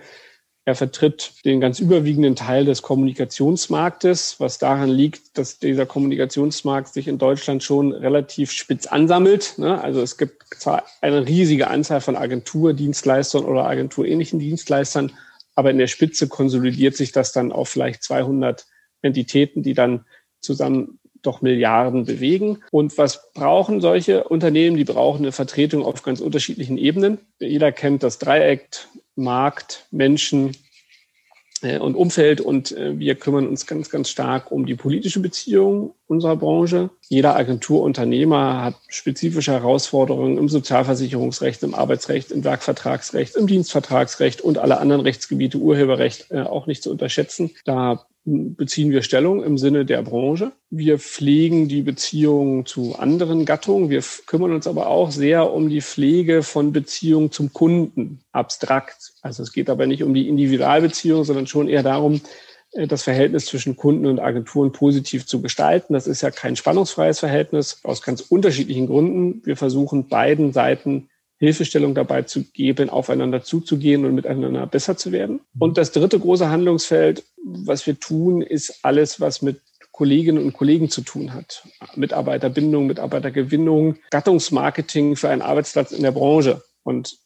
Er 0.65 0.75
vertritt 0.75 1.33
den 1.43 1.59
ganz 1.59 1.79
überwiegenden 1.79 2.37
Teil 2.37 2.63
des 2.63 2.81
Kommunikationsmarktes, 2.81 4.39
was 4.39 4.59
daran 4.59 4.89
liegt, 4.89 5.37
dass 5.37 5.59
dieser 5.59 5.85
Kommunikationsmarkt 5.85 6.93
sich 6.93 7.09
in 7.09 7.17
Deutschland 7.17 7.63
schon 7.63 7.91
relativ 7.91 8.51
spitz 8.51 8.85
ansammelt. 8.85 9.55
Ne? 9.57 9.81
Also 9.81 10.01
es 10.01 10.17
gibt 10.17 10.43
zwar 10.57 10.85
eine 11.01 11.27
riesige 11.27 11.67
Anzahl 11.67 11.99
von 11.99 12.15
Agenturdienstleistern 12.15 13.43
oder 13.43 13.65
agenturähnlichen 13.65 14.39
Dienstleistern, 14.39 15.11
aber 15.53 15.69
in 15.69 15.77
der 15.79 15.87
Spitze 15.87 16.29
konsolidiert 16.29 16.95
sich 16.95 17.11
das 17.11 17.33
dann 17.33 17.51
auf 17.51 17.67
vielleicht 17.67 18.01
200 18.01 18.65
Entitäten, 19.01 19.63
die 19.63 19.73
dann 19.73 20.05
zusammen 20.39 20.99
doch 21.21 21.41
Milliarden 21.41 22.05
bewegen. 22.05 22.59
Und 22.71 22.97
was 22.97 23.31
brauchen 23.33 23.81
solche 23.81 24.25
Unternehmen? 24.25 24.77
Die 24.77 24.83
brauchen 24.83 25.23
eine 25.23 25.31
Vertretung 25.31 25.83
auf 25.83 26.03
ganz 26.03 26.21
unterschiedlichen 26.21 26.77
Ebenen. 26.77 27.19
Jeder 27.39 27.71
kennt 27.71 28.03
das 28.03 28.17
Dreieck 28.17 28.69
Markt, 29.15 29.85
Menschen 29.91 30.55
äh, 31.61 31.79
und 31.79 31.95
Umfeld. 31.95 32.41
Und 32.41 32.71
äh, 32.71 32.97
wir 32.99 33.15
kümmern 33.15 33.47
uns 33.47 33.65
ganz, 33.65 33.89
ganz 33.89 34.09
stark 34.09 34.51
um 34.51 34.65
die 34.65 34.75
politische 34.75 35.19
Beziehung 35.19 35.95
unserer 36.07 36.35
Branche. 36.35 36.89
Jeder 37.07 37.35
Agenturunternehmer 37.35 38.63
hat 38.63 38.75
spezifische 38.89 39.53
Herausforderungen 39.53 40.37
im 40.37 40.49
Sozialversicherungsrecht, 40.49 41.63
im 41.63 41.73
Arbeitsrecht, 41.73 42.31
im 42.31 42.43
Werkvertragsrecht, 42.43 43.35
im 43.35 43.47
Dienstvertragsrecht 43.47 44.41
und 44.41 44.57
alle 44.57 44.77
anderen 44.79 45.01
Rechtsgebiete, 45.01 45.57
Urheberrecht 45.57 46.31
äh, 46.31 46.41
auch 46.41 46.67
nicht 46.67 46.83
zu 46.83 46.91
unterschätzen. 46.91 47.51
Da 47.65 48.05
beziehen 48.25 48.91
wir 48.91 49.01
Stellung 49.01 49.43
im 49.43 49.57
Sinne 49.57 49.85
der 49.85 50.01
Branche. 50.01 50.53
Wir 50.69 50.97
pflegen 50.97 51.67
die 51.67 51.81
Beziehungen 51.81 52.65
zu 52.65 52.95
anderen 52.97 53.45
Gattungen. 53.45 53.89
Wir 53.89 54.01
kümmern 54.25 54.53
uns 54.53 54.65
aber 54.65 54.87
auch 54.87 55.11
sehr 55.11 55.51
um 55.51 55.69
die 55.69 55.81
Pflege 55.81 56.41
von 56.41 56.71
Beziehungen 56.71 57.31
zum 57.31 57.51
Kunden, 57.51 58.21
abstrakt. 58.31 59.13
Also 59.21 59.43
es 59.43 59.51
geht 59.51 59.69
aber 59.69 59.87
nicht 59.87 60.03
um 60.03 60.13
die 60.13 60.29
Individualbeziehung, 60.29 61.25
sondern 61.25 61.47
schon 61.47 61.67
eher 61.67 61.83
darum, 61.83 62.21
äh, 62.71 62.87
das 62.87 63.03
Verhältnis 63.03 63.45
zwischen 63.45 63.75
Kunden 63.75 64.05
und 64.05 64.19
Agenturen 64.19 64.71
positiv 64.71 65.25
zu 65.25 65.41
gestalten. 65.41 65.93
Das 65.93 66.07
ist 66.07 66.21
ja 66.21 66.31
kein 66.31 66.55
spannungsfreies 66.55 67.19
Verhältnis 67.19 67.81
aus 67.83 68.01
ganz 68.01 68.21
unterschiedlichen 68.21 68.87
Gründen. 68.87 69.41
Wir 69.45 69.57
versuchen 69.57 70.07
beiden 70.07 70.53
Seiten 70.53 71.09
Hilfestellung 71.43 71.93
dabei 71.93 72.21
zu 72.21 72.43
geben, 72.43 72.89
aufeinander 72.89 73.43
zuzugehen 73.43 74.05
und 74.05 74.15
miteinander 74.15 74.65
besser 74.65 74.95
zu 74.95 75.11
werden. 75.11 75.41
Und 75.59 75.77
das 75.77 75.91
dritte 75.91 76.19
große 76.19 76.49
Handlungsfeld, 76.49 77.23
was 77.43 77.85
wir 77.85 77.99
tun, 77.99 78.41
ist 78.41 78.79
alles, 78.83 79.19
was 79.19 79.41
mit 79.41 79.59
Kolleginnen 79.91 80.43
und 80.43 80.53
Kollegen 80.53 80.89
zu 80.89 81.01
tun 81.01 81.33
hat. 81.33 81.67
Mitarbeiterbindung, 81.95 82.87
Mitarbeitergewinnung, 82.87 83.97
Gattungsmarketing 84.09 85.15
für 85.15 85.29
einen 85.29 85.41
Arbeitsplatz 85.41 85.91
in 85.91 86.01
der 86.01 86.11
Branche. 86.11 86.63
Und 86.83 87.17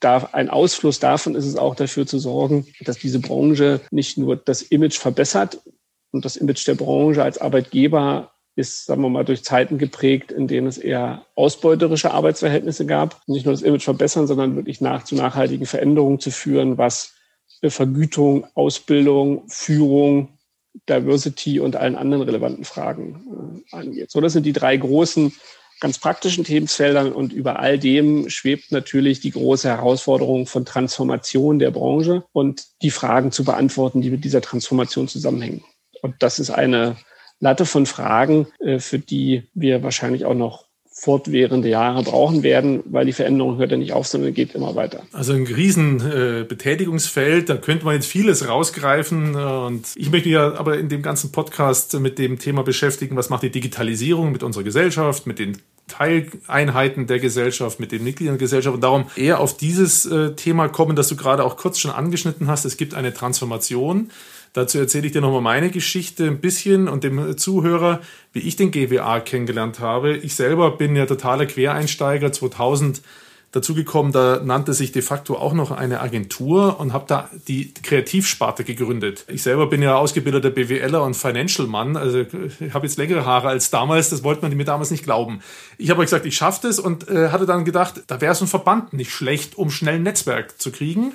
da 0.00 0.30
ein 0.32 0.50
Ausfluss 0.50 1.00
davon 1.00 1.34
ist 1.34 1.44
es 1.44 1.56
auch 1.56 1.74
dafür 1.74 2.06
zu 2.06 2.18
sorgen, 2.18 2.66
dass 2.80 2.98
diese 2.98 3.18
Branche 3.18 3.80
nicht 3.90 4.16
nur 4.18 4.36
das 4.36 4.62
Image 4.62 4.98
verbessert 4.98 5.58
und 6.12 6.24
das 6.24 6.36
Image 6.36 6.66
der 6.66 6.76
Branche 6.76 7.22
als 7.22 7.38
Arbeitgeber 7.38 8.33
ist, 8.56 8.86
sagen 8.86 9.02
wir 9.02 9.08
mal, 9.08 9.24
durch 9.24 9.44
Zeiten 9.44 9.78
geprägt, 9.78 10.30
in 10.30 10.46
denen 10.46 10.66
es 10.66 10.78
eher 10.78 11.26
ausbeuterische 11.34 12.12
Arbeitsverhältnisse 12.12 12.86
gab. 12.86 13.20
Nicht 13.26 13.46
nur 13.46 13.54
das 13.54 13.62
Image 13.62 13.84
verbessern, 13.84 14.26
sondern 14.26 14.56
wirklich 14.56 14.80
nach 14.80 15.04
zu 15.04 15.14
nachhaltigen 15.14 15.66
Veränderungen 15.66 16.20
zu 16.20 16.30
führen, 16.30 16.78
was 16.78 17.14
Vergütung, 17.62 18.46
Ausbildung, 18.54 19.44
Führung, 19.48 20.38
Diversity 20.88 21.60
und 21.60 21.76
allen 21.76 21.96
anderen 21.96 22.24
relevanten 22.24 22.64
Fragen 22.64 23.62
äh, 23.72 23.76
angeht. 23.76 24.10
So, 24.10 24.20
das 24.20 24.32
sind 24.32 24.44
die 24.44 24.52
drei 24.52 24.76
großen, 24.76 25.32
ganz 25.80 25.98
praktischen 25.98 26.44
Themenfeldern 26.44 27.12
und 27.12 27.32
über 27.32 27.58
all 27.58 27.78
dem 27.78 28.28
schwebt 28.28 28.72
natürlich 28.72 29.20
die 29.20 29.30
große 29.30 29.68
Herausforderung 29.68 30.46
von 30.46 30.64
Transformation 30.64 31.58
der 31.58 31.70
Branche 31.70 32.24
und 32.32 32.64
die 32.82 32.90
Fragen 32.90 33.32
zu 33.32 33.44
beantworten, 33.44 34.02
die 34.02 34.10
mit 34.10 34.24
dieser 34.24 34.40
Transformation 34.40 35.08
zusammenhängen. 35.08 35.64
Und 36.02 36.16
das 36.20 36.38
ist 36.38 36.50
eine 36.50 36.96
Latte 37.40 37.66
von 37.66 37.86
Fragen, 37.86 38.46
äh, 38.60 38.78
für 38.78 38.98
die 38.98 39.44
wir 39.54 39.82
wahrscheinlich 39.82 40.24
auch 40.24 40.34
noch 40.34 40.64
fortwährende 40.96 41.68
Jahre 41.68 42.04
brauchen 42.04 42.44
werden, 42.44 42.84
weil 42.86 43.04
die 43.04 43.12
Veränderung 43.12 43.58
hört 43.58 43.72
ja 43.72 43.76
nicht 43.76 43.92
auf, 43.92 44.06
sondern 44.06 44.32
geht 44.32 44.54
immer 44.54 44.76
weiter. 44.76 45.02
Also 45.12 45.32
ein 45.32 45.44
riesen 45.44 46.00
äh, 46.00 46.44
da 46.44 47.56
könnte 47.56 47.84
man 47.84 47.94
jetzt 47.94 48.06
vieles 48.06 48.48
rausgreifen 48.48 49.34
und 49.34 49.88
ich 49.96 50.12
möchte 50.12 50.28
ja 50.28 50.54
aber 50.54 50.78
in 50.78 50.88
dem 50.88 51.02
ganzen 51.02 51.32
Podcast 51.32 51.98
mit 51.98 52.20
dem 52.20 52.38
Thema 52.38 52.62
beschäftigen, 52.62 53.16
was 53.16 53.28
macht 53.28 53.42
die 53.42 53.50
Digitalisierung 53.50 54.30
mit 54.30 54.44
unserer 54.44 54.62
Gesellschaft, 54.62 55.26
mit 55.26 55.40
den 55.40 55.58
Teileinheiten 55.88 57.08
der 57.08 57.18
Gesellschaft, 57.18 57.80
mit 57.80 57.90
den 57.90 58.04
Mitgliedern 58.04 58.34
der 58.34 58.46
Gesellschaft 58.46 58.74
und 58.76 58.80
darum 58.80 59.06
eher 59.16 59.40
auf 59.40 59.56
dieses 59.56 60.06
äh, 60.06 60.34
Thema 60.36 60.68
kommen, 60.68 60.94
das 60.94 61.08
du 61.08 61.16
gerade 61.16 61.44
auch 61.44 61.56
kurz 61.56 61.80
schon 61.80 61.90
angeschnitten 61.90 62.46
hast. 62.46 62.64
Es 62.64 62.76
gibt 62.76 62.94
eine 62.94 63.12
Transformation 63.12 64.10
Dazu 64.54 64.78
erzähle 64.78 65.08
ich 65.08 65.12
dir 65.12 65.20
nochmal 65.20 65.40
meine 65.40 65.68
Geschichte 65.68 66.26
ein 66.26 66.40
bisschen 66.40 66.88
und 66.88 67.02
dem 67.02 67.36
Zuhörer, 67.36 68.00
wie 68.32 68.38
ich 68.38 68.54
den 68.54 68.70
GWA 68.70 69.18
kennengelernt 69.18 69.80
habe. 69.80 70.16
Ich 70.16 70.36
selber 70.36 70.70
bin 70.76 70.94
ja 70.94 71.06
totaler 71.06 71.46
Quereinsteiger 71.46 72.32
2000 72.32 73.02
dazugekommen, 73.50 74.12
da 74.12 74.40
nannte 74.42 74.72
sich 74.72 74.90
de 74.92 75.02
facto 75.02 75.36
auch 75.36 75.54
noch 75.54 75.70
eine 75.70 76.00
Agentur 76.00 76.80
und 76.80 76.92
habe 76.92 77.04
da 77.06 77.30
die 77.46 77.72
Kreativsparte 77.72 78.64
gegründet. 78.64 79.24
Ich 79.28 79.42
selber 79.42 79.68
bin 79.68 79.80
ja 79.80 79.96
ausgebildeter 79.96 80.50
BWLer 80.50 81.02
und 81.02 81.14
Financial 81.14 81.66
Mann, 81.68 81.96
also 81.96 82.18
ich 82.20 82.74
habe 82.74 82.86
jetzt 82.86 82.98
längere 82.98 83.24
Haare 83.24 83.48
als 83.48 83.70
damals, 83.70 84.10
das 84.10 84.24
wollte 84.24 84.42
man 84.42 84.56
mir 84.56 84.64
damals 84.64 84.90
nicht 84.90 85.04
glauben. 85.04 85.40
Ich 85.78 85.90
habe 85.90 86.02
gesagt, 86.02 86.26
ich 86.26 86.36
schaffe 86.36 86.66
das 86.66 86.80
und 86.80 87.08
äh, 87.08 87.28
hatte 87.28 87.46
dann 87.46 87.64
gedacht, 87.64 88.02
da 88.08 88.20
wäre 88.20 88.34
so 88.34 88.44
ein 88.44 88.48
Verband 88.48 88.92
nicht 88.92 89.12
schlecht, 89.12 89.56
um 89.56 89.70
schnell 89.70 89.96
ein 89.96 90.02
Netzwerk 90.02 90.60
zu 90.60 90.72
kriegen. 90.72 91.12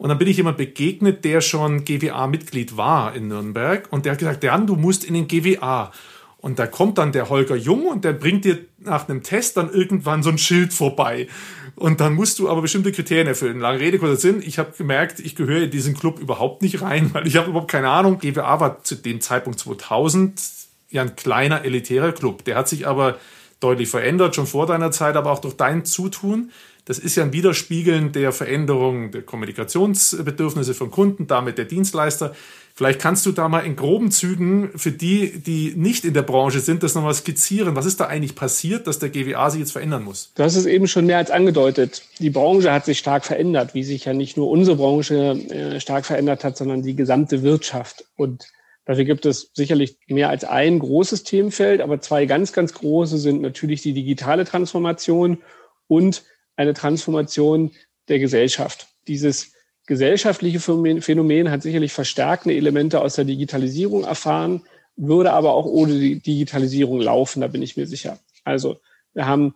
Und 0.00 0.08
dann 0.08 0.16
bin 0.16 0.28
ich 0.28 0.38
jemand 0.38 0.56
begegnet, 0.56 1.26
der 1.26 1.42
schon 1.42 1.84
GWA-Mitglied 1.84 2.78
war 2.78 3.14
in 3.14 3.28
Nürnberg. 3.28 3.86
Und 3.90 4.06
der 4.06 4.12
hat 4.12 4.18
gesagt, 4.18 4.42
Jan, 4.42 4.66
du 4.66 4.74
musst 4.74 5.04
in 5.04 5.12
den 5.12 5.28
GWA. 5.28 5.92
Und 6.38 6.58
da 6.58 6.66
kommt 6.66 6.96
dann 6.96 7.12
der 7.12 7.28
Holger 7.28 7.54
Jung 7.54 7.84
und 7.84 8.02
der 8.02 8.14
bringt 8.14 8.46
dir 8.46 8.60
nach 8.78 9.10
einem 9.10 9.22
Test 9.22 9.58
dann 9.58 9.70
irgendwann 9.70 10.22
so 10.22 10.30
ein 10.30 10.38
Schild 10.38 10.72
vorbei. 10.72 11.28
Und 11.76 12.00
dann 12.00 12.14
musst 12.14 12.38
du 12.38 12.48
aber 12.48 12.62
bestimmte 12.62 12.92
Kriterien 12.92 13.26
erfüllen. 13.26 13.60
Lange 13.60 13.78
Rede, 13.78 13.98
kurzer 13.98 14.16
Sinn. 14.16 14.42
Ich 14.42 14.58
habe 14.58 14.72
gemerkt, 14.74 15.20
ich 15.20 15.36
gehöre 15.36 15.64
in 15.64 15.70
diesen 15.70 15.92
Club 15.92 16.18
überhaupt 16.18 16.62
nicht 16.62 16.80
rein, 16.80 17.12
weil 17.12 17.26
ich 17.26 17.36
habe 17.36 17.50
überhaupt 17.50 17.70
keine 17.70 17.90
Ahnung. 17.90 18.20
GWA 18.20 18.58
war 18.58 18.82
zu 18.82 18.94
dem 18.94 19.20
Zeitpunkt 19.20 19.58
2000 19.58 20.40
ja 20.88 21.02
ein 21.02 21.14
kleiner 21.14 21.62
elitärer 21.66 22.12
Club. 22.12 22.44
Der 22.46 22.56
hat 22.56 22.70
sich 22.70 22.86
aber 22.86 23.18
deutlich 23.60 23.90
verändert, 23.90 24.34
schon 24.34 24.46
vor 24.46 24.64
deiner 24.66 24.92
Zeit, 24.92 25.16
aber 25.16 25.30
auch 25.30 25.40
durch 25.40 25.58
dein 25.58 25.84
Zutun. 25.84 26.52
Das 26.90 26.98
ist 26.98 27.14
ja 27.14 27.22
ein 27.22 27.32
Widerspiegeln 27.32 28.10
der 28.10 28.32
Veränderung 28.32 29.12
der 29.12 29.22
Kommunikationsbedürfnisse 29.22 30.74
von 30.74 30.90
Kunden, 30.90 31.28
damit 31.28 31.56
der 31.56 31.64
Dienstleister. 31.64 32.34
Vielleicht 32.74 32.98
kannst 32.98 33.24
du 33.26 33.30
da 33.30 33.48
mal 33.48 33.60
in 33.60 33.76
groben 33.76 34.10
Zügen 34.10 34.72
für 34.74 34.90
die, 34.90 35.38
die 35.38 35.74
nicht 35.76 36.04
in 36.04 36.14
der 36.14 36.22
Branche 36.22 36.58
sind, 36.58 36.82
das 36.82 36.96
nochmal 36.96 37.14
skizzieren. 37.14 37.76
Was 37.76 37.86
ist 37.86 38.00
da 38.00 38.06
eigentlich 38.06 38.34
passiert, 38.34 38.88
dass 38.88 38.98
der 38.98 39.10
GWA 39.10 39.50
sich 39.50 39.60
jetzt 39.60 39.70
verändern 39.70 40.02
muss? 40.02 40.32
Du 40.34 40.42
hast 40.42 40.56
es 40.56 40.66
eben 40.66 40.88
schon 40.88 41.06
mehr 41.06 41.18
als 41.18 41.30
angedeutet. 41.30 42.02
Die 42.18 42.30
Branche 42.30 42.72
hat 42.72 42.86
sich 42.86 42.98
stark 42.98 43.24
verändert, 43.24 43.72
wie 43.72 43.84
sich 43.84 44.06
ja 44.06 44.12
nicht 44.12 44.36
nur 44.36 44.50
unsere 44.50 44.76
Branche 44.76 45.14
äh, 45.48 45.78
stark 45.78 46.04
verändert 46.04 46.42
hat, 46.42 46.56
sondern 46.56 46.82
die 46.82 46.96
gesamte 46.96 47.44
Wirtschaft. 47.44 48.04
Und 48.16 48.48
Dafür 48.84 49.04
gibt 49.04 49.24
es 49.26 49.52
sicherlich 49.54 49.96
mehr 50.08 50.30
als 50.30 50.42
ein 50.42 50.80
großes 50.80 51.22
Themenfeld, 51.22 51.82
aber 51.82 52.00
zwei 52.00 52.26
ganz, 52.26 52.52
ganz 52.52 52.72
große 52.74 53.18
sind 53.18 53.40
natürlich 53.40 53.82
die 53.82 53.92
digitale 53.92 54.44
Transformation 54.44 55.38
und 55.86 56.24
eine 56.60 56.74
Transformation 56.74 57.70
der 58.08 58.18
Gesellschaft. 58.18 58.88
Dieses 59.08 59.54
gesellschaftliche 59.86 60.60
Phänomen 60.60 61.50
hat 61.50 61.62
sicherlich 61.62 61.92
verstärkende 61.92 62.54
Elemente 62.54 63.00
aus 63.00 63.14
der 63.14 63.24
Digitalisierung 63.24 64.04
erfahren, 64.04 64.62
würde 64.94 65.32
aber 65.32 65.54
auch 65.54 65.64
ohne 65.64 65.98
die 65.98 66.20
Digitalisierung 66.20 67.00
laufen, 67.00 67.40
da 67.40 67.46
bin 67.46 67.62
ich 67.62 67.78
mir 67.78 67.86
sicher. 67.86 68.18
Also 68.44 68.76
wir 69.14 69.26
haben 69.26 69.54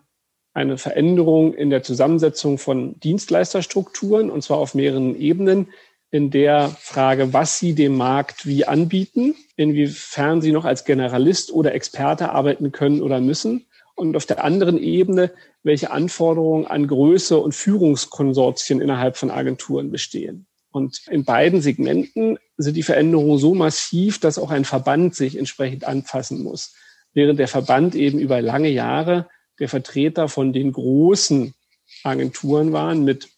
eine 0.54 0.78
Veränderung 0.78 1.52
in 1.52 1.68
der 1.68 1.82
Zusammensetzung 1.82 2.56
von 2.56 2.98
Dienstleisterstrukturen, 3.00 4.30
und 4.30 4.42
zwar 4.42 4.56
auf 4.56 4.74
mehreren 4.74 5.14
Ebenen, 5.20 5.68
in 6.10 6.30
der 6.30 6.70
Frage, 6.80 7.32
was 7.32 7.58
sie 7.58 7.74
dem 7.74 7.96
Markt 7.96 8.46
wie 8.46 8.64
anbieten, 8.64 9.34
inwiefern 9.56 10.40
sie 10.40 10.52
noch 10.52 10.64
als 10.64 10.84
Generalist 10.84 11.52
oder 11.52 11.74
Experte 11.74 12.30
arbeiten 12.30 12.72
können 12.72 13.02
oder 13.02 13.20
müssen. 13.20 13.66
Und 13.94 14.16
auf 14.16 14.26
der 14.26 14.42
anderen 14.42 14.78
Ebene, 14.78 15.33
welche 15.62 15.90
Anforderungen 15.90 16.66
an 16.66 16.88
Größe 16.88 17.38
und 17.38 17.54
Führungskonsortien 17.54 18.80
innerhalb 18.80 19.16
von 19.16 19.30
Agenturen 19.30 19.90
bestehen. 19.90 20.46
Und 20.72 21.02
in 21.09 21.24
beiden 21.24 21.61
Segmenten 21.61 22.38
sind 22.57 22.76
die 22.76 22.83
Veränderungen 22.83 23.38
so 23.38 23.54
massiv, 23.54 24.18
dass 24.18 24.38
auch 24.38 24.50
ein 24.50 24.64
Verband 24.64 25.14
sich 25.14 25.38
entsprechend 25.38 25.85
anpassen 25.85 26.42
muss. 26.42 26.74
Während 27.12 27.38
der 27.38 27.46
Verband 27.46 27.94
eben 27.94 28.18
über 28.18 28.42
lange 28.42 28.70
Jahre 28.70 29.28
der 29.61 29.68
Vertreter 29.68 30.28
von 30.28 30.52
den 30.52 30.72
großen 30.72 31.54
Agenturen 32.02 32.72
waren 32.72 33.04
mit 33.04 33.28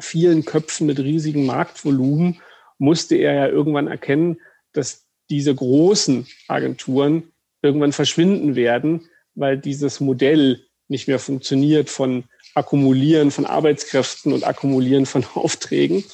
vielen 0.00 0.44
Köpfen, 0.44 0.86
mit 0.86 1.00
riesigem 1.00 1.44
Marktvolumen, 1.44 2.40
musste 2.78 3.16
er 3.16 3.34
ja 3.34 3.48
irgendwann 3.48 3.88
erkennen, 3.88 4.40
dass 4.72 5.06
diese 5.28 5.54
großen 5.54 6.26
Agenturen 6.48 7.32
irgendwann 7.62 7.92
verschwinden 7.92 8.54
werden, 8.54 9.08
weil 9.34 9.58
dieses 9.58 10.00
Modell 10.00 10.64
nicht 10.88 11.08
mehr 11.08 11.18
funktioniert 11.18 11.88
von 11.88 12.24
Akkumulieren 12.54 13.30
von 13.30 13.46
Arbeitskräften 13.46 14.32
und 14.32 14.44
Akkumulieren 14.44 15.06
von 15.06 15.24
Aufträgen. 15.34 16.04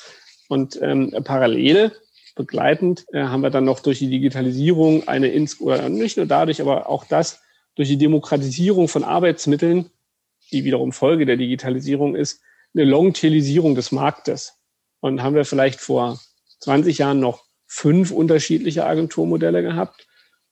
Und 0.49 0.79
ähm, 0.83 1.15
parallel 1.25 1.93
begleitend 2.35 3.07
äh, 3.13 3.23
haben 3.23 3.43
wir 3.43 3.51
dann 3.51 3.65
noch 3.65 3.81
durch 3.81 3.99
die 3.99 4.11
Digitalisierung 4.11 5.09
eine, 5.09 5.29
Ins 5.29 5.61
oder 5.61 5.89
nicht 5.89 6.19
nur 6.19 6.27
dadurch, 6.27 6.61
aber 6.61 6.89
auch 6.89 7.05
das 7.05 7.41
durch 7.75 7.89
die 7.89 7.99
Demokratisierung 7.99 8.89
von 8.89 9.05
Arbeitsmitteln, 9.05 9.91
die 10.53 10.65
wiederum 10.65 10.93
Folge 10.93 11.27
der 11.27 11.37
Digitalisierung 11.37 12.15
ist, 12.15 12.41
eine 12.75 12.85
Longtailisierung 12.85 13.75
des 13.75 13.91
Marktes. 13.93 14.55
Und 15.01 15.23
haben 15.23 15.35
wir 15.35 15.45
vielleicht 15.45 15.81
vor 15.81 16.21
20 16.61 16.99
Jahren 16.99 17.21
noch 17.21 17.45
fünf 17.67 18.11
unterschiedliche 18.11 18.87
Agenturmodelle 18.87 19.63
gehabt. 19.63 20.06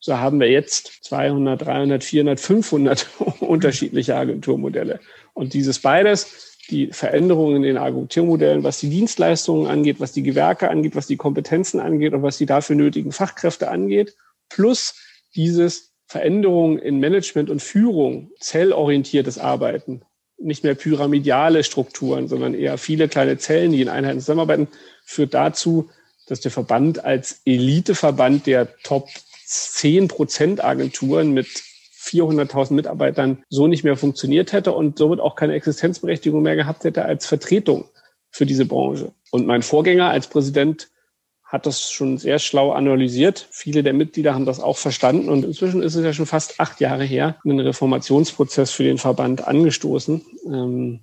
So 0.05 0.19
haben 0.19 0.39
wir 0.39 0.51
jetzt 0.51 0.99
200, 1.05 1.63
300, 1.63 2.05
400, 2.05 2.39
500 2.39 3.09
unterschiedliche 3.41 4.15
Agenturmodelle. 4.15 5.01
Und 5.33 5.55
dieses 5.55 5.79
beides, 5.79 6.59
die 6.69 6.89
Veränderungen 6.89 7.57
in 7.57 7.63
den 7.63 7.79
Agenturmodellen, 7.79 8.65
was 8.65 8.81
die 8.81 8.91
Dienstleistungen 8.91 9.67
angeht, 9.67 10.01
was 10.01 10.13
die 10.13 10.23
Gewerke 10.23 10.69
angeht, 10.69 10.95
was 10.95 11.07
die 11.07 11.17
Kompetenzen 11.17 11.81
angeht 11.81 12.13
und 12.13 12.23
was 12.23 12.37
die 12.37 12.45
dafür 12.45 12.77
nötigen 12.77 13.13
Fachkräfte 13.13 13.71
angeht, 13.71 14.15
plus 14.51 14.95
dieses 15.37 15.95
Veränderungen 16.07 16.79
in 16.79 17.01
Management 17.01 17.49
und 17.49 17.63
Führung, 17.63 18.31
zellorientiertes 18.41 19.39
Arbeiten, 19.39 20.03
nicht 20.37 20.65
mehr 20.65 20.75
pyramidale 20.75 21.65
Strukturen, 21.65 22.29
sondern 22.29 22.53
eher 22.53 22.77
viele 22.77 23.09
kleine 23.09 23.39
Zellen, 23.39 23.73
die 23.73 23.81
in 23.81 23.89
Einheiten 23.89 24.21
zusammenarbeiten, 24.21 24.69
führt 25.07 25.33
dazu, 25.33 25.89
dass 26.27 26.41
der 26.41 26.51
Verband 26.51 27.03
als 27.03 27.41
Eliteverband 27.47 28.47
der 28.47 28.77
Top 28.83 29.09
10 29.47 30.09
Prozent 30.09 30.65
Agenturen 30.65 31.33
mit 31.33 31.47
400.000 32.05 32.75
Mitarbeitern 32.75 33.43
so 33.49 33.67
nicht 33.67 33.85
mehr 33.85 33.97
funktioniert 33.97 34.53
hätte 34.53 34.73
und 34.73 34.99
somit 34.99 35.21
auch 35.21 35.37
keine 35.37 35.55
Existenzberechtigung 35.55 36.43
mehr 36.43 36.57
gehabt 36.57 36.85
hätte 36.85 37.05
als 37.05 37.27
Vertretung 37.27 37.89
für 38.31 38.47
diese 38.47 38.67
Branche. 38.67 39.13
Und 39.31 39.47
mein 39.47 39.63
Vorgänger 39.63 40.11
als 40.11 40.27
Präsident 40.29 40.89
hat 41.45 41.67
das 41.67 41.91
schon 41.91 42.19
sehr 42.19 42.39
schlau 42.41 42.73
analysiert. 42.73 43.47
Viele 43.51 43.83
der 43.83 43.93
Mitglieder 43.93 44.35
haben 44.35 44.45
das 44.45 44.61
auch 44.61 44.77
verstanden 44.77 45.29
und 45.29 45.45
inzwischen 45.45 45.83
ist 45.83 45.95
es 45.95 46.05
ja 46.05 46.13
schon 46.13 46.27
fast 46.27 46.59
acht 46.59 46.81
Jahre 46.81 47.05
her, 47.05 47.37
einen 47.45 47.61
Reformationsprozess 47.61 48.73
für 48.73 48.83
den 48.83 48.99
Verband 48.99 49.47
angestoßen, 49.47 50.23
ähm, 50.47 51.01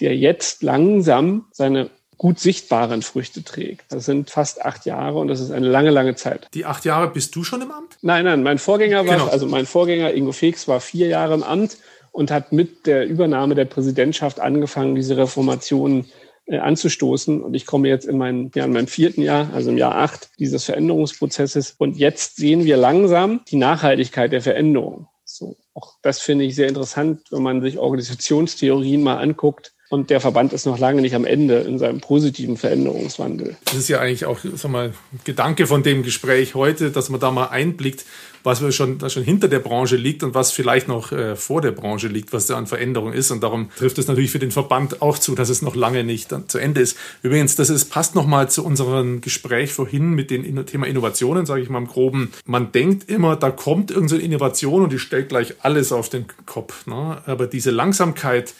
der 0.00 0.16
jetzt 0.16 0.62
langsam 0.62 1.46
seine 1.52 1.90
gut 2.22 2.38
sichtbaren 2.38 3.02
Früchte 3.02 3.42
trägt. 3.42 3.90
Das 3.90 4.04
sind 4.04 4.30
fast 4.30 4.64
acht 4.64 4.86
Jahre 4.86 5.18
und 5.18 5.26
das 5.26 5.40
ist 5.40 5.50
eine 5.50 5.66
lange, 5.68 5.90
lange 5.90 6.14
Zeit. 6.14 6.46
Die 6.54 6.64
acht 6.64 6.84
Jahre 6.84 7.08
bist 7.08 7.34
du 7.34 7.42
schon 7.42 7.62
im 7.62 7.72
Amt? 7.72 7.98
Nein, 8.00 8.24
nein, 8.24 8.44
mein 8.44 8.58
Vorgänger 8.58 9.04
war, 9.08 9.16
genau. 9.16 9.26
also 9.26 9.46
mein 9.46 9.66
Vorgänger 9.66 10.14
Ingo 10.14 10.30
Fix 10.30 10.68
war 10.68 10.78
vier 10.78 11.08
Jahre 11.08 11.34
im 11.34 11.42
Amt 11.42 11.78
und 12.12 12.30
hat 12.30 12.52
mit 12.52 12.86
der 12.86 13.08
Übernahme 13.08 13.56
der 13.56 13.64
Präsidentschaft 13.64 14.38
angefangen, 14.38 14.94
diese 14.94 15.16
Reformation 15.16 16.04
äh, 16.46 16.58
anzustoßen. 16.58 17.42
Und 17.42 17.54
ich 17.54 17.66
komme 17.66 17.88
jetzt 17.88 18.04
in, 18.04 18.18
mein, 18.18 18.52
ja, 18.54 18.66
in 18.66 18.72
meinem 18.72 18.86
vierten 18.86 19.22
Jahr, 19.22 19.50
also 19.52 19.70
im 19.70 19.78
Jahr 19.78 19.96
acht 19.96 20.30
dieses 20.38 20.62
Veränderungsprozesses. 20.62 21.74
Und 21.76 21.96
jetzt 21.96 22.36
sehen 22.36 22.62
wir 22.62 22.76
langsam 22.76 23.40
die 23.50 23.56
Nachhaltigkeit 23.56 24.30
der 24.30 24.42
Veränderung. 24.42 25.08
So, 25.24 25.56
auch 25.74 25.94
das 26.02 26.20
finde 26.20 26.44
ich 26.44 26.54
sehr 26.54 26.68
interessant, 26.68 27.22
wenn 27.32 27.42
man 27.42 27.62
sich 27.62 27.78
Organisationstheorien 27.78 29.02
mal 29.02 29.16
anguckt. 29.16 29.72
Und 29.92 30.08
der 30.08 30.22
Verband 30.22 30.54
ist 30.54 30.64
noch 30.64 30.78
lange 30.78 31.02
nicht 31.02 31.14
am 31.14 31.26
Ende 31.26 31.58
in 31.58 31.78
seinem 31.78 32.00
positiven 32.00 32.56
Veränderungswandel. 32.56 33.58
Das 33.66 33.74
ist 33.74 33.90
ja 33.90 34.00
eigentlich 34.00 34.24
auch 34.24 34.38
sag 34.54 34.70
mal, 34.70 34.94
Gedanke 35.24 35.66
von 35.66 35.82
dem 35.82 36.02
Gespräch 36.02 36.54
heute, 36.54 36.90
dass 36.90 37.10
man 37.10 37.20
da 37.20 37.30
mal 37.30 37.48
einblickt, 37.48 38.06
was 38.42 38.62
wir 38.62 38.72
schon, 38.72 39.02
was 39.02 39.12
schon 39.12 39.22
hinter 39.22 39.48
der 39.48 39.58
Branche 39.58 39.96
liegt 39.96 40.22
und 40.22 40.34
was 40.34 40.50
vielleicht 40.50 40.88
noch 40.88 41.12
äh, 41.12 41.36
vor 41.36 41.60
der 41.60 41.72
Branche 41.72 42.08
liegt, 42.08 42.32
was 42.32 42.46
da 42.46 42.56
an 42.56 42.66
Veränderung 42.66 43.12
ist. 43.12 43.30
Und 43.30 43.42
darum 43.42 43.68
trifft 43.76 43.98
es 43.98 44.08
natürlich 44.08 44.30
für 44.30 44.38
den 44.38 44.50
Verband 44.50 45.02
auch 45.02 45.18
zu, 45.18 45.34
dass 45.34 45.50
es 45.50 45.60
noch 45.60 45.76
lange 45.76 46.04
nicht 46.04 46.34
zu 46.48 46.56
Ende 46.56 46.80
ist. 46.80 46.96
Übrigens, 47.22 47.56
das 47.56 47.68
ist, 47.68 47.90
passt 47.90 48.14
nochmal 48.14 48.48
zu 48.48 48.64
unserem 48.64 49.20
Gespräch 49.20 49.74
vorhin 49.74 50.12
mit 50.12 50.30
dem 50.30 50.64
Thema 50.64 50.86
Innovationen, 50.86 51.44
sage 51.44 51.60
ich 51.60 51.68
mal 51.68 51.76
im 51.76 51.86
Groben. 51.86 52.32
Man 52.46 52.72
denkt 52.72 53.10
immer, 53.10 53.36
da 53.36 53.50
kommt 53.50 53.90
irgendeine 53.90 54.22
Innovation 54.22 54.84
und 54.84 54.90
die 54.90 54.98
stellt 54.98 55.28
gleich 55.28 55.56
alles 55.60 55.92
auf 55.92 56.08
den 56.08 56.24
Kopf. 56.46 56.86
Ne? 56.86 57.18
Aber 57.26 57.46
diese 57.46 57.70
Langsamkeit, 57.70 58.54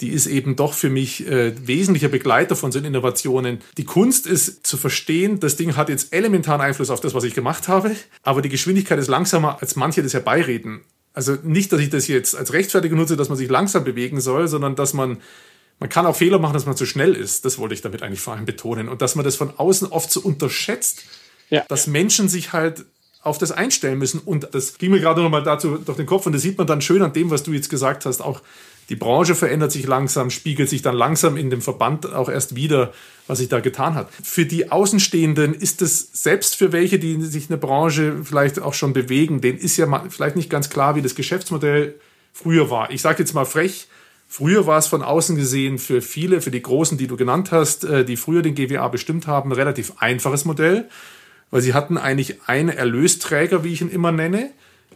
die 0.00 0.08
ist 0.10 0.26
eben 0.26 0.56
doch 0.56 0.74
für 0.74 0.90
mich 0.90 1.26
äh, 1.26 1.54
wesentlicher 1.66 2.08
Begleiter 2.08 2.56
von 2.56 2.72
so 2.72 2.78
Innovationen. 2.78 3.60
Die 3.76 3.84
Kunst 3.84 4.26
ist 4.26 4.66
zu 4.66 4.76
verstehen, 4.76 5.40
das 5.40 5.56
Ding 5.56 5.76
hat 5.76 5.88
jetzt 5.88 6.12
elementaren 6.12 6.60
Einfluss 6.60 6.90
auf 6.90 7.00
das, 7.00 7.14
was 7.14 7.24
ich 7.24 7.34
gemacht 7.34 7.68
habe, 7.68 7.94
aber 8.22 8.42
die 8.42 8.48
Geschwindigkeit 8.48 8.98
ist 8.98 9.08
langsamer, 9.08 9.58
als 9.60 9.76
manche 9.76 10.02
das 10.02 10.14
herbeireden. 10.14 10.80
Also 11.12 11.36
nicht, 11.42 11.72
dass 11.72 11.80
ich 11.80 11.90
das 11.90 12.08
jetzt 12.08 12.36
als 12.36 12.52
Rechtfertigung 12.52 12.98
nutze, 12.98 13.16
dass 13.16 13.28
man 13.28 13.36
sich 13.36 13.50
langsam 13.50 13.84
bewegen 13.84 14.20
soll, 14.20 14.48
sondern 14.48 14.76
dass 14.76 14.94
man 14.94 15.18
man 15.80 15.88
kann 15.88 16.04
auch 16.04 16.14
Fehler 16.14 16.38
machen, 16.38 16.52
dass 16.52 16.66
man 16.66 16.76
zu 16.76 16.84
schnell 16.84 17.14
ist. 17.14 17.46
Das 17.46 17.58
wollte 17.58 17.74
ich 17.74 17.80
damit 17.80 18.02
eigentlich 18.02 18.20
vor 18.20 18.34
allem 18.34 18.44
betonen. 18.44 18.86
Und 18.86 19.00
dass 19.00 19.14
man 19.14 19.24
das 19.24 19.36
von 19.36 19.50
außen 19.56 19.88
oft 19.88 20.12
so 20.12 20.20
unterschätzt, 20.20 21.04
ja. 21.48 21.64
dass 21.68 21.86
Menschen 21.86 22.28
sich 22.28 22.52
halt 22.52 22.84
auf 23.22 23.38
das 23.38 23.50
einstellen 23.50 23.98
müssen. 23.98 24.20
Und 24.20 24.48
das 24.52 24.76
ging 24.76 24.90
mir 24.90 25.00
gerade 25.00 25.22
nochmal 25.22 25.42
dazu 25.42 25.78
durch 25.78 25.96
den 25.96 26.06
Kopf 26.06 26.26
und 26.26 26.32
das 26.32 26.42
sieht 26.42 26.58
man 26.58 26.66
dann 26.66 26.80
schön 26.80 27.02
an 27.02 27.12
dem, 27.12 27.30
was 27.30 27.42
du 27.42 27.52
jetzt 27.52 27.70
gesagt 27.70 28.06
hast, 28.06 28.20
auch 28.20 28.42
die 28.90 28.96
Branche 28.96 29.36
verändert 29.36 29.70
sich 29.70 29.86
langsam, 29.86 30.30
spiegelt 30.30 30.68
sich 30.68 30.82
dann 30.82 30.96
langsam 30.96 31.36
in 31.36 31.48
dem 31.48 31.62
Verband 31.62 32.12
auch 32.12 32.28
erst 32.28 32.56
wieder, 32.56 32.92
was 33.28 33.38
sich 33.38 33.48
da 33.48 33.60
getan 33.60 33.94
hat. 33.94 34.08
Für 34.22 34.44
die 34.44 34.72
Außenstehenden 34.72 35.54
ist 35.54 35.80
es 35.80 36.10
selbst 36.12 36.56
für 36.56 36.72
welche, 36.72 36.98
die 36.98 37.22
sich 37.22 37.44
in 37.44 37.50
der 37.50 37.56
Branche 37.56 38.16
vielleicht 38.24 38.60
auch 38.60 38.74
schon 38.74 38.92
bewegen, 38.92 39.40
denen 39.40 39.58
ist 39.58 39.76
ja 39.76 40.04
vielleicht 40.10 40.34
nicht 40.34 40.50
ganz 40.50 40.70
klar, 40.70 40.96
wie 40.96 41.02
das 41.02 41.14
Geschäftsmodell 41.14 41.94
früher 42.32 42.68
war. 42.68 42.90
Ich 42.90 43.00
sage 43.00 43.20
jetzt 43.20 43.32
mal 43.32 43.46
frech, 43.46 43.86
Früher 44.32 44.64
war 44.64 44.78
es 44.78 44.86
von 44.86 45.02
außen 45.02 45.34
gesehen 45.34 45.80
für 45.80 46.00
viele, 46.00 46.40
für 46.40 46.52
die 46.52 46.62
Großen, 46.62 46.96
die 46.96 47.08
du 47.08 47.16
genannt 47.16 47.50
hast, 47.50 47.82
äh, 47.82 48.04
die 48.04 48.16
früher 48.16 48.42
den 48.42 48.54
GWA 48.54 48.86
bestimmt 48.86 49.26
haben, 49.26 49.50
ein 49.50 49.56
relativ 49.56 49.94
einfaches 49.98 50.44
Modell, 50.44 50.88
weil 51.50 51.62
sie 51.62 51.74
hatten 51.74 51.98
eigentlich 51.98 52.36
einen 52.46 52.68
Erlösträger, 52.68 53.64
wie 53.64 53.72
ich 53.72 53.80
ihn 53.80 53.90
immer 53.90 54.12
nenne, 54.12 54.50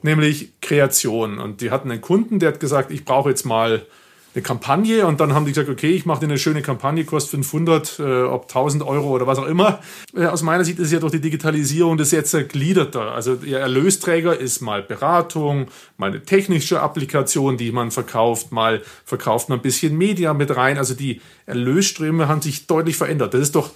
nämlich 0.05 0.53
Kreation. 0.61 1.39
Und 1.39 1.61
die 1.61 1.71
hatten 1.71 1.91
einen 1.91 2.01
Kunden, 2.01 2.39
der 2.39 2.53
hat 2.53 2.61
gesagt, 2.61 2.91
ich 2.91 3.05
brauche 3.05 3.31
jetzt 3.31 3.45
mal 3.45 3.87
eine 4.35 4.43
Kampagne 4.43 5.07
und 5.07 5.21
dann 5.21 5.33
haben 5.33 5.47
die 5.47 5.53
gesagt, 5.53 5.69
okay, 5.69 5.93
ich 5.93 6.07
mache 6.07 6.21
dir 6.21 6.27
eine 6.27 6.39
schöne 6.39 6.61
Kampagne, 6.61 7.05
kostet 7.05 7.45
500, 7.45 7.99
äh, 8.01 8.23
ob 8.23 8.43
1000 8.43 8.83
Euro 8.83 9.11
oder 9.11 9.27
was 9.29 9.39
auch 9.39 9.47
immer. 9.47 9.81
Äh, 10.15 10.27
aus 10.27 10.43
meiner 10.43 10.65
Sicht 10.65 10.81
ist 10.81 10.93
ja 10.93 10.99
durch 10.99 11.13
die 11.13 11.21
Digitalisierung 11.21 11.97
das 11.97 12.11
jetzt 12.11 12.35
ergliederter. 12.35 13.13
Also 13.13 13.37
der 13.37 13.61
Erlösträger 13.61 14.39
ist 14.39 14.61
mal 14.61 14.83
Beratung, 14.83 15.69
mal 15.99 16.09
eine 16.09 16.23
technische 16.23 16.81
Applikation, 16.81 17.57
die 17.57 17.71
man 17.71 17.93
verkauft, 17.93 18.51
mal 18.51 18.83
verkauft 19.05 19.49
man 19.49 19.61
ein 19.61 19.63
bisschen 19.63 19.97
Media 19.97 20.35
mit 20.35 20.55
rein. 20.55 20.79
Also 20.79 20.95
die 20.95 21.21
Erlösströme 21.47 22.27
haben 22.27 22.43
sich 22.43 22.67
deutlich 22.67 22.97
verändert. 22.97 23.35
Das 23.35 23.41
ist 23.41 23.55
doch 23.55 23.71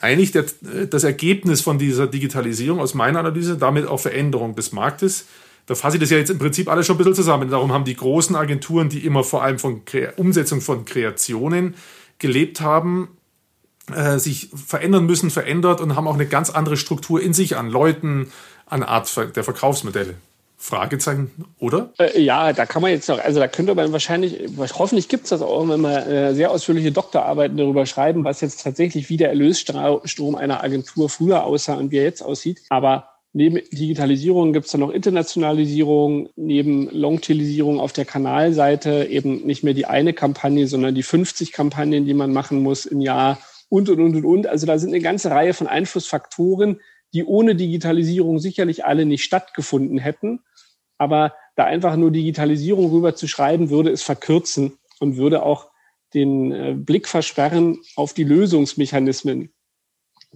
eigentlich 0.00 0.32
der, 0.32 0.44
das 0.90 1.04
Ergebnis 1.04 1.60
von 1.60 1.78
dieser 1.78 2.08
Digitalisierung 2.08 2.80
aus 2.80 2.94
meiner 2.94 3.20
Analyse, 3.20 3.56
damit 3.56 3.86
auch 3.86 4.00
Veränderung 4.00 4.56
des 4.56 4.72
Marktes 4.72 5.26
da 5.66 5.74
fasse 5.74 5.96
ich 5.96 6.00
das 6.00 6.10
ja 6.10 6.18
jetzt 6.18 6.30
im 6.30 6.38
Prinzip 6.38 6.68
alles 6.68 6.86
schon 6.86 6.96
ein 6.96 6.98
bisschen 6.98 7.14
zusammen. 7.14 7.50
Darum 7.50 7.72
haben 7.72 7.84
die 7.84 7.96
großen 7.96 8.36
Agenturen, 8.36 8.88
die 8.88 9.04
immer 9.04 9.24
vor 9.24 9.42
allem 9.42 9.58
von 9.58 9.84
Kre 9.84 10.12
Umsetzung 10.16 10.60
von 10.60 10.84
Kreationen 10.84 11.74
gelebt 12.18 12.60
haben, 12.60 13.08
äh, 13.92 14.18
sich 14.18 14.50
verändern 14.54 15.06
müssen, 15.06 15.30
verändert 15.30 15.80
und 15.80 15.96
haben 15.96 16.08
auch 16.08 16.14
eine 16.14 16.26
ganz 16.26 16.50
andere 16.50 16.76
Struktur 16.76 17.20
in 17.20 17.32
sich 17.32 17.56
an 17.56 17.70
Leuten, 17.70 18.30
an 18.66 18.82
Art 18.82 19.14
der 19.36 19.44
Verkaufsmodelle. 19.44 20.14
Fragezeichen, 20.56 21.30
oder? 21.58 21.92
Äh, 21.98 22.22
ja, 22.22 22.54
da 22.54 22.64
kann 22.64 22.80
man 22.80 22.90
jetzt 22.90 23.06
noch, 23.08 23.18
also 23.18 23.38
da 23.38 23.48
könnte 23.48 23.74
man 23.74 23.92
wahrscheinlich, 23.92 24.48
hoffentlich 24.56 25.08
gibt 25.08 25.24
es 25.24 25.30
das 25.30 25.42
auch, 25.42 25.68
wenn 25.68 25.80
man 25.80 25.92
äh, 25.92 26.34
sehr 26.34 26.50
ausführliche 26.50 26.90
Doktorarbeiten 26.90 27.58
darüber 27.58 27.84
schreiben, 27.84 28.24
was 28.24 28.40
jetzt 28.40 28.62
tatsächlich 28.62 29.10
wie 29.10 29.18
der 29.18 29.28
Erlösstrom 29.28 30.34
einer 30.36 30.64
Agentur 30.64 31.10
früher 31.10 31.44
aussah 31.44 31.74
und 31.74 31.90
wie 31.90 31.98
er 31.98 32.04
jetzt 32.04 32.22
aussieht. 32.22 32.62
Aber 32.70 33.13
neben 33.34 33.56
Digitalisierung 33.70 34.52
gibt 34.52 34.66
es 34.66 34.72
dann 34.72 34.80
noch 34.80 34.90
Internationalisierung, 34.90 36.30
neben 36.36 36.88
Longtailisierung 36.90 37.80
auf 37.80 37.92
der 37.92 38.04
Kanalseite 38.04 39.06
eben 39.10 39.44
nicht 39.44 39.64
mehr 39.64 39.74
die 39.74 39.86
eine 39.86 40.12
Kampagne, 40.12 40.66
sondern 40.68 40.94
die 40.94 41.02
50 41.02 41.52
Kampagnen, 41.52 42.06
die 42.06 42.14
man 42.14 42.32
machen 42.32 42.62
muss 42.62 42.86
im 42.86 43.00
Jahr 43.00 43.38
und, 43.68 43.90
und, 43.90 44.00
und, 44.00 44.16
und, 44.16 44.24
und. 44.24 44.46
Also 44.46 44.66
da 44.66 44.78
sind 44.78 44.90
eine 44.90 45.00
ganze 45.00 45.32
Reihe 45.32 45.52
von 45.52 45.66
Einflussfaktoren, 45.66 46.80
die 47.12 47.24
ohne 47.24 47.56
Digitalisierung 47.56 48.38
sicherlich 48.38 48.84
alle 48.84 49.04
nicht 49.04 49.24
stattgefunden 49.24 49.98
hätten. 49.98 50.40
Aber 50.96 51.34
da 51.56 51.64
einfach 51.64 51.96
nur 51.96 52.12
Digitalisierung 52.12 52.90
rüber 52.90 53.16
zu 53.16 53.26
schreiben, 53.26 53.68
würde 53.68 53.90
es 53.90 54.02
verkürzen 54.02 54.78
und 55.00 55.16
würde 55.16 55.42
auch 55.42 55.70
den 56.14 56.52
äh, 56.52 56.74
Blick 56.76 57.08
versperren 57.08 57.78
auf 57.96 58.14
die 58.14 58.22
Lösungsmechanismen, 58.22 59.52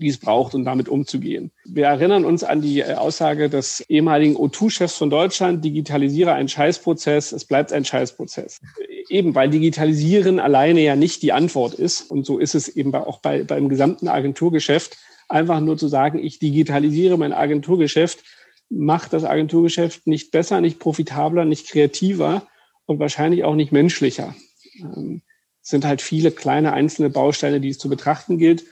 die 0.01 0.09
es 0.09 0.19
braucht, 0.19 0.55
um 0.55 0.65
damit 0.65 0.89
umzugehen. 0.89 1.51
Wir 1.65 1.87
erinnern 1.87 2.25
uns 2.25 2.45
an 2.45 2.61
die 2.61 2.81
äh, 2.81 2.95
Aussage 2.95 3.49
des 3.49 3.81
ehemaligen 3.89 4.37
O2-Chefs 4.37 4.97
von 4.97 5.11
Deutschland, 5.11 5.65
digitalisiere 5.65 6.33
einen 6.33 6.49
Scheißprozess, 6.49 7.33
es 7.33 7.45
bleibt 7.45 7.73
ein 7.73 7.85
Scheißprozess. 7.85 8.61
Eben, 9.09 9.35
weil 9.35 9.49
Digitalisieren 9.49 10.39
alleine 10.39 10.81
ja 10.81 10.97
nicht 10.97 11.23
die 11.23 11.33
Antwort 11.33 11.75
ist. 11.75 12.11
Und 12.11 12.27
so 12.27 12.39
ist 12.39 12.55
es 12.55 12.69
eben 12.69 12.95
auch 12.95 13.21
bei, 13.21 13.45
beim 13.45 13.69
gesamten 13.69 14.09
Agenturgeschäft. 14.09 14.99
Einfach 15.29 15.61
nur 15.61 15.77
zu 15.77 15.89
sagen, 15.89 16.19
ich 16.19 16.39
digitalisiere 16.39 17.19
mein 17.19 17.33
Agenturgeschäft, 17.33 18.25
macht 18.71 19.13
das 19.13 19.25
Agenturgeschäft 19.25 20.07
nicht 20.07 20.31
besser, 20.31 20.61
nicht 20.61 20.79
profitabler, 20.79 21.45
nicht 21.45 21.69
kreativer 21.69 22.47
und 22.87 22.99
wahrscheinlich 22.99 23.45
auch 23.45 23.55
nicht 23.55 23.73
menschlicher. 23.73 24.35
Ähm, 24.81 25.23
es 25.63 25.71
sind 25.71 25.85
halt 25.85 26.01
viele 26.01 26.31
kleine 26.31 26.73
einzelne 26.73 27.11
Bausteine, 27.11 27.61
die 27.61 27.69
es 27.69 27.79
zu 27.79 27.91
betrachten 27.91 28.39
gilt. 28.39 28.65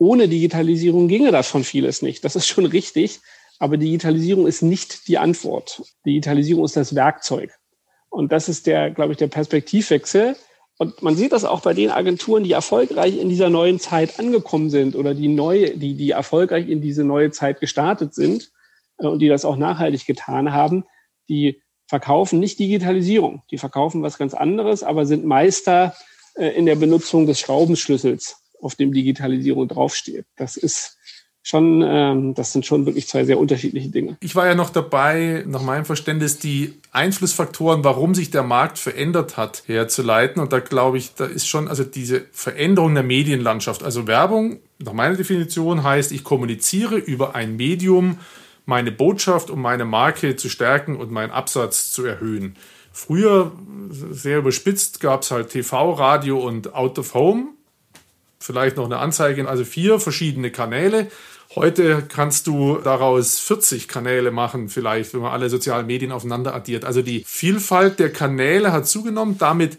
Ohne 0.00 0.28
Digitalisierung 0.28 1.08
ginge 1.08 1.30
das 1.30 1.48
von 1.48 1.62
vieles 1.62 2.00
nicht. 2.00 2.24
Das 2.24 2.34
ist 2.34 2.46
schon 2.46 2.64
richtig. 2.64 3.20
Aber 3.58 3.76
Digitalisierung 3.76 4.46
ist 4.46 4.62
nicht 4.62 5.06
die 5.08 5.18
Antwort. 5.18 5.82
Digitalisierung 6.06 6.64
ist 6.64 6.76
das 6.76 6.94
Werkzeug. 6.94 7.52
Und 8.08 8.32
das 8.32 8.48
ist 8.48 8.66
der, 8.66 8.90
glaube 8.90 9.12
ich, 9.12 9.18
der 9.18 9.26
Perspektivwechsel. 9.26 10.36
Und 10.78 11.02
man 11.02 11.16
sieht 11.16 11.32
das 11.32 11.44
auch 11.44 11.60
bei 11.60 11.74
den 11.74 11.90
Agenturen, 11.90 12.44
die 12.44 12.52
erfolgreich 12.52 13.18
in 13.18 13.28
dieser 13.28 13.50
neuen 13.50 13.78
Zeit 13.78 14.18
angekommen 14.18 14.70
sind 14.70 14.96
oder 14.96 15.12
die 15.12 15.28
neue, 15.28 15.76
die, 15.76 15.94
die 15.94 16.12
erfolgreich 16.12 16.70
in 16.70 16.80
diese 16.80 17.04
neue 17.04 17.30
Zeit 17.30 17.60
gestartet 17.60 18.14
sind 18.14 18.50
äh, 18.96 19.06
und 19.06 19.18
die 19.18 19.28
das 19.28 19.44
auch 19.44 19.56
nachhaltig 19.56 20.06
getan 20.06 20.54
haben, 20.54 20.86
die 21.28 21.60
verkaufen 21.86 22.40
nicht 22.40 22.58
Digitalisierung. 22.58 23.42
Die 23.50 23.58
verkaufen 23.58 24.02
was 24.02 24.16
ganz 24.16 24.32
anderes, 24.32 24.82
aber 24.82 25.04
sind 25.04 25.26
Meister 25.26 25.94
äh, 26.36 26.48
in 26.48 26.64
der 26.64 26.76
Benutzung 26.76 27.26
des 27.26 27.38
Schraubenschlüssels, 27.38 28.38
auf 28.60 28.74
dem 28.74 28.92
Digitalisierung 28.92 29.68
draufsteht. 29.68 30.26
Das 30.36 30.56
ist 30.56 30.98
schon, 31.42 31.82
ähm, 31.86 32.34
das 32.34 32.52
sind 32.52 32.66
schon 32.66 32.86
wirklich 32.86 33.08
zwei 33.08 33.24
sehr 33.24 33.38
unterschiedliche 33.38 33.88
Dinge. 33.88 34.16
Ich 34.20 34.36
war 34.36 34.46
ja 34.46 34.54
noch 34.54 34.70
dabei, 34.70 35.44
nach 35.46 35.62
meinem 35.62 35.84
Verständnis, 35.84 36.38
die 36.38 36.74
Einflussfaktoren, 36.92 37.82
warum 37.82 38.14
sich 38.14 38.30
der 38.30 38.42
Markt 38.42 38.78
verändert 38.78 39.36
hat, 39.36 39.64
herzuleiten. 39.66 40.40
Und 40.40 40.52
da 40.52 40.60
glaube 40.60 40.98
ich, 40.98 41.14
da 41.14 41.24
ist 41.24 41.48
schon, 41.48 41.68
also 41.68 41.84
diese 41.84 42.26
Veränderung 42.32 42.94
der 42.94 43.02
Medienlandschaft, 43.02 43.82
also 43.82 44.06
Werbung, 44.06 44.60
nach 44.78 44.92
meiner 44.92 45.16
Definition 45.16 45.82
heißt, 45.82 46.12
ich 46.12 46.24
kommuniziere 46.24 46.96
über 46.96 47.34
ein 47.34 47.56
Medium, 47.56 48.18
meine 48.66 48.92
Botschaft, 48.92 49.50
um 49.50 49.60
meine 49.60 49.84
Marke 49.84 50.36
zu 50.36 50.48
stärken 50.48 50.96
und 50.96 51.10
meinen 51.10 51.30
Absatz 51.30 51.90
zu 51.92 52.04
erhöhen. 52.04 52.56
Früher, 52.92 53.52
sehr 53.90 54.38
überspitzt, 54.38 55.00
gab 55.00 55.22
es 55.22 55.30
halt 55.30 55.50
TV, 55.50 55.92
Radio 55.92 56.38
und 56.38 56.74
Out 56.74 56.98
of 56.98 57.14
Home. 57.14 57.54
Vielleicht 58.42 58.76
noch 58.78 58.86
eine 58.86 58.98
Anzeige, 58.98 59.46
also 59.46 59.64
vier 59.64 60.00
verschiedene 60.00 60.50
Kanäle. 60.50 61.08
Heute 61.54 62.02
kannst 62.08 62.46
du 62.46 62.78
daraus 62.78 63.38
40 63.38 63.86
Kanäle 63.86 64.30
machen, 64.30 64.68
vielleicht, 64.68 65.12
wenn 65.12 65.20
man 65.20 65.32
alle 65.32 65.50
sozialen 65.50 65.86
Medien 65.86 66.10
aufeinander 66.10 66.54
addiert. 66.54 66.84
Also 66.84 67.02
die 67.02 67.22
Vielfalt 67.26 67.98
der 67.98 68.12
Kanäle 68.12 68.72
hat 68.72 68.86
zugenommen. 68.86 69.36
Damit 69.36 69.78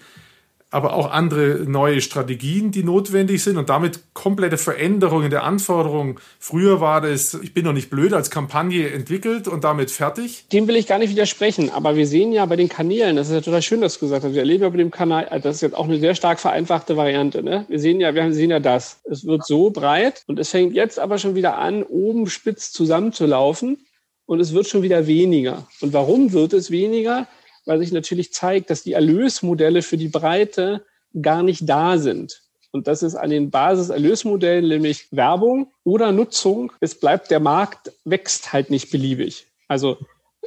aber 0.72 0.94
auch 0.94 1.12
andere 1.12 1.66
neue 1.68 2.00
Strategien, 2.00 2.72
die 2.72 2.84
notwendig 2.84 3.44
sind 3.44 3.58
und 3.58 3.70
damit 3.70 4.00
komplette 4.14 4.58
Veränderungen 4.58 5.30
der 5.30 5.44
Anforderungen. 5.44 6.16
Früher 6.40 6.80
war 6.80 7.02
das, 7.02 7.34
ich 7.36 7.54
bin 7.54 7.66
noch 7.66 7.74
nicht 7.74 7.90
blöd, 7.90 8.14
als 8.14 8.32
Kampagne 8.32 8.90
entwickelt 8.90 9.50
und 9.50 9.66
damit 9.66 9.92
fertig. 9.92 10.46
Dem 10.54 10.68
will 10.68 10.78
ich 10.78 10.88
gar 10.88 10.98
nicht 10.98 11.12
widersprechen, 11.12 11.70
aber 11.70 11.98
wir 11.98 12.08
sehen 12.08 12.32
ja 12.32 12.46
bei 12.46 12.56
den 12.56 12.70
Kanälen, 12.70 13.18
das 13.18 13.28
ist 13.28 13.34
ja 13.34 13.42
total 13.42 13.62
schön, 13.62 13.82
dass 13.82 13.96
du 13.96 14.06
gesagt 14.06 14.24
hast, 14.24 14.34
wir 14.34 14.40
erleben 14.40 14.64
ja 14.64 14.70
bei 14.70 14.78
dem 14.78 14.92
Kanal, 14.92 15.26
also 15.26 15.44
das 15.44 15.58
ist 15.58 15.62
jetzt 15.62 15.76
auch 15.76 15.86
eine 15.86 16.00
sehr 16.00 16.16
stark 16.16 16.40
vereinfachte 16.40 16.96
Variante. 16.96 17.44
Ne? 17.44 17.66
Wir 17.68 17.80
sehen 17.80 18.00
ja, 18.00 18.16
wir 18.16 18.34
sehen 18.34 18.50
ja 18.50 18.62
das. 18.62 19.02
Es 19.04 19.26
wird 19.26 19.46
so 19.46 19.72
breit 19.72 20.24
und 20.28 20.40
es 20.40 20.50
fängt 20.50 20.74
jetzt 20.74 21.00
aber 21.00 21.18
schon 21.18 21.36
wieder 21.36 21.58
an, 21.58 21.84
oben 21.84 22.30
spitz 22.30 22.72
zusammenzulaufen 22.72 23.86
und 24.26 24.40
es 24.40 24.54
wird 24.54 24.68
schon 24.68 24.84
wieder 24.84 25.06
weniger. 25.06 25.68
Und 25.82 25.92
warum 25.92 26.32
wird 26.32 26.54
es 26.54 26.72
weniger? 26.72 27.28
Weil 27.72 27.80
sich 27.80 27.94
natürlich 27.94 28.34
zeigt, 28.34 28.70
dass 28.70 28.84
die 28.84 28.92
Erlösmodelle 28.92 29.82
für 29.82 29.96
die 29.96 30.10
Breite 30.10 30.84
gar 31.22 31.42
nicht 31.42 31.70
da 31.70 31.98
sind. 31.98 32.42
Und 32.74 32.88
das 32.88 33.02
ist 33.02 33.16
an 33.16 33.30
den 33.30 33.50
Basiserlösmodellen, 33.50 34.68
nämlich 34.68 35.08
Werbung 35.12 35.72
oder 35.86 36.12
Nutzung. 36.12 36.74
Es 36.82 37.00
bleibt, 37.00 37.32
der 37.32 37.40
Markt 37.40 37.94
wächst 38.04 38.52
halt 38.52 38.70
nicht 38.70 38.92
beliebig. 38.92 39.48
Also 39.70 39.98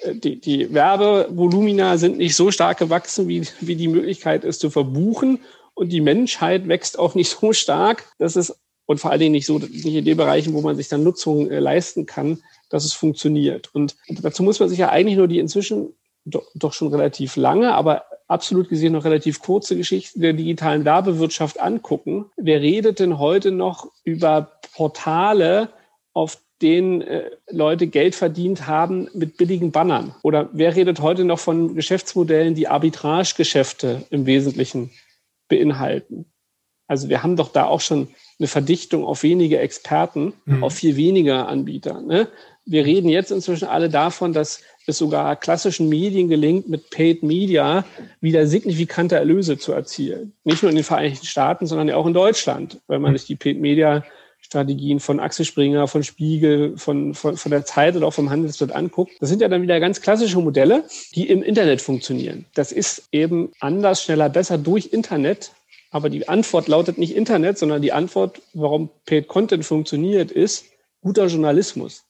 äh, 0.03 0.15
die, 0.15 0.39
die 0.39 0.75
Werbevolumina 0.75 1.97
sind 1.97 2.19
nicht 2.19 2.37
so 2.37 2.51
stark 2.51 2.79
gewachsen, 2.79 3.27
wie, 3.27 3.47
wie 3.61 3.77
die 3.77 3.89
Möglichkeit 3.89 4.45
ist 4.45 4.61
zu 4.61 4.69
verbuchen. 4.69 5.41
Und 5.73 5.91
die 5.91 6.03
Menschheit 6.03 6.69
wächst 6.69 6.99
auch 6.99 7.15
nicht 7.15 7.31
so 7.41 7.55
stark, 7.55 8.05
dass 8.19 8.37
es, 8.37 8.55
und 8.85 9.01
vor 9.01 9.13
allen 9.13 9.21
Dingen 9.21 9.33
nicht 9.33 9.47
so, 9.47 9.59
nicht 9.59 9.87
in 9.87 10.05
den 10.05 10.19
Bereichen, 10.19 10.53
wo 10.53 10.61
man 10.61 10.77
sich 10.77 10.89
dann 10.89 11.05
Nutzung 11.05 11.51
äh, 11.51 11.59
leisten 11.59 12.05
kann, 12.05 12.43
dass 12.69 12.85
es 12.85 12.93
funktioniert. 12.93 13.75
Und 13.75 13.97
dazu 14.09 14.43
muss 14.43 14.61
man 14.61 14.69
sich 14.69 14.79
ja 14.79 14.91
eigentlich 14.91 15.17
nur 15.17 15.29
die 15.29 15.39
inzwischen 15.39 15.95
doch, 16.25 16.45
doch 16.55 16.73
schon 16.73 16.89
relativ 16.89 17.37
lange, 17.37 17.75
aber 17.75 18.05
absolut 18.27 18.69
gesehen 18.69 18.93
noch 18.93 19.05
relativ 19.05 19.41
kurze 19.41 19.77
Geschichte 19.77 20.19
der 20.19 20.33
digitalen 20.33 20.85
Werbewirtschaft 20.85 21.61
angucken. 21.61 22.27
Wer 22.37 22.61
redet 22.61 22.99
denn 22.99 23.19
heute 23.19 23.51
noch 23.51 23.91
über 24.03 24.53
Portale, 24.75 25.71
auf 26.13 26.39
denen 26.63 27.03
äh, 27.03 27.31
Leute 27.51 27.87
Geld 27.87 28.15
verdient 28.15 28.67
haben 28.67 29.09
mit 29.13 29.37
billigen 29.37 29.73
Bannern? 29.73 30.15
Oder 30.23 30.49
wer 30.53 30.75
redet 30.75 31.01
heute 31.01 31.25
noch 31.25 31.39
von 31.39 31.75
Geschäftsmodellen, 31.75 32.55
die 32.55 32.69
Arbitragegeschäfte 32.69 34.05
im 34.11 34.27
Wesentlichen 34.27 34.91
beinhalten? 35.49 36.27
Also 36.87 37.09
wir 37.09 37.23
haben 37.23 37.37
doch 37.37 37.51
da 37.51 37.67
auch 37.67 37.81
schon 37.81 38.09
eine 38.39 38.49
Verdichtung 38.49 39.05
auf 39.05 39.23
wenige 39.23 39.59
Experten, 39.59 40.35
mhm. 40.45 40.65
auf 40.65 40.75
viel 40.75 40.97
weniger 40.97 41.49
Anbieter. 41.49 42.01
Ne? 42.01 42.29
Wir 42.67 42.85
reden 42.85 43.09
jetzt 43.09 43.31
inzwischen 43.31 43.69
alle 43.69 43.89
davon, 43.89 44.33
dass 44.33 44.63
es 44.87 44.99
sogar 44.99 45.37
klassischen 45.37 45.89
Medien 45.89 46.29
gelingt, 46.29 46.69
mit 46.69 46.91
Paid 46.91 47.23
Media 47.23 47.85
wieder 48.21 48.47
signifikante 48.47 49.17
Erlöse 49.17 49.59
zu 49.59 49.73
erzielen. 49.73 50.33
Nicht 50.45 50.63
nur 50.63 50.71
in 50.71 50.77
den 50.77 50.85
Vereinigten 50.85 51.27
Staaten, 51.27 51.67
sondern 51.67 51.91
auch 51.91 52.07
in 52.07 52.15
Deutschland, 52.15 52.81
wenn 52.89 53.03
man 53.03 53.17
sich 53.17 53.27
die 53.27 53.37
Paid 53.37 53.61
Media 53.61 54.05
Strategien 54.45 55.01
von 55.01 55.21
Axel 55.21 55.47
Springer, 55.47 55.89
von 55.89 56.05
Spiegel, 56.05 56.77
von, 56.77 57.15
von, 57.15 57.39
von 57.39 57.51
der 57.51 57.65
Zeit 57.65 57.97
oder 57.97 58.07
auch 58.07 58.13
vom 58.13 58.29
Handelsblatt 58.29 58.73
anguckt. 58.73 59.13
Das 59.21 59.31
sind 59.31 59.41
ja 59.41 59.49
dann 59.49 59.63
wieder 59.63 59.81
ganz 59.81 60.03
klassische 60.03 60.39
Modelle, 60.39 60.85
die 61.15 61.31
im 61.31 61.43
Internet 61.43 61.81
funktionieren. 61.81 62.45
Das 62.55 62.71
ist 62.71 63.09
eben 63.11 63.53
anders, 63.61 64.03
schneller, 64.03 64.29
besser 64.29 64.59
durch 64.59 64.93
Internet. 64.93 65.53
Aber 65.91 66.11
die 66.11 66.29
Antwort 66.29 66.69
lautet 66.69 66.99
nicht 66.99 67.17
Internet, 67.17 67.57
sondern 67.57 67.81
die 67.81 67.93
Antwort, 67.93 68.43
warum 68.53 68.91
Paid 69.07 69.29
Content 69.29 69.65
funktioniert, 69.65 70.31
ist 70.31 70.67
guter 71.01 71.27
Journalismus 71.27 72.04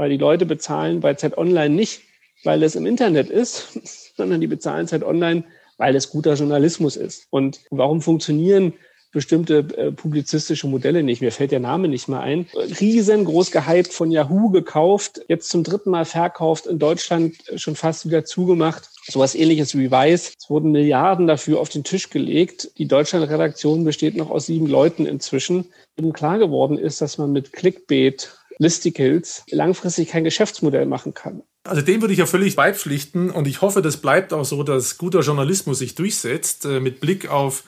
weil 0.00 0.08
die 0.08 0.16
Leute 0.16 0.46
bezahlen 0.46 1.00
bei 1.00 1.12
Zeit 1.12 1.36
Online 1.36 1.68
nicht, 1.68 2.00
weil 2.42 2.62
es 2.62 2.74
im 2.74 2.86
Internet 2.86 3.28
ist, 3.28 4.14
sondern 4.16 4.40
die 4.40 4.46
bezahlen 4.46 4.88
Zeit 4.88 5.04
Online, 5.04 5.44
weil 5.76 5.94
es 5.94 6.08
guter 6.08 6.32
Journalismus 6.34 6.96
ist. 6.96 7.26
Und 7.28 7.60
warum 7.68 8.00
funktionieren 8.00 8.72
bestimmte 9.12 9.58
äh, 9.76 9.92
publizistische 9.92 10.68
Modelle 10.68 11.02
nicht. 11.02 11.20
Mir 11.20 11.32
fällt 11.32 11.50
der 11.50 11.60
Name 11.60 11.88
nicht 11.88 12.08
mehr 12.08 12.20
ein. 12.20 12.46
Riesengroß 12.54 13.50
gehypt 13.50 13.92
von 13.92 14.10
Yahoo 14.12 14.50
gekauft, 14.50 15.20
jetzt 15.28 15.50
zum 15.50 15.64
dritten 15.64 15.90
Mal 15.90 16.04
verkauft, 16.04 16.66
in 16.66 16.78
Deutschland 16.78 17.34
schon 17.56 17.74
fast 17.74 18.06
wieder 18.06 18.24
zugemacht. 18.24 18.88
Sowas 19.06 19.34
ähnliches 19.34 19.76
wie 19.76 19.90
Weiß. 19.90 20.34
Es 20.38 20.48
wurden 20.48 20.70
Milliarden 20.70 21.26
dafür 21.26 21.60
auf 21.60 21.68
den 21.68 21.82
Tisch 21.82 22.08
gelegt. 22.08 22.70
Die 22.78 22.86
Deutschland-Redaktion 22.86 23.84
besteht 23.84 24.16
noch 24.16 24.30
aus 24.30 24.46
sieben 24.46 24.68
Leuten 24.68 25.06
inzwischen. 25.06 25.66
Eben 25.98 26.12
klar 26.12 26.38
geworden 26.38 26.78
ist, 26.78 27.00
dass 27.00 27.18
man 27.18 27.32
mit 27.32 27.52
Clickbait 27.52 28.30
Listicles 28.60 29.42
langfristig 29.50 30.10
kein 30.10 30.22
Geschäftsmodell 30.22 30.84
machen 30.84 31.14
kann. 31.14 31.42
Also 31.64 31.82
dem 31.82 32.02
würde 32.02 32.12
ich 32.12 32.18
ja 32.18 32.26
völlig 32.26 32.56
beipflichten 32.56 33.30
und 33.30 33.48
ich 33.48 33.62
hoffe, 33.62 33.80
das 33.82 33.96
bleibt 33.96 34.32
auch 34.32 34.44
so, 34.44 34.62
dass 34.62 34.98
guter 34.98 35.20
Journalismus 35.20 35.78
sich 35.78 35.94
durchsetzt 35.94 36.66
äh, 36.66 36.78
mit 36.78 37.00
Blick 37.00 37.28
auf 37.30 37.64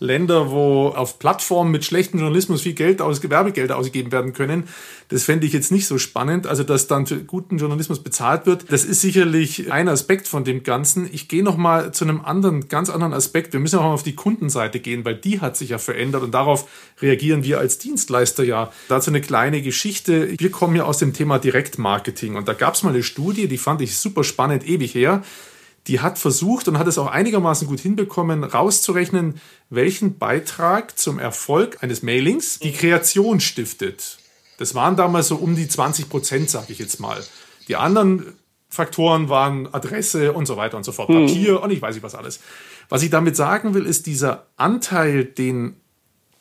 Länder, 0.00 0.50
wo 0.50 0.88
auf 0.88 1.18
Plattformen 1.18 1.70
mit 1.70 1.84
schlechtem 1.84 2.20
Journalismus 2.20 2.62
viel 2.62 2.74
Geld 2.74 3.00
aus 3.00 3.20
Gewerbegelder 3.20 3.76
ausgegeben 3.76 4.12
werden 4.12 4.32
können. 4.32 4.64
Das 5.08 5.24
fände 5.24 5.46
ich 5.46 5.52
jetzt 5.52 5.70
nicht 5.70 5.86
so 5.86 5.98
spannend. 5.98 6.46
Also, 6.46 6.62
dass 6.64 6.86
dann 6.86 7.06
für 7.06 7.22
guten 7.22 7.58
Journalismus 7.58 8.02
bezahlt 8.02 8.46
wird, 8.46 8.72
das 8.72 8.84
ist 8.84 9.00
sicherlich 9.00 9.70
ein 9.70 9.88
Aspekt 9.88 10.26
von 10.28 10.44
dem 10.44 10.62
Ganzen. 10.62 11.08
Ich 11.12 11.28
gehe 11.28 11.42
noch 11.42 11.56
mal 11.56 11.92
zu 11.92 12.04
einem 12.04 12.22
anderen, 12.22 12.68
ganz 12.68 12.90
anderen 12.90 13.12
Aspekt. 13.12 13.52
Wir 13.52 13.60
müssen 13.60 13.78
auch 13.78 13.84
mal 13.84 13.94
auf 13.94 14.02
die 14.02 14.14
Kundenseite 14.14 14.80
gehen, 14.80 15.04
weil 15.04 15.14
die 15.14 15.40
hat 15.40 15.56
sich 15.56 15.70
ja 15.70 15.78
verändert 15.78 16.22
und 16.22 16.32
darauf 16.32 16.68
reagieren 17.00 17.44
wir 17.44 17.58
als 17.58 17.78
Dienstleister 17.78 18.44
ja. 18.44 18.72
Dazu 18.88 19.10
eine 19.10 19.20
kleine 19.20 19.62
Geschichte. 19.62 20.34
Wir 20.38 20.50
kommen 20.50 20.74
ja 20.76 20.84
aus 20.84 20.98
dem 20.98 21.12
Thema 21.12 21.38
Direktmarketing 21.38 22.34
und 22.34 22.48
da 22.48 22.52
gab 22.52 22.74
es 22.74 22.82
mal 22.82 22.90
eine 22.90 23.02
Studie, 23.02 23.48
die 23.48 23.58
fand 23.58 23.80
ich 23.80 23.96
super 23.96 24.24
spannend, 24.24 24.66
ewig 24.66 24.94
her 24.94 25.22
die 25.86 26.00
hat 26.00 26.18
versucht 26.18 26.68
und 26.68 26.78
hat 26.78 26.86
es 26.86 26.98
auch 26.98 27.08
einigermaßen 27.08 27.68
gut 27.68 27.80
hinbekommen, 27.80 28.42
rauszurechnen, 28.42 29.40
welchen 29.68 30.18
Beitrag 30.18 30.98
zum 30.98 31.18
Erfolg 31.18 31.82
eines 31.82 32.02
Mailings 32.02 32.58
die 32.58 32.72
Kreation 32.72 33.40
stiftet. 33.40 34.18
Das 34.58 34.74
waren 34.74 34.96
damals 34.96 35.28
so 35.28 35.36
um 35.36 35.56
die 35.56 35.68
20 35.68 36.08
Prozent, 36.08 36.48
sage 36.48 36.72
ich 36.72 36.78
jetzt 36.78 37.00
mal. 37.00 37.22
Die 37.68 37.76
anderen 37.76 38.34
Faktoren 38.68 39.28
waren 39.28 39.72
Adresse 39.72 40.32
und 40.32 40.46
so 40.46 40.56
weiter 40.56 40.76
und 40.76 40.84
so 40.84 40.92
fort, 40.92 41.08
mhm. 41.08 41.26
Papier 41.26 41.62
und 41.62 41.70
ich 41.70 41.82
weiß 41.82 41.94
nicht 41.94 42.02
was 42.02 42.14
alles. 42.14 42.40
Was 42.88 43.02
ich 43.02 43.10
damit 43.10 43.36
sagen 43.36 43.74
will, 43.74 43.86
ist 43.86 44.06
dieser 44.06 44.46
Anteil, 44.56 45.24
den 45.24 45.76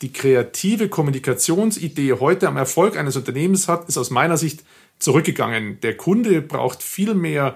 die 0.01 0.12
kreative 0.12 0.89
Kommunikationsidee 0.89 2.13
heute 2.13 2.47
am 2.47 2.58
Erfolg 2.58 2.97
eines 2.97 3.15
Unternehmens 3.15 3.67
hat, 3.67 3.88
ist 3.88 3.97
aus 3.97 4.10
meiner 4.10 4.36
Sicht 4.36 4.63
zurückgegangen. 4.99 5.79
Der 5.82 5.95
Kunde 5.95 6.41
braucht 6.41 6.84
viel 6.84 7.13
mehr 7.13 7.56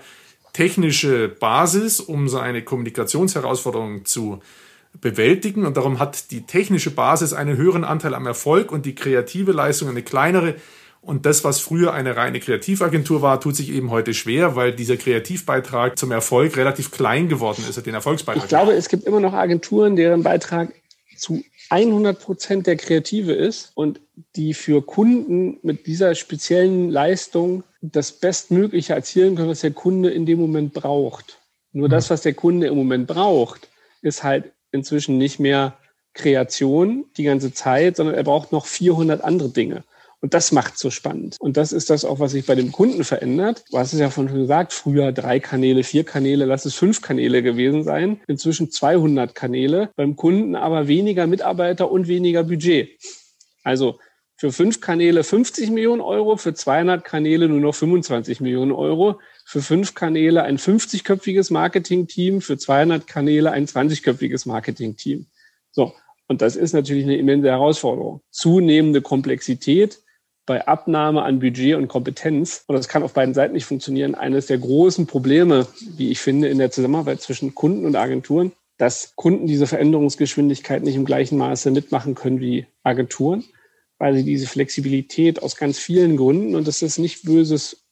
technische 0.57 1.27
Basis, 1.27 1.99
um 1.99 2.27
seine 2.27 2.63
Kommunikationsherausforderungen 2.63 4.05
zu 4.05 4.39
bewältigen. 4.99 5.67
Und 5.67 5.77
darum 5.77 5.99
hat 5.99 6.31
die 6.31 6.47
technische 6.47 6.89
Basis 6.89 7.33
einen 7.33 7.57
höheren 7.57 7.83
Anteil 7.83 8.15
am 8.15 8.25
Erfolg 8.25 8.71
und 8.71 8.87
die 8.87 8.95
kreative 8.95 9.51
Leistung 9.51 9.87
eine 9.87 10.01
kleinere. 10.01 10.55
Und 10.99 11.27
das, 11.27 11.43
was 11.43 11.59
früher 11.59 11.93
eine 11.93 12.17
reine 12.17 12.39
Kreativagentur 12.39 13.21
war, 13.21 13.39
tut 13.39 13.55
sich 13.55 13.69
eben 13.69 13.91
heute 13.91 14.15
schwer, 14.15 14.55
weil 14.55 14.73
dieser 14.73 14.97
Kreativbeitrag 14.97 15.95
zum 15.95 16.09
Erfolg 16.11 16.57
relativ 16.57 16.89
klein 16.89 17.29
geworden 17.29 17.63
ist, 17.69 17.85
den 17.85 17.93
Erfolgsbeitrag. 17.93 18.43
Ich 18.43 18.49
glaube, 18.49 18.71
es 18.71 18.89
gibt 18.89 19.03
immer 19.03 19.19
noch 19.19 19.33
Agenturen, 19.33 19.95
deren 19.95 20.23
Beitrag 20.23 20.73
zu 21.15 21.43
100 21.69 22.19
Prozent 22.19 22.65
der 22.65 22.77
Kreative 22.77 23.33
ist 23.33 23.73
und 23.75 24.01
die 24.35 24.55
für 24.55 24.81
Kunden 24.81 25.59
mit 25.61 25.85
dieser 25.85 26.15
speziellen 26.15 26.89
Leistung 26.89 27.63
das 27.91 28.11
Bestmögliche 28.11 28.93
erzielen 28.93 29.35
können, 29.35 29.49
was 29.49 29.61
der 29.61 29.71
Kunde 29.71 30.09
in 30.09 30.25
dem 30.25 30.39
Moment 30.39 30.73
braucht. 30.73 31.39
Nur 31.71 31.89
das, 31.89 32.09
was 32.09 32.21
der 32.21 32.33
Kunde 32.33 32.67
im 32.67 32.75
Moment 32.75 33.07
braucht, 33.07 33.69
ist 34.01 34.23
halt 34.23 34.51
inzwischen 34.71 35.17
nicht 35.17 35.39
mehr 35.39 35.77
Kreation 36.13 37.05
die 37.17 37.23
ganze 37.23 37.53
Zeit, 37.53 37.97
sondern 37.97 38.15
er 38.15 38.23
braucht 38.23 38.51
noch 38.51 38.65
400 38.65 39.23
andere 39.23 39.49
Dinge. 39.49 39.83
Und 40.19 40.33
das 40.33 40.51
macht 40.51 40.79
so 40.79 40.89
spannend. 40.89 41.37
Und 41.39 41.57
das 41.57 41.71
ist 41.71 41.91
das 41.91 42.03
auch, 42.03 42.19
was 42.19 42.31
sich 42.31 42.45
bei 42.47 42.55
dem 42.55 42.71
Kunden 42.71 43.03
verändert. 43.03 43.63
Du 43.69 43.77
hast 43.77 43.93
es 43.93 43.99
ja 43.99 44.09
schon 44.09 44.27
gesagt, 44.27 44.73
früher 44.73 45.11
drei 45.11 45.39
Kanäle, 45.39 45.83
vier 45.83 46.03
Kanäle, 46.03 46.45
lass 46.45 46.65
es 46.65 46.73
fünf 46.73 47.01
Kanäle 47.03 47.43
gewesen 47.43 47.83
sein. 47.83 48.19
Inzwischen 48.27 48.71
200 48.71 49.35
Kanäle. 49.35 49.91
Beim 49.95 50.15
Kunden 50.15 50.55
aber 50.55 50.87
weniger 50.87 51.27
Mitarbeiter 51.27 51.91
und 51.91 52.07
weniger 52.07 52.43
Budget. 52.43 52.99
Also 53.63 53.99
für 54.37 54.51
fünf 54.51 54.81
Kanäle 54.81 55.23
50 55.23 55.71
Millionen 55.71 55.99
Euro, 55.99 56.37
für 56.37 56.53
200 56.53 57.03
Kanäle 57.03 57.49
nur 57.49 57.59
noch 57.59 57.73
25 57.73 58.39
Millionen 58.39 58.71
Euro. 58.71 59.19
Für 59.45 59.61
fünf 59.61 59.95
Kanäle 59.95 60.43
ein 60.43 60.57
50-köpfiges 60.59 61.51
Marketing-Team, 61.51 62.41
für 62.41 62.57
200 62.57 63.07
Kanäle 63.07 63.51
ein 63.51 63.65
20-köpfiges 63.65 64.47
Marketing-Team. 64.47 65.25
So. 65.71 65.93
Und 66.27 66.41
das 66.41 66.55
ist 66.55 66.73
natürlich 66.73 67.05
eine 67.05 67.17
immense 67.17 67.49
Herausforderung. 67.49 68.21
Zunehmende 68.29 69.01
Komplexität, 69.01 70.01
bei 70.45 70.67
Abnahme 70.67 71.23
an 71.23 71.39
Budget 71.39 71.75
und 71.75 71.87
Kompetenz, 71.87 72.63
und 72.67 72.75
das 72.75 72.87
kann 72.87 73.03
auf 73.03 73.13
beiden 73.13 73.33
Seiten 73.33 73.53
nicht 73.53 73.65
funktionieren, 73.65 74.13
eines 74.13 74.45
der 74.45 74.59
großen 74.59 75.07
Probleme, 75.07 75.67
wie 75.95 76.11
ich 76.11 76.19
finde, 76.19 76.47
in 76.49 76.57
der 76.57 76.69
Zusammenarbeit 76.69 77.21
zwischen 77.21 77.55
Kunden 77.55 77.85
und 77.85 77.95
Agenturen, 77.95 78.51
dass 78.77 79.13
Kunden 79.15 79.47
diese 79.47 79.67
Veränderungsgeschwindigkeit 79.67 80.83
nicht 80.83 80.95
im 80.95 81.05
gleichen 81.05 81.37
Maße 81.37 81.71
mitmachen 81.71 82.13
können 82.13 82.39
wie 82.39 82.67
Agenturen, 82.83 83.43
weil 83.99 84.15
sie 84.15 84.23
diese 84.23 84.47
Flexibilität 84.47 85.41
aus 85.41 85.55
ganz 85.55 85.79
vielen 85.79 86.17
Gründen, 86.17 86.55
und 86.55 86.67
das 86.67 86.81
ist 86.81 86.97
nicht 86.99 87.23
böses 87.23 87.83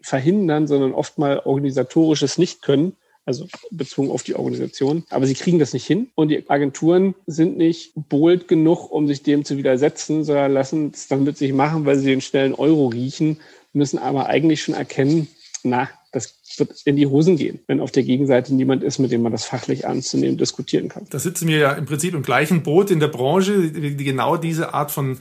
Verhindern, 0.00 0.66
sondern 0.66 0.94
oft 0.94 1.18
mal 1.18 1.40
organisatorisches 1.44 2.38
Nicht-Können, 2.38 2.96
also 3.24 3.46
bezogen 3.70 4.10
auf 4.10 4.24
die 4.24 4.34
Organisation. 4.34 5.04
Aber 5.10 5.26
sie 5.26 5.34
kriegen 5.34 5.58
das 5.58 5.72
nicht 5.72 5.86
hin 5.86 6.10
und 6.14 6.28
die 6.28 6.48
Agenturen 6.50 7.14
sind 7.26 7.56
nicht 7.56 7.92
bold 7.94 8.48
genug, 8.48 8.90
um 8.90 9.06
sich 9.06 9.22
dem 9.22 9.44
zu 9.44 9.56
widersetzen, 9.56 10.24
sondern 10.24 10.52
lassen 10.52 10.90
es 10.92 11.06
dann 11.06 11.24
mit 11.24 11.38
sich 11.38 11.52
machen, 11.52 11.84
weil 11.84 11.98
sie 11.98 12.06
den 12.06 12.20
schnellen 12.20 12.54
Euro 12.54 12.88
riechen, 12.88 13.38
müssen 13.72 13.98
aber 13.98 14.26
eigentlich 14.26 14.62
schon 14.62 14.74
erkennen, 14.74 15.28
na, 15.64 15.88
das 16.12 16.34
wird 16.58 16.70
in 16.84 16.96
die 16.96 17.06
Hosen 17.06 17.36
gehen, 17.36 17.60
wenn 17.66 17.80
auf 17.80 17.90
der 17.90 18.02
Gegenseite 18.02 18.54
niemand 18.54 18.82
ist, 18.82 18.98
mit 18.98 19.12
dem 19.12 19.22
man 19.22 19.32
das 19.32 19.44
fachlich 19.44 19.84
ernst 19.84 20.12
diskutieren 20.12 20.88
kann. 20.88 21.06
Da 21.10 21.18
sitzen 21.18 21.48
wir 21.48 21.58
ja 21.58 21.72
im 21.72 21.86
Prinzip 21.86 22.14
im 22.14 22.22
gleichen 22.22 22.62
Boot 22.62 22.90
in 22.90 23.00
der 23.00 23.08
Branche, 23.08 23.70
genau 23.70 24.36
diese 24.36 24.74
Art 24.74 24.90
von 24.90 25.18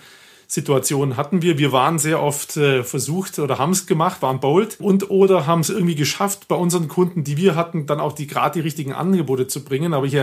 Situationen 0.51 1.15
hatten 1.15 1.41
wir. 1.41 1.58
Wir 1.58 1.71
waren 1.71 1.97
sehr 1.97 2.21
oft 2.21 2.58
äh, 2.58 2.84
versucht 2.84 3.39
oder 3.39 3.58
haben 3.58 3.71
es 3.71 3.88
gemacht, 3.88 4.21
waren 4.21 4.41
bold 4.41 4.82
und 4.82 5.10
oder 5.10 5.47
haben 5.47 5.62
es 5.62 5.69
irgendwie 5.69 5.95
geschafft, 5.95 6.49
bei 6.49 6.56
unseren 6.56 6.89
Kunden, 6.89 7.23
die 7.23 7.38
wir 7.38 7.56
hatten, 7.56 7.86
dann 7.86 8.01
auch 8.01 8.12
die 8.12 8.27
gerade 8.27 8.56
die 8.56 8.60
richtigen 8.60 8.91
Angebote 8.91 9.47
zu 9.47 9.63
bringen. 9.63 9.93
Aber 9.93 10.06
ich 10.06 10.17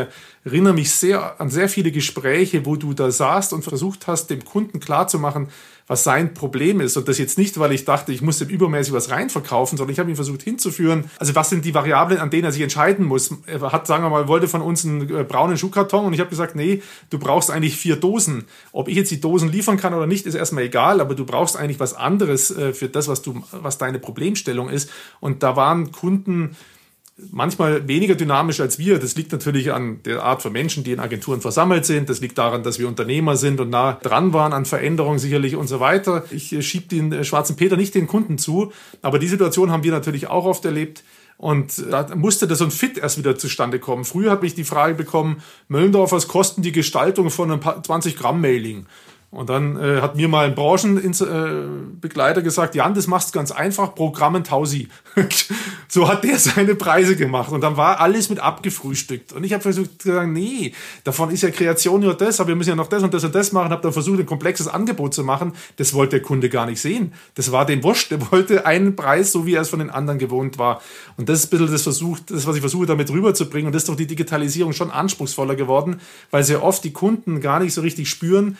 erinnere 0.44 0.74
mich 0.74 0.90
sehr 0.90 1.40
an 1.40 1.48
sehr 1.48 1.70
viele 1.70 1.92
Gespräche, 1.92 2.66
wo 2.66 2.76
du 2.76 2.92
da 2.92 3.10
saßt 3.10 3.54
und 3.54 3.62
versucht 3.62 4.06
hast, 4.06 4.28
dem 4.28 4.44
Kunden 4.44 4.80
klarzumachen, 4.80 5.48
was 5.88 6.04
sein 6.04 6.34
Problem 6.34 6.80
ist. 6.80 6.96
Und 6.96 7.08
das 7.08 7.18
jetzt 7.18 7.38
nicht, 7.38 7.58
weil 7.58 7.72
ich 7.72 7.84
dachte, 7.84 8.12
ich 8.12 8.22
muss 8.22 8.38
dem 8.38 8.48
übermäßig 8.48 8.92
was 8.92 9.10
reinverkaufen, 9.10 9.76
sondern 9.76 9.92
ich 9.92 9.98
habe 9.98 10.10
ihn 10.10 10.16
versucht 10.16 10.42
hinzuführen. 10.42 11.10
Also 11.18 11.34
was 11.34 11.50
sind 11.50 11.64
die 11.64 11.74
Variablen, 11.74 12.20
an 12.20 12.30
denen 12.30 12.44
er 12.44 12.52
sich 12.52 12.62
entscheiden 12.62 13.06
muss? 13.06 13.34
Er 13.46 13.72
hat, 13.72 13.86
sagen 13.86 14.04
wir 14.04 14.10
mal, 14.10 14.28
wollte 14.28 14.46
von 14.46 14.62
uns 14.62 14.84
einen 14.84 15.08
äh, 15.08 15.24
braunen 15.24 15.56
Schuhkarton 15.56 16.04
und 16.04 16.12
ich 16.12 16.20
habe 16.20 16.30
gesagt, 16.30 16.54
nee, 16.54 16.82
du 17.10 17.18
brauchst 17.18 17.50
eigentlich 17.50 17.76
vier 17.76 17.96
Dosen. 17.96 18.44
Ob 18.72 18.88
ich 18.88 18.96
jetzt 18.96 19.10
die 19.10 19.20
Dosen 19.20 19.50
liefern 19.50 19.78
kann 19.78 19.94
oder 19.94 20.06
nicht, 20.06 20.26
ist 20.26 20.34
erstmal 20.34 20.64
egal, 20.64 21.00
aber 21.00 21.14
du 21.14 21.24
brauchst 21.24 21.56
eigentlich 21.56 21.80
was 21.80 21.94
anderes 21.94 22.50
äh, 22.50 22.72
für 22.72 22.88
das, 22.88 23.08
was 23.08 23.22
du, 23.22 23.42
was 23.50 23.78
deine 23.78 23.98
Problemstellung 23.98 24.68
ist. 24.68 24.90
Und 25.20 25.42
da 25.42 25.56
waren 25.56 25.90
Kunden, 25.90 26.56
manchmal 27.30 27.88
weniger 27.88 28.14
dynamisch 28.14 28.60
als 28.60 28.78
wir. 28.78 28.98
Das 28.98 29.16
liegt 29.16 29.32
natürlich 29.32 29.72
an 29.72 30.02
der 30.04 30.22
Art 30.22 30.42
von 30.42 30.52
Menschen, 30.52 30.84
die 30.84 30.92
in 30.92 31.00
Agenturen 31.00 31.40
versammelt 31.40 31.84
sind. 31.84 32.08
Das 32.08 32.20
liegt 32.20 32.38
daran, 32.38 32.62
dass 32.62 32.78
wir 32.78 32.88
Unternehmer 32.88 33.36
sind 33.36 33.60
und 33.60 33.70
nah 33.70 33.94
dran 33.94 34.32
waren 34.32 34.52
an 34.52 34.64
Veränderungen 34.64 35.18
sicherlich 35.18 35.56
und 35.56 35.66
so 35.66 35.80
weiter. 35.80 36.24
Ich 36.30 36.52
äh, 36.52 36.62
schiebe 36.62 36.88
den 36.88 37.12
äh, 37.12 37.24
schwarzen 37.24 37.56
Peter 37.56 37.76
nicht 37.76 37.94
den 37.94 38.06
Kunden 38.06 38.38
zu, 38.38 38.72
aber 39.02 39.18
die 39.18 39.28
Situation 39.28 39.70
haben 39.70 39.82
wir 39.82 39.92
natürlich 39.92 40.28
auch 40.28 40.44
oft 40.44 40.64
erlebt. 40.64 41.02
Und 41.36 41.84
da 41.90 42.16
musste 42.16 42.48
das 42.48 42.58
so 42.58 42.64
ein 42.64 42.72
Fit 42.72 42.98
erst 42.98 43.16
wieder 43.16 43.36
zustande 43.38 43.78
kommen. 43.78 44.04
Früher 44.04 44.32
habe 44.32 44.44
ich 44.44 44.54
die 44.56 44.64
Frage 44.64 44.94
bekommen, 44.94 45.40
Möllendorf, 45.68 46.10
was 46.10 46.26
kosten 46.26 46.62
die 46.62 46.72
Gestaltung 46.72 47.30
von 47.30 47.52
einem 47.52 47.60
20 47.62 48.16
Gramm 48.16 48.40
Mailing? 48.40 48.86
Und 49.30 49.50
dann 49.50 49.76
äh, 49.76 50.00
hat 50.00 50.16
mir 50.16 50.26
mal 50.26 50.46
ein 50.46 50.54
Branchenbegleiter 50.54 52.40
äh, 52.40 52.42
gesagt, 52.42 52.74
Jan, 52.74 52.94
das 52.94 53.06
machst 53.06 53.28
du 53.28 53.38
ganz 53.38 53.50
einfach, 53.50 53.94
Programmen 53.94 54.42
Tausi. 54.42 54.88
so 55.88 56.08
hat 56.08 56.24
der 56.24 56.38
seine 56.38 56.74
Preise 56.74 57.14
gemacht. 57.14 57.52
Und 57.52 57.60
dann 57.60 57.76
war 57.76 58.00
alles 58.00 58.30
mit 58.30 58.40
abgefrühstückt. 58.40 59.34
Und 59.34 59.44
ich 59.44 59.52
habe 59.52 59.62
versucht 59.62 60.00
zu 60.00 60.14
sagen, 60.14 60.32
nee, 60.32 60.72
davon 61.04 61.30
ist 61.30 61.42
ja 61.42 61.50
Kreation 61.50 62.00
nur 62.00 62.14
das, 62.14 62.40
aber 62.40 62.48
wir 62.48 62.56
müssen 62.56 62.70
ja 62.70 62.74
noch 62.74 62.88
das 62.88 63.02
und 63.02 63.12
das 63.12 63.22
und 63.22 63.34
das 63.34 63.52
machen. 63.52 63.70
Habe 63.70 63.82
dann 63.82 63.92
versucht, 63.92 64.18
ein 64.18 64.24
komplexes 64.24 64.66
Angebot 64.66 65.12
zu 65.12 65.22
machen. 65.24 65.52
Das 65.76 65.92
wollte 65.92 66.16
der 66.16 66.22
Kunde 66.22 66.48
gar 66.48 66.64
nicht 66.64 66.80
sehen. 66.80 67.12
Das 67.34 67.52
war 67.52 67.66
dem 67.66 67.82
wurscht. 67.82 68.10
Der 68.10 68.32
wollte 68.32 68.64
einen 68.64 68.96
Preis, 68.96 69.30
so 69.30 69.44
wie 69.44 69.52
er 69.52 69.60
es 69.60 69.68
von 69.68 69.80
den 69.80 69.90
anderen 69.90 70.18
gewohnt 70.18 70.56
war. 70.56 70.80
Und 71.18 71.28
das 71.28 71.40
ist 71.40 71.48
ein 71.48 71.50
bisschen 71.50 71.70
das, 71.70 71.82
Versuch, 71.82 72.18
das 72.26 72.46
was 72.46 72.56
ich 72.56 72.62
versuche 72.62 72.86
damit 72.86 73.10
rüberzubringen. 73.10 73.66
Und 73.66 73.74
das 73.74 73.82
ist 73.82 73.90
doch 73.90 73.96
die 73.96 74.06
Digitalisierung 74.06 74.72
schon 74.72 74.90
anspruchsvoller 74.90 75.54
geworden, 75.54 76.00
weil 76.30 76.44
sehr 76.44 76.64
oft 76.64 76.82
die 76.82 76.94
Kunden 76.94 77.42
gar 77.42 77.60
nicht 77.60 77.74
so 77.74 77.82
richtig 77.82 78.08
spüren, 78.08 78.56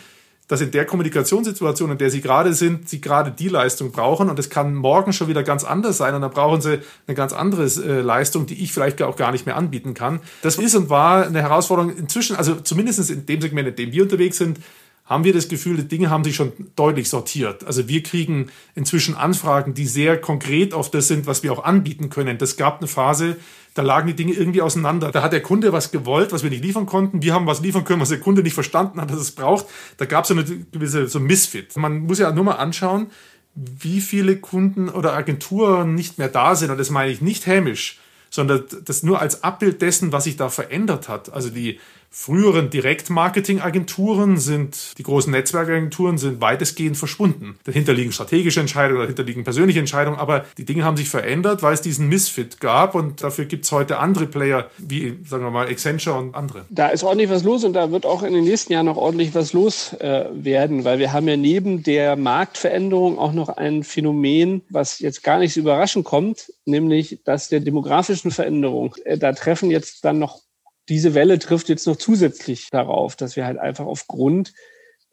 dass 0.49 0.61
in 0.61 0.71
der 0.71 0.85
Kommunikationssituation, 0.85 1.91
in 1.91 1.97
der 1.99 2.09
sie 2.09 2.21
gerade 2.21 2.53
sind, 2.53 2.89
sie 2.89 2.99
gerade 2.99 3.31
die 3.31 3.47
Leistung 3.47 3.91
brauchen 3.91 4.29
und 4.29 4.39
es 4.39 4.49
kann 4.49 4.73
morgen 4.73 5.13
schon 5.13 5.27
wieder 5.27 5.43
ganz 5.43 5.63
anders 5.63 5.97
sein 5.97 6.15
und 6.15 6.21
dann 6.21 6.31
brauchen 6.31 6.59
sie 6.59 6.79
eine 7.07 7.15
ganz 7.15 7.33
andere 7.33 7.65
äh, 7.65 8.01
Leistung, 8.01 8.47
die 8.47 8.61
ich 8.61 8.73
vielleicht 8.73 9.01
auch 9.03 9.15
gar 9.15 9.31
nicht 9.31 9.45
mehr 9.45 9.55
anbieten 9.55 9.93
kann. 9.93 10.19
Das 10.41 10.57
ist 10.57 10.75
und 10.75 10.89
war 10.89 11.25
eine 11.25 11.41
Herausforderung 11.41 11.95
inzwischen, 11.95 12.35
also 12.35 12.55
zumindest 12.55 13.09
in 13.11 13.27
dem 13.27 13.41
Segment, 13.41 13.69
in 13.69 13.75
dem 13.75 13.91
wir 13.91 14.01
unterwegs 14.01 14.37
sind, 14.37 14.59
haben 15.05 15.23
wir 15.23 15.33
das 15.33 15.49
Gefühl, 15.49 15.77
die 15.77 15.87
Dinge 15.87 16.09
haben 16.09 16.23
sich 16.23 16.35
schon 16.35 16.51
deutlich 16.75 17.09
sortiert. 17.09 17.65
Also 17.65 17.87
wir 17.87 18.01
kriegen 18.03 18.49
inzwischen 18.75 19.15
Anfragen, 19.15 19.73
die 19.73 19.85
sehr 19.85 20.19
konkret 20.19 20.73
auf 20.73 20.89
das 20.91 21.07
sind, 21.07 21.27
was 21.27 21.41
wir 21.43 21.53
auch 21.53 21.63
anbieten 21.63 22.09
können. 22.09 22.37
Das 22.37 22.57
gab 22.57 22.79
eine 22.79 22.87
Phase, 22.87 23.35
da 23.79 23.83
lagen 23.85 24.07
die 24.07 24.13
Dinge 24.13 24.33
irgendwie 24.33 24.61
auseinander. 24.61 25.09
Da 25.09 25.23
hat 25.23 25.31
der 25.31 25.41
Kunde 25.41 25.71
was 25.71 25.89
gewollt, 25.91 26.33
was 26.33 26.43
wir 26.43 26.49
nicht 26.49 26.65
liefern 26.65 26.85
konnten. 26.85 27.21
Wir 27.21 27.33
haben 27.33 27.47
was 27.47 27.61
liefern 27.61 27.85
können, 27.85 28.01
was 28.01 28.09
der 28.09 28.19
Kunde 28.19 28.43
nicht 28.43 28.53
verstanden 28.53 28.99
hat, 28.99 29.09
dass 29.09 29.21
es 29.21 29.31
braucht. 29.31 29.67
Da 29.95 30.03
gab 30.03 30.25
es 30.25 30.27
so 30.27 30.33
eine 30.33 30.43
gewisse 30.43 31.07
so 31.07 31.21
Misfit. 31.21 31.77
Man 31.77 31.99
muss 31.99 32.19
ja 32.19 32.29
nur 32.33 32.43
mal 32.43 32.55
anschauen, 32.55 33.07
wie 33.55 34.01
viele 34.01 34.35
Kunden 34.35 34.89
oder 34.89 35.13
Agenturen 35.13 35.95
nicht 35.95 36.17
mehr 36.17 36.27
da 36.27 36.55
sind. 36.55 36.71
Und 36.71 36.77
das 36.77 36.89
meine 36.89 37.09
ich 37.09 37.21
nicht 37.21 37.45
hämisch, 37.45 37.99
sondern 38.29 38.65
das 38.83 39.01
nur 39.01 39.21
als 39.21 39.43
Abbild 39.45 39.81
dessen, 39.81 40.11
was 40.11 40.25
sich 40.25 40.35
da 40.35 40.49
verändert 40.49 41.07
hat. 41.07 41.31
Also 41.31 41.49
die 41.49 41.79
früheren 42.11 42.69
Direktmarketing-Agenturen 42.69 44.37
sind, 44.37 44.97
die 44.97 45.03
großen 45.03 45.31
Netzwerkagenturen 45.31 46.17
sind 46.17 46.41
weitestgehend 46.41 46.97
verschwunden. 46.97 47.59
Dahinter 47.65 47.93
liegen 47.93 48.11
strategische 48.11 48.59
Entscheidungen, 48.59 49.01
dahinter 49.01 49.23
liegen 49.23 49.43
persönliche 49.43 49.79
Entscheidungen, 49.79 50.17
aber 50.17 50.45
die 50.57 50.65
Dinge 50.65 50.83
haben 50.83 50.97
sich 50.97 51.09
verändert, 51.09 51.61
weil 51.61 51.73
es 51.73 51.81
diesen 51.81 52.09
Misfit 52.09 52.59
gab 52.59 52.95
und 52.95 53.21
dafür 53.23 53.45
gibt 53.45 53.65
es 53.65 53.71
heute 53.71 53.99
andere 53.99 54.25
Player 54.25 54.69
wie, 54.77 55.19
sagen 55.25 55.43
wir 55.43 55.51
mal, 55.51 55.67
Accenture 55.67 56.17
und 56.17 56.35
andere. 56.35 56.65
Da 56.69 56.87
ist 56.87 57.03
ordentlich 57.03 57.29
was 57.29 57.43
los 57.43 57.63
und 57.63 57.73
da 57.73 57.91
wird 57.91 58.05
auch 58.05 58.23
in 58.23 58.33
den 58.33 58.43
nächsten 58.43 58.73
Jahren 58.73 58.87
noch 58.87 58.97
ordentlich 58.97 59.35
was 59.35 59.53
los 59.53 59.93
äh, 59.93 60.25
werden, 60.31 60.83
weil 60.85 60.99
wir 60.99 61.13
haben 61.13 61.27
ja 61.27 61.37
neben 61.37 61.83
der 61.83 62.15
Marktveränderung 62.15 63.19
auch 63.19 63.33
noch 63.33 63.49
ein 63.49 63.83
Phänomen, 63.83 64.61
was 64.69 64.99
jetzt 64.99 65.23
gar 65.23 65.39
nicht 65.39 65.53
so 65.53 65.59
überraschend 65.59 66.05
kommt, 66.05 66.51
nämlich 66.65 67.19
dass 67.23 67.49
der 67.49 67.59
demografischen 67.59 68.31
Veränderung, 68.31 68.95
äh, 69.05 69.17
da 69.17 69.33
treffen 69.33 69.69
jetzt 69.69 70.03
dann 70.05 70.19
noch 70.19 70.41
diese 70.89 71.13
Welle 71.13 71.39
trifft 71.39 71.69
jetzt 71.69 71.87
noch 71.87 71.95
zusätzlich 71.95 72.69
darauf, 72.71 73.15
dass 73.15 73.35
wir 73.35 73.45
halt 73.45 73.57
einfach 73.57 73.85
aufgrund 73.85 74.53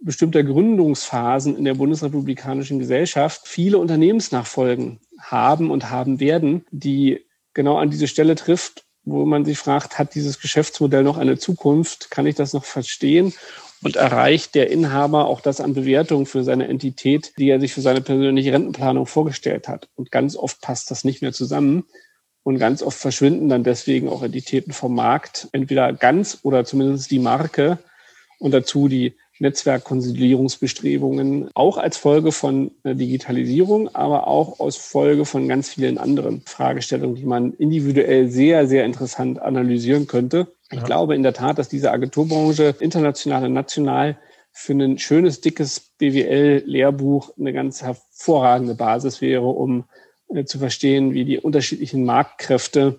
bestimmter 0.01 0.43
Gründungsphasen 0.43 1.57
in 1.57 1.64
der 1.64 1.74
bundesrepublikanischen 1.74 2.79
Gesellschaft 2.79 3.43
viele 3.47 3.79
Unternehmensnachfolgen 3.79 5.01
haben 5.20 5.70
und 5.70 5.91
haben 5.91 6.20
werden, 6.20 6.64
die 6.70 7.24
genau 7.55 7.77
an 7.77 7.91
diese 7.91 8.09
Stelle 8.09 8.35
trifft, 8.35 8.85
wo 9.05 9.24
man 9.24 9.45
sich 9.45 9.57
fragt, 9.57 9.99
hat 9.99 10.14
dieses 10.14 10.41
Geschäftsmodell 10.41 11.05
noch 11.05 11.16
eine 11.16 11.39
Zukunft? 11.39 12.11
Kann 12.11 12.27
ich 12.27 12.35
das 12.35 12.53
noch 12.53 12.64
verstehen? 12.64 13.33
Und 13.83 13.95
erreicht 13.95 14.55
der 14.55 14.70
Inhaber 14.70 15.27
auch 15.27 15.41
das 15.41 15.61
an 15.61 15.74
Bewertung 15.74 16.27
für 16.27 16.43
seine 16.43 16.66
Entität, 16.66 17.33
die 17.39 17.49
er 17.49 17.61
sich 17.61 17.72
für 17.72 17.83
seine 17.83 18.01
persönliche 18.01 18.53
Rentenplanung 18.53 19.07
vorgestellt 19.07 19.68
hat? 19.68 19.89
Und 19.95 20.11
ganz 20.11 20.35
oft 20.35 20.61
passt 20.61 20.91
das 20.91 21.05
nicht 21.05 21.22
mehr 21.22 21.33
zusammen. 21.33 21.85
Und 22.47 22.59
ganz 22.61 22.81
oft 22.81 22.97
verschwinden 22.97 23.49
dann 23.49 23.65
deswegen 23.65 24.09
auch 24.09 24.23
Entitäten 24.23 24.73
vom 24.73 24.95
Markt, 24.95 25.49
entweder 25.51 25.93
ganz 25.93 26.39
oder 26.45 26.65
zumindest 26.65 27.11
die 27.11 27.19
Marke 27.19 27.79
und 28.39 28.55
dazu 28.55 28.87
die 28.87 29.17
Netzwerkkonsolidierungsbestrebungen, 29.41 31.51
auch 31.55 31.77
als 31.77 31.97
Folge 31.97 32.31
von 32.31 32.71
äh, 32.85 32.95
Digitalisierung, 32.95 33.93
aber 33.97 34.29
auch 34.29 34.61
aus 34.61 34.77
Folge 34.77 35.25
von 35.25 35.49
ganz 35.49 35.71
vielen 35.71 35.99
anderen 35.99 36.43
Fragestellungen, 36.47 37.17
die 37.17 37.25
man 37.25 37.53
individuell 37.55 38.29
sehr, 38.29 38.69
sehr 38.69 38.85
interessant 38.85 39.43
analysieren 39.43 40.07
könnte. 40.07 40.47
Ich 40.71 40.79
ja. 40.79 40.85
glaube 40.85 41.17
in 41.17 41.25
der 41.25 41.33
Tat, 41.33 41.59
dass 41.59 41.69
diese 41.69 41.91
Agenturbranche 41.91 42.77
international 42.79 43.47
und 43.47 43.55
national 43.55 44.19
für 44.53 44.75
ein 44.75 44.99
schönes, 44.99 45.41
dickes 45.41 45.81
BWL-Lehrbuch 45.99 47.33
eine 47.41 47.53
ganz 47.53 47.83
hervorragende 47.83 48.77
Basis 48.77 49.21
wäre, 49.21 49.47
um 49.47 49.87
zu 50.45 50.59
verstehen, 50.59 51.14
wie 51.14 51.24
die 51.24 51.39
unterschiedlichen 51.39 52.05
Marktkräfte 52.05 52.99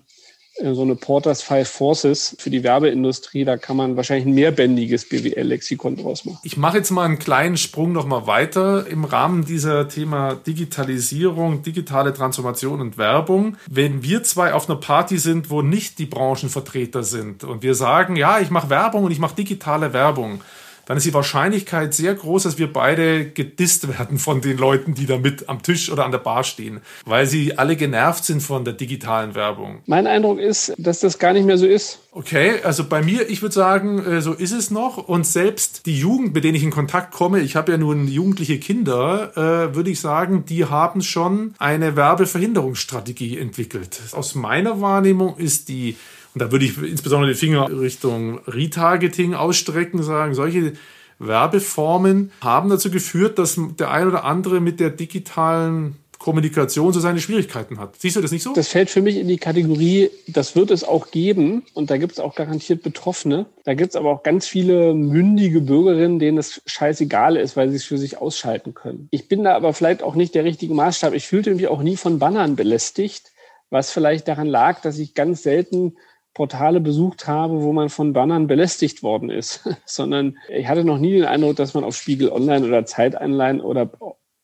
äh, 0.57 0.73
so 0.73 0.81
eine 0.81 0.95
Porters 0.95 1.41
Five 1.41 1.69
Forces 1.69 2.35
für 2.39 2.49
die 2.49 2.63
Werbeindustrie, 2.63 3.45
da 3.45 3.57
kann 3.57 3.77
man 3.77 3.95
wahrscheinlich 3.95 4.25
ein 4.25 4.33
mehrbändiges 4.33 5.07
BWL-Lexikon 5.09 5.97
draus 5.97 6.25
machen. 6.25 6.39
Ich 6.43 6.57
mache 6.57 6.77
jetzt 6.77 6.91
mal 6.91 7.05
einen 7.05 7.19
kleinen 7.19 7.57
Sprung 7.57 7.91
nochmal 7.91 8.27
weiter 8.27 8.87
im 8.87 9.05
Rahmen 9.05 9.45
dieser 9.45 9.87
Thema 9.87 10.35
Digitalisierung, 10.35 11.63
digitale 11.63 12.13
Transformation 12.13 12.81
und 12.81 12.97
Werbung. 12.97 13.57
Wenn 13.69 14.03
wir 14.03 14.23
zwei 14.23 14.53
auf 14.53 14.69
einer 14.69 14.79
Party 14.79 15.17
sind, 15.17 15.49
wo 15.49 15.61
nicht 15.61 15.99
die 15.99 16.05
Branchenvertreter 16.05 17.03
sind 17.03 17.43
und 17.43 17.61
wir 17.61 17.75
sagen, 17.75 18.15
ja, 18.15 18.39
ich 18.39 18.49
mache 18.49 18.69
Werbung 18.69 19.03
und 19.03 19.11
ich 19.11 19.19
mache 19.19 19.35
digitale 19.35 19.93
Werbung, 19.93 20.41
dann 20.87 20.97
ist 20.97 21.05
die 21.05 21.13
Wahrscheinlichkeit 21.13 21.93
sehr 21.93 22.15
groß, 22.15 22.43
dass 22.43 22.57
wir 22.57 22.71
beide 22.71 23.25
gedisst 23.25 23.87
werden 23.89 24.17
von 24.17 24.41
den 24.41 24.57
Leuten, 24.57 24.93
die 24.93 25.05
da 25.05 25.17
mit 25.17 25.49
am 25.49 25.61
Tisch 25.61 25.91
oder 25.91 26.05
an 26.05 26.11
der 26.11 26.17
Bar 26.17 26.45
stehen, 26.45 26.79
weil 27.05 27.27
sie 27.27 27.57
alle 27.57 27.75
genervt 27.75 28.23
sind 28.23 28.41
von 28.41 28.63
der 28.63 28.73
digitalen 28.73 29.35
Werbung. 29.35 29.79
Mein 29.85 30.07
Eindruck 30.07 30.39
ist, 30.39 30.73
dass 30.77 31.01
das 31.01 31.19
gar 31.19 31.33
nicht 31.33 31.45
mehr 31.45 31.57
so 31.57 31.67
ist. 31.67 31.99
Okay, 32.11 32.61
also 32.63 32.85
bei 32.85 33.03
mir, 33.03 33.29
ich 33.29 33.41
würde 33.41 33.53
sagen, 33.53 34.03
äh, 34.03 34.21
so 34.21 34.33
ist 34.33 34.53
es 34.53 34.71
noch. 34.71 34.97
Und 34.97 35.27
selbst 35.27 35.85
die 35.85 35.99
Jugend, 35.99 36.33
mit 36.33 36.45
denen 36.45 36.55
ich 36.55 36.63
in 36.63 36.71
Kontakt 36.71 37.13
komme, 37.13 37.41
ich 37.41 37.55
habe 37.55 37.73
ja 37.73 37.77
nun 37.77 38.07
jugendliche 38.07 38.57
Kinder, 38.57 39.33
äh, 39.35 39.75
würde 39.75 39.91
ich 39.91 39.99
sagen, 39.99 40.45
die 40.45 40.65
haben 40.65 41.01
schon 41.01 41.53
eine 41.59 41.95
Werbeverhinderungsstrategie 41.95 43.37
entwickelt. 43.37 43.99
Aus 44.13 44.35
meiner 44.35 44.81
Wahrnehmung 44.81 45.37
ist 45.37 45.67
die 45.69 45.97
da 46.39 46.51
würde 46.51 46.65
ich 46.65 46.81
insbesondere 46.81 47.31
den 47.31 47.37
Finger 47.37 47.69
Richtung 47.79 48.39
Retargeting 48.47 49.33
ausstrecken, 49.33 50.03
sagen, 50.03 50.33
solche 50.33 50.73
Werbeformen 51.19 52.31
haben 52.41 52.69
dazu 52.69 52.91
geführt, 52.91 53.39
dass 53.39 53.59
der 53.79 53.91
ein 53.91 54.07
oder 54.07 54.23
andere 54.23 54.59
mit 54.59 54.79
der 54.79 54.89
digitalen 54.89 55.97
Kommunikation 56.19 56.91
so 56.93 56.99
seine 56.99 57.19
Schwierigkeiten 57.19 57.79
hat. 57.79 57.95
Siehst 57.99 58.15
du 58.15 58.21
das 58.21 58.31
nicht 58.31 58.43
so? 58.43 58.53
Das 58.53 58.67
fällt 58.67 58.89
für 58.89 59.01
mich 59.01 59.17
in 59.17 59.27
die 59.27 59.37
Kategorie, 59.37 60.09
das 60.27 60.55
wird 60.55 60.71
es 60.71 60.83
auch 60.83 61.11
geben 61.11 61.63
und 61.73 61.91
da 61.91 61.97
gibt 61.97 62.13
es 62.13 62.19
auch 62.19 62.35
garantiert 62.35 62.81
Betroffene. 62.81 63.45
Da 63.65 63.75
gibt 63.75 63.91
es 63.91 63.95
aber 63.95 64.11
auch 64.11 64.23
ganz 64.23 64.47
viele 64.47 64.93
mündige 64.93 65.61
Bürgerinnen, 65.61 66.19
denen 66.19 66.37
es 66.37 66.61
scheißegal 66.65 67.37
ist, 67.37 67.55
weil 67.55 67.69
sie 67.69 67.75
es 67.75 67.83
für 67.83 67.97
sich 67.97 68.17
ausschalten 68.17 68.73
können. 68.73 69.07
Ich 69.11 69.27
bin 69.27 69.43
da 69.43 69.55
aber 69.55 69.73
vielleicht 69.73 70.01
auch 70.01 70.15
nicht 70.15 70.33
der 70.33 70.43
richtige 70.43 70.73
Maßstab. 70.73 71.13
Ich 71.13 71.27
fühlte 71.27 71.53
mich 71.53 71.67
auch 71.67 71.83
nie 71.83 71.97
von 71.97 72.19
Bannern 72.19 72.55
belästigt, 72.55 73.31
was 73.69 73.91
vielleicht 73.91 74.27
daran 74.27 74.47
lag, 74.47 74.81
dass 74.81 74.97
ich 74.97 75.13
ganz 75.13 75.43
selten 75.43 75.97
Portale 76.37 76.79
besucht 76.79 77.27
habe, 77.27 77.63
wo 77.63 77.73
man 77.73 77.89
von 77.89 78.13
Bannern 78.13 78.45
belästigt 78.45 79.01
worden 79.01 79.31
ist, 79.31 79.67
sondern 79.85 80.37
ich 80.49 80.67
hatte 80.67 80.83
noch 80.83 80.99
nie 80.99 81.13
den 81.13 81.25
Eindruck, 81.25 81.55
dass 81.55 81.73
man 81.73 81.83
auf 81.83 81.95
Spiegel 81.95 82.29
Online 82.29 82.67
oder 82.67 82.85
Zeit 82.85 83.19
Online 83.19 83.63
oder 83.63 83.89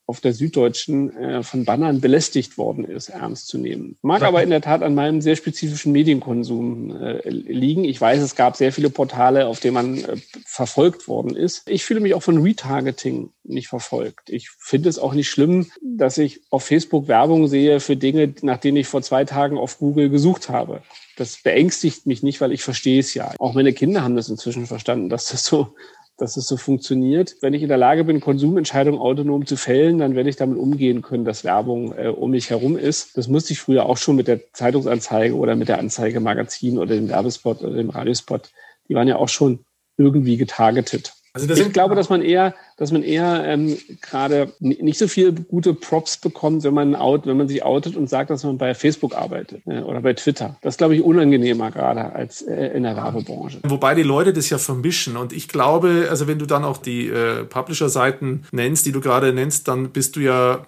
auf 0.07 0.19
der 0.19 0.33
Süddeutschen 0.33 1.15
äh, 1.15 1.43
von 1.43 1.65
Bannern 1.65 2.01
belästigt 2.01 2.57
worden 2.57 2.83
ist, 2.83 3.09
ernst 3.09 3.47
zu 3.47 3.59
nehmen. 3.59 3.95
Mag 4.01 4.23
aber 4.23 4.41
in 4.41 4.49
der 4.49 4.61
Tat 4.61 4.81
an 4.81 4.95
meinem 4.95 5.21
sehr 5.21 5.35
spezifischen 5.35 5.91
Medienkonsum 5.91 6.99
äh, 6.99 7.29
liegen. 7.29 7.85
Ich 7.85 8.01
weiß, 8.01 8.21
es 8.21 8.35
gab 8.35 8.57
sehr 8.57 8.73
viele 8.73 8.89
Portale, 8.89 9.45
auf 9.45 9.59
denen 9.59 9.75
man 9.75 9.97
äh, 9.99 10.17
verfolgt 10.45 11.07
worden 11.07 11.35
ist. 11.35 11.69
Ich 11.69 11.85
fühle 11.85 11.99
mich 11.99 12.15
auch 12.15 12.23
von 12.23 12.41
Retargeting 12.41 13.29
nicht 13.43 13.67
verfolgt. 13.67 14.31
Ich 14.31 14.49
finde 14.49 14.89
es 14.89 14.97
auch 14.97 15.13
nicht 15.13 15.29
schlimm, 15.29 15.71
dass 15.81 16.17
ich 16.17 16.41
auf 16.49 16.65
Facebook 16.65 17.07
Werbung 17.07 17.47
sehe 17.47 17.79
für 17.79 17.95
Dinge, 17.95 18.33
nach 18.41 18.57
denen 18.57 18.77
ich 18.77 18.87
vor 18.87 19.03
zwei 19.03 19.25
Tagen 19.25 19.59
auf 19.59 19.77
Google 19.77 20.09
gesucht 20.09 20.49
habe. 20.49 20.81
Das 21.17 21.41
beängstigt 21.41 22.05
mich 22.05 22.23
nicht, 22.23 22.41
weil 22.41 22.51
ich 22.51 22.63
verstehe 22.63 22.99
es 22.99 23.13
ja. 23.13 23.33
Auch 23.39 23.53
meine 23.53 23.73
Kinder 23.73 24.03
haben 24.03 24.15
das 24.15 24.29
inzwischen 24.29 24.65
verstanden, 24.65 25.09
dass 25.09 25.29
das 25.29 25.45
so 25.45 25.75
dass 26.17 26.37
es 26.37 26.47
so 26.47 26.57
funktioniert. 26.57 27.35
Wenn 27.41 27.53
ich 27.53 27.63
in 27.63 27.69
der 27.69 27.77
Lage 27.77 28.03
bin, 28.03 28.19
Konsumentscheidungen 28.19 28.99
autonom 28.99 29.45
zu 29.45 29.57
fällen, 29.57 29.97
dann 29.97 30.15
werde 30.15 30.29
ich 30.29 30.35
damit 30.35 30.57
umgehen 30.57 31.01
können, 31.01 31.25
dass 31.25 31.43
Werbung 31.43 31.93
äh, 31.97 32.07
um 32.07 32.31
mich 32.31 32.49
herum 32.49 32.77
ist. 32.77 33.17
Das 33.17 33.27
musste 33.27 33.53
ich 33.53 33.59
früher 33.59 33.85
auch 33.85 33.97
schon 33.97 34.15
mit 34.15 34.27
der 34.27 34.53
Zeitungsanzeige 34.53 35.35
oder 35.35 35.55
mit 35.55 35.69
der 35.69 35.79
Anzeige 35.79 36.17
im 36.17 36.23
Magazin 36.23 36.77
oder 36.77 36.95
dem 36.95 37.09
Werbespot 37.09 37.61
oder 37.61 37.75
dem 37.75 37.89
Radiospot. 37.89 38.51
Die 38.87 38.95
waren 38.95 39.07
ja 39.07 39.15
auch 39.15 39.29
schon 39.29 39.65
irgendwie 39.97 40.37
getargetet. 40.37 41.13
Also 41.35 41.51
ich 41.51 41.73
glaube, 41.73 41.95
dass 41.95 42.09
man 42.09 42.21
eher, 42.21 42.53
dass 42.77 42.91
man 42.91 43.01
eher 43.01 43.43
ähm, 43.43 43.75
gerade 44.01 44.53
nicht 44.59 44.99
so 44.99 45.07
viel 45.07 45.31
gute 45.31 45.73
Props 45.73 46.17
bekommt, 46.17 46.63
wenn 46.63 46.75
man 46.75 46.95
out, 46.95 47.25
wenn 47.25 47.37
man 47.37 47.47
sich 47.47 47.63
outet 47.63 47.95
und 47.95 48.07
sagt, 48.07 48.29
dass 48.29 48.43
man 48.43 48.59
bei 48.59 48.75
Facebook 48.75 49.15
arbeitet 49.15 49.63
äh, 49.65 49.79
oder 49.79 50.01
bei 50.01 50.13
Twitter. 50.13 50.57
Das 50.61 50.75
ist, 50.75 50.77
glaube 50.77 50.95
ich, 50.95 51.01
unangenehmer 51.01 51.71
gerade 51.71 52.13
als 52.13 52.43
äh, 52.43 52.67
in 52.67 52.83
der 52.83 52.95
Werbebranche. 52.95 53.57
Wobei 53.63 53.95
die 53.95 54.03
Leute 54.03 54.31
das 54.31 54.51
ja 54.51 54.59
vermischen 54.59 55.17
und 55.17 55.33
ich 55.33 55.47
glaube, 55.47 56.07
also 56.07 56.27
wenn 56.27 56.37
du 56.37 56.45
dann 56.45 56.63
auch 56.63 56.77
die 56.77 57.07
äh, 57.07 57.45
Publisher-Seiten 57.45 58.45
nennst, 58.51 58.85
die 58.85 58.91
du 58.91 59.01
gerade 59.01 59.33
nennst, 59.33 59.67
dann 59.67 59.89
bist 59.89 60.15
du 60.15 60.19
ja 60.19 60.67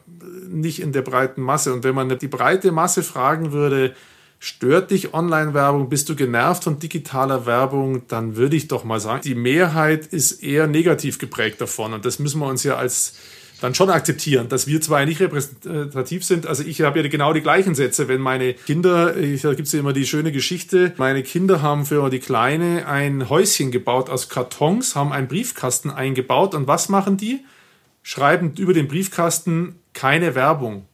nicht 0.50 0.82
in 0.82 0.94
der 0.94 1.04
breiten 1.04 1.42
Masse. 1.42 1.74
Und 1.74 1.84
wenn 1.84 1.94
man 1.94 2.18
die 2.18 2.28
breite 2.28 2.72
Masse 2.72 3.04
fragen 3.04 3.52
würde, 3.52 3.94
Stört 4.40 4.92
dich 4.92 5.14
Online-Werbung? 5.14 5.90
Bist 5.90 6.10
du 6.10 6.16
genervt 6.16 6.64
von 6.66 6.80
digitaler 6.80 7.46
Werbung? 7.46 8.08
Dann 8.08 8.36
würde 8.36 8.56
ich 8.56 8.68
doch 8.68 8.84
mal 8.84 9.00
sagen, 9.00 9.22
die 9.24 9.36
Mehrheit 9.36 10.06
ist 10.08 10.44
eher 10.44 10.68
negativ 10.68 11.18
geprägt 11.18 11.62
davon. 11.62 11.94
Und 11.94 12.06
das 12.06 12.20
müssen 12.20 12.40
wir 12.40 12.48
uns 12.48 12.64
ja 12.64 12.76
als 12.76 13.16
dann 13.62 13.74
schon 13.74 13.90
akzeptieren, 13.90 14.50
dass 14.50 14.68
wir 14.68 14.82
zwar 14.82 15.06
nicht 15.06 15.22
repräsentativ 15.22 16.26
sind. 16.26 16.46
Also 16.46 16.64
ich 16.64 16.82
habe 16.82 17.02
ja 17.02 17.08
genau 17.08 17.34
die 17.34 17.42
gleichen 17.42 17.74
Sätze. 17.74 18.08
Wenn 18.08 18.22
meine 18.22 18.54
Kinder, 18.54 19.14
da 19.14 19.54
gibt 19.54 19.68
es 19.68 19.72
ja 19.72 19.80
immer 19.80 19.94
die 19.94 20.06
schöne 20.06 20.32
Geschichte, 20.32 20.94
meine 20.98 21.24
Kinder 21.24 21.62
haben 21.62 21.86
für 21.86 22.10
die 22.10 22.20
Kleine 22.20 22.88
ein 22.88 23.30
Häuschen 23.30 23.72
gebaut 23.72 24.10
aus 24.10 24.30
Kartons, 24.30 24.96
haben 24.96 25.14
einen 25.14 25.28
Briefkasten 25.28 25.90
eingebaut 25.90 26.54
und 26.54 26.68
was 26.68 26.90
machen 26.90 27.18
die? 27.18 27.46
Schreiben 28.04 28.54
über 28.58 28.74
den 28.74 28.88
Briefkasten 28.88 29.80
keine 29.94 30.36
Werbung 30.36 30.86